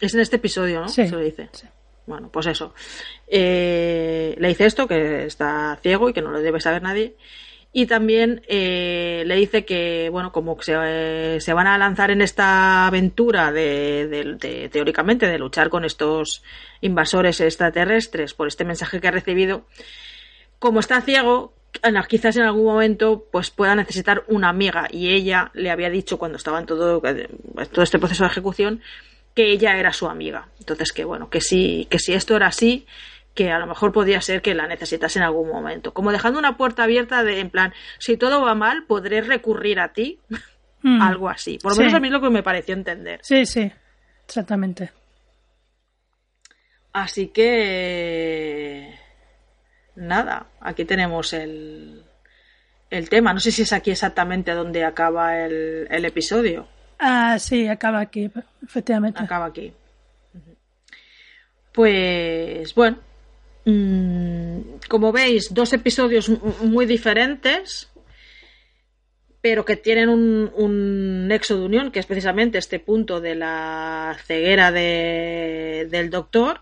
[0.00, 0.88] Es en este episodio, ¿no?
[0.88, 1.48] Sí, Se lo dice.
[1.52, 1.66] sí.
[2.06, 2.72] Bueno, pues eso.
[3.26, 7.16] Eh, le dice esto, que está ciego y que no lo debe saber nadie.
[7.72, 12.22] Y también eh, le dice que, bueno, como se, eh, se van a lanzar en
[12.22, 16.42] esta aventura de, de- de- teóricamente, de luchar con estos
[16.80, 19.66] invasores extraterrestres por este mensaje que ha recibido,
[20.58, 21.52] como está ciego,
[22.08, 24.88] quizás en algún momento pues pueda necesitar una amiga.
[24.90, 28.80] Y ella le había dicho cuando estaba en todo, todo este proceso de ejecución
[29.34, 30.48] que ella era su amiga.
[30.58, 32.86] Entonces que bueno, que si, que si esto era así,
[33.38, 35.94] que a lo mejor podía ser que la necesitase en algún momento.
[35.94, 39.92] Como dejando una puerta abierta de en plan, si todo va mal, podré recurrir a
[39.92, 40.18] ti.
[40.82, 41.00] Mm.
[41.02, 41.58] Algo así.
[41.62, 41.80] Por lo Sí.
[41.82, 43.20] menos a mí es lo que me pareció entender.
[43.22, 43.70] sí, sí,
[44.26, 44.90] exactamente.
[46.92, 48.92] Así que
[49.94, 52.02] nada, aquí tenemos el,
[52.90, 53.32] el tema.
[53.32, 56.66] No sé si es aquí exactamente donde acaba el, el episodio.
[56.98, 58.30] Ah, sí, acaba aquí,
[58.64, 59.22] efectivamente.
[59.22, 59.72] Acaba aquí.
[61.72, 62.98] Pues bueno,
[64.88, 66.28] como veis, dos episodios
[66.62, 67.90] muy diferentes.
[69.40, 74.16] pero que tienen un, un, nexo de unión, que es precisamente este punto de la
[74.26, 76.60] ceguera de, del doctor,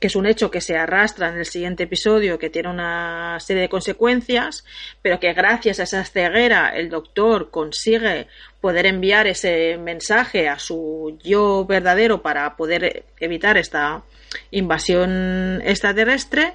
[0.00, 3.62] que es un hecho que se arrastra en el siguiente episodio, que tiene una serie
[3.62, 4.64] de consecuencias,
[5.02, 8.28] pero que gracias a esa ceguera el doctor consigue
[8.60, 14.02] poder enviar ese mensaje a su yo verdadero para poder evitar esta
[14.50, 16.54] invasión extraterrestre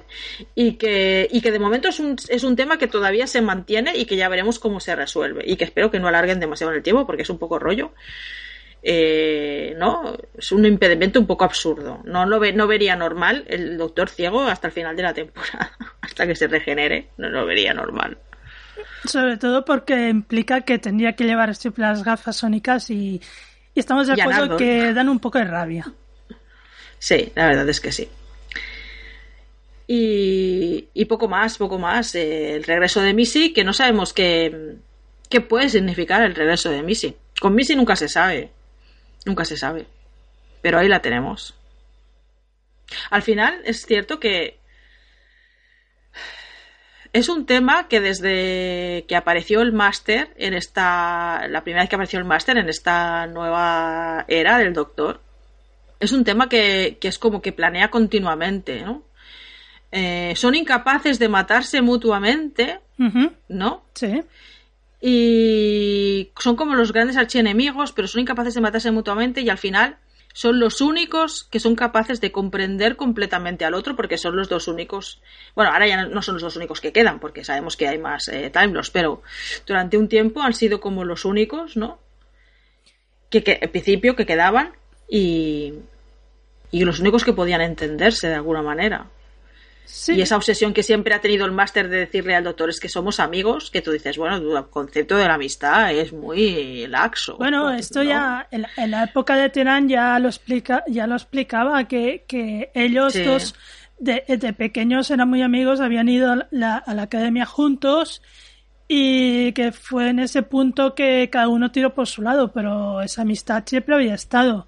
[0.54, 3.96] y que, y que de momento es un, es un tema que todavía se mantiene
[3.96, 6.78] y que ya veremos cómo se resuelve y que espero que no alarguen demasiado en
[6.78, 7.92] el tiempo porque es un poco rollo
[8.86, 10.14] eh, ¿no?
[10.36, 12.02] Es un impedimento un poco absurdo.
[12.04, 16.26] No, ve, no vería normal el doctor ciego hasta el final de la temporada, hasta
[16.26, 17.08] que se regenere.
[17.16, 18.18] No lo vería normal.
[19.06, 23.22] Sobre todo porque implica que tendría que llevar las gafas sónicas y,
[23.74, 25.90] y estamos de acuerdo que dan un poco de rabia.
[26.98, 28.06] Sí, la verdad es que sí.
[29.86, 32.14] Y, y poco más, poco más.
[32.14, 34.76] Eh, el regreso de Missy, que no sabemos qué,
[35.30, 37.16] qué puede significar el regreso de Missy.
[37.40, 38.50] Con Missy nunca se sabe.
[39.24, 39.86] Nunca se sabe.
[40.62, 41.54] Pero ahí la tenemos.
[43.10, 44.58] Al final es cierto que
[47.12, 51.96] es un tema que desde que apareció el máster en esta la primera vez que
[51.96, 55.20] apareció el máster en esta nueva era del doctor
[56.00, 59.04] es un tema que, que es como que planea continuamente ¿no?
[59.92, 62.80] Eh, son incapaces de matarse mutuamente
[63.48, 64.22] no sí
[65.06, 69.98] y son como los grandes archienemigos, pero son incapaces de matarse mutuamente y al final
[70.32, 74.66] son los únicos que son capaces de comprender completamente al otro porque son los dos
[74.66, 75.20] únicos.
[75.54, 78.28] Bueno, ahora ya no son los dos únicos que quedan porque sabemos que hay más
[78.28, 78.50] eh,
[78.94, 79.20] pero
[79.66, 81.98] durante un tiempo han sido como los únicos, ¿no?
[83.28, 84.72] Que, que en principio que quedaban
[85.06, 85.74] y,
[86.70, 89.10] y los únicos que podían entenderse de alguna manera.
[90.08, 92.88] Y esa obsesión que siempre ha tenido el máster de decirle al doctor es que
[92.88, 97.36] somos amigos, que tú dices, bueno, el concepto de la amistad es muy laxo.
[97.36, 102.24] Bueno, esto ya en, la época de Tenan ya lo explica, ya lo explicaba que,
[102.26, 103.54] que ellos dos
[103.98, 108.22] de, de, pequeños eran muy amigos, habían ido a la, a la academia juntos
[108.88, 113.22] y que fue en ese punto que cada uno tiró por su lado, pero esa
[113.22, 114.66] amistad siempre había estado.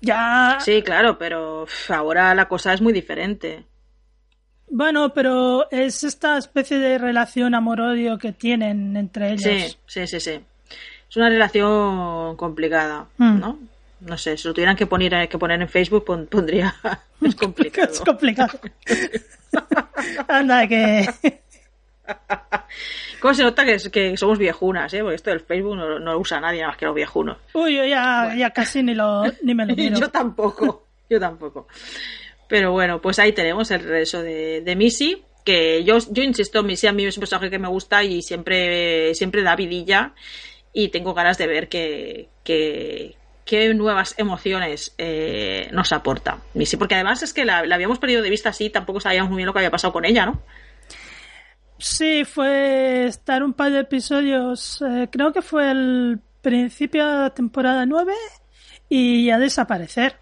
[0.00, 0.58] Ya.
[0.60, 3.64] Sí, claro, pero ahora la cosa es muy diferente.
[4.68, 9.42] Bueno, pero es esta especie de relación amor-odio que tienen entre ellos.
[9.42, 10.40] Sí, sí, sí, sí.
[11.08, 13.38] Es una relación complicada, mm.
[13.38, 13.58] ¿no?
[14.00, 16.74] No sé, si lo tuvieran que poner, eh, que poner en Facebook, pondría.
[17.22, 17.88] Es complicado.
[17.92, 18.58] es complicado.
[20.28, 21.08] Anda, que.
[23.20, 25.00] ¿Cómo se nota que, que, somos viejunas, eh?
[25.00, 27.38] Porque esto del Facebook no, lo usa nadie más que los viejunos.
[27.54, 29.98] Uy, yo ya, ya casi ni, lo, ni me lo miro.
[29.98, 31.66] yo tampoco, yo tampoco.
[32.48, 36.86] Pero bueno, pues ahí tenemos el regreso de, de Missy, que yo, yo insisto, Missy
[36.86, 40.14] a mí es un personaje que me gusta y siempre, siempre da vidilla
[40.72, 42.28] y tengo ganas de ver qué
[43.46, 48.28] qué nuevas emociones eh, nos aporta Missy, porque además es que la, habíamos perdido de
[48.28, 50.42] vista así, tampoco sabíamos muy bien lo que había pasado con ella, ¿no?
[51.78, 57.30] Sí, fue estar un par de episodios, eh, creo que fue el principio de la
[57.30, 58.12] temporada 9
[58.88, 60.16] y ya desaparecer.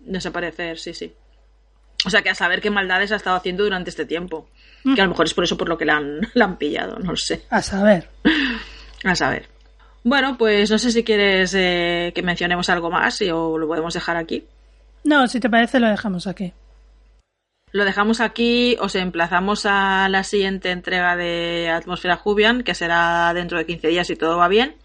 [0.00, 1.14] Desaparecer, sí, sí.
[2.04, 4.48] O sea que a saber qué maldades ha estado haciendo durante este tiempo.
[4.82, 6.98] Que a lo mejor es por eso por lo que la han, la han pillado,
[6.98, 7.42] no sé.
[7.50, 8.08] A saber.
[9.04, 9.48] A saber.
[10.04, 14.16] Bueno, pues no sé si quieres eh, que mencionemos algo más o lo podemos dejar
[14.16, 14.46] aquí.
[15.04, 16.52] No, si te parece lo dejamos aquí.
[17.72, 23.58] Lo dejamos aquí, os emplazamos a la siguiente entrega de Atmósfera Jubian, que será dentro
[23.58, 24.76] de 15 días si todo va bien.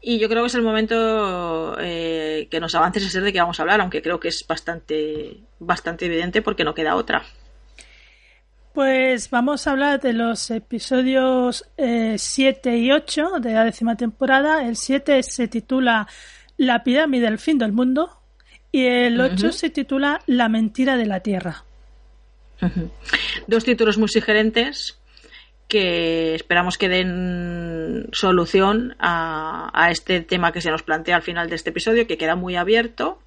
[0.00, 3.40] Y yo creo que es el momento eh, que nos avances a ser de qué
[3.40, 7.24] vamos a hablar, aunque creo que es bastante, bastante evidente porque no queda otra.
[8.72, 14.66] Pues vamos a hablar de los episodios 7 eh, y 8 de la décima temporada.
[14.66, 16.06] El 7 se titula
[16.58, 18.20] La pirámide del fin del mundo
[18.70, 21.64] y el 8 se titula La mentira de la Tierra.
[23.46, 24.98] Dos títulos muy sugerentes
[25.68, 31.56] que esperamos que den solución a, este tema que se nos plantea al final de
[31.56, 33.18] este episodio, que queda muy abierto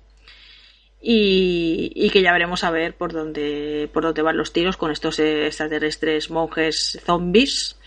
[1.01, 5.19] y, que ya veremos a ver por dónde, por dónde van los tiros con estos
[5.19, 7.78] extraterrestres monjes zombies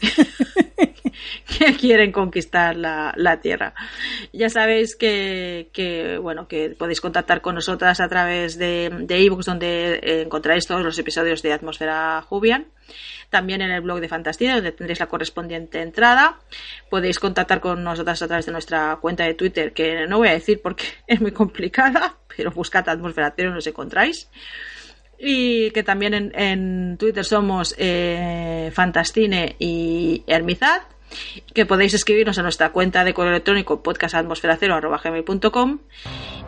[1.58, 3.74] que quieren conquistar la, Tierra.
[4.32, 10.22] Ya sabéis que, bueno, que podéis contactar con nosotras a través de, de ebooks donde
[10.22, 12.66] encontráis todos los episodios de Atmósfera Jubian
[13.30, 16.38] también en el blog de Fantasía, donde tendréis la correspondiente entrada.
[16.88, 20.32] Podéis contactar con nosotras a través de nuestra cuenta de Twitter, que no voy a
[20.32, 24.28] decir porque es muy complicada, pero buscad Atmósfera Cero y nos encontráis.
[25.18, 30.82] Y que también en, Twitter somos eh, Fantastine y Hermizad.
[31.54, 35.78] que podéis escribirnos a nuestra cuenta de correo electrónico podcastatmosferacero.com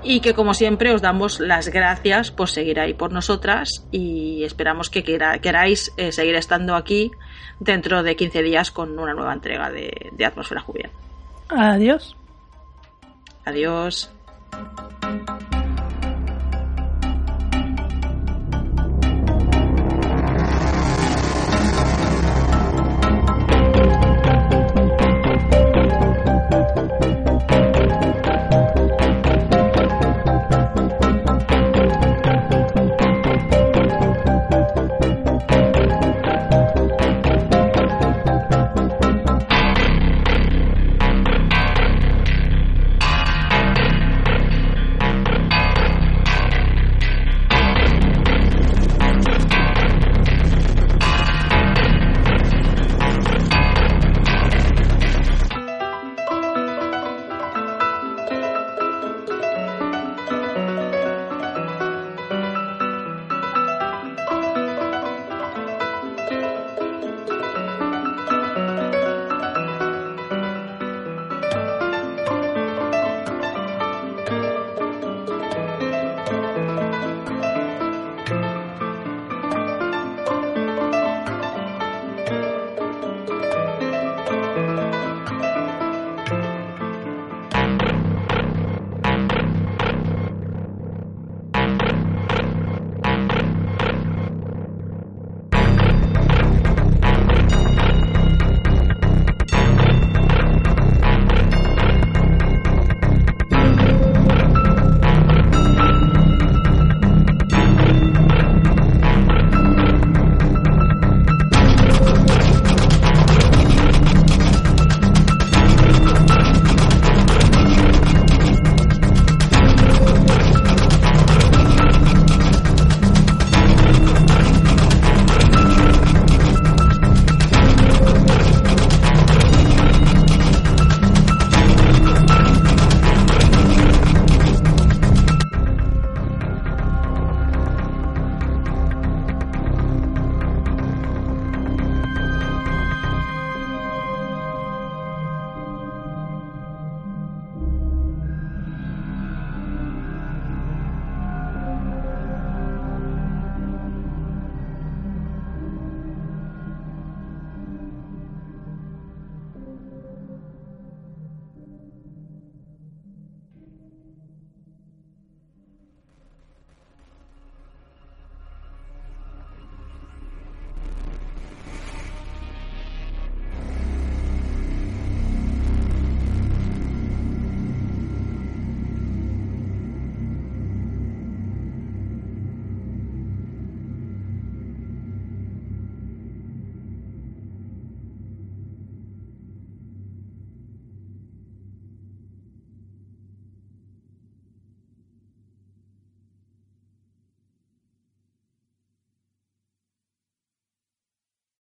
[0.02, 4.90] y que como siempre os damos las gracias por seguir ahí por nosotras y esperamos
[4.90, 7.10] que queráis eh, seguir estando aquí
[7.59, 10.90] dentro de 15 días con una nueva entrega de, de Atmósfera Jubial.
[11.48, 12.16] Adiós.
[13.44, 14.10] Adiós.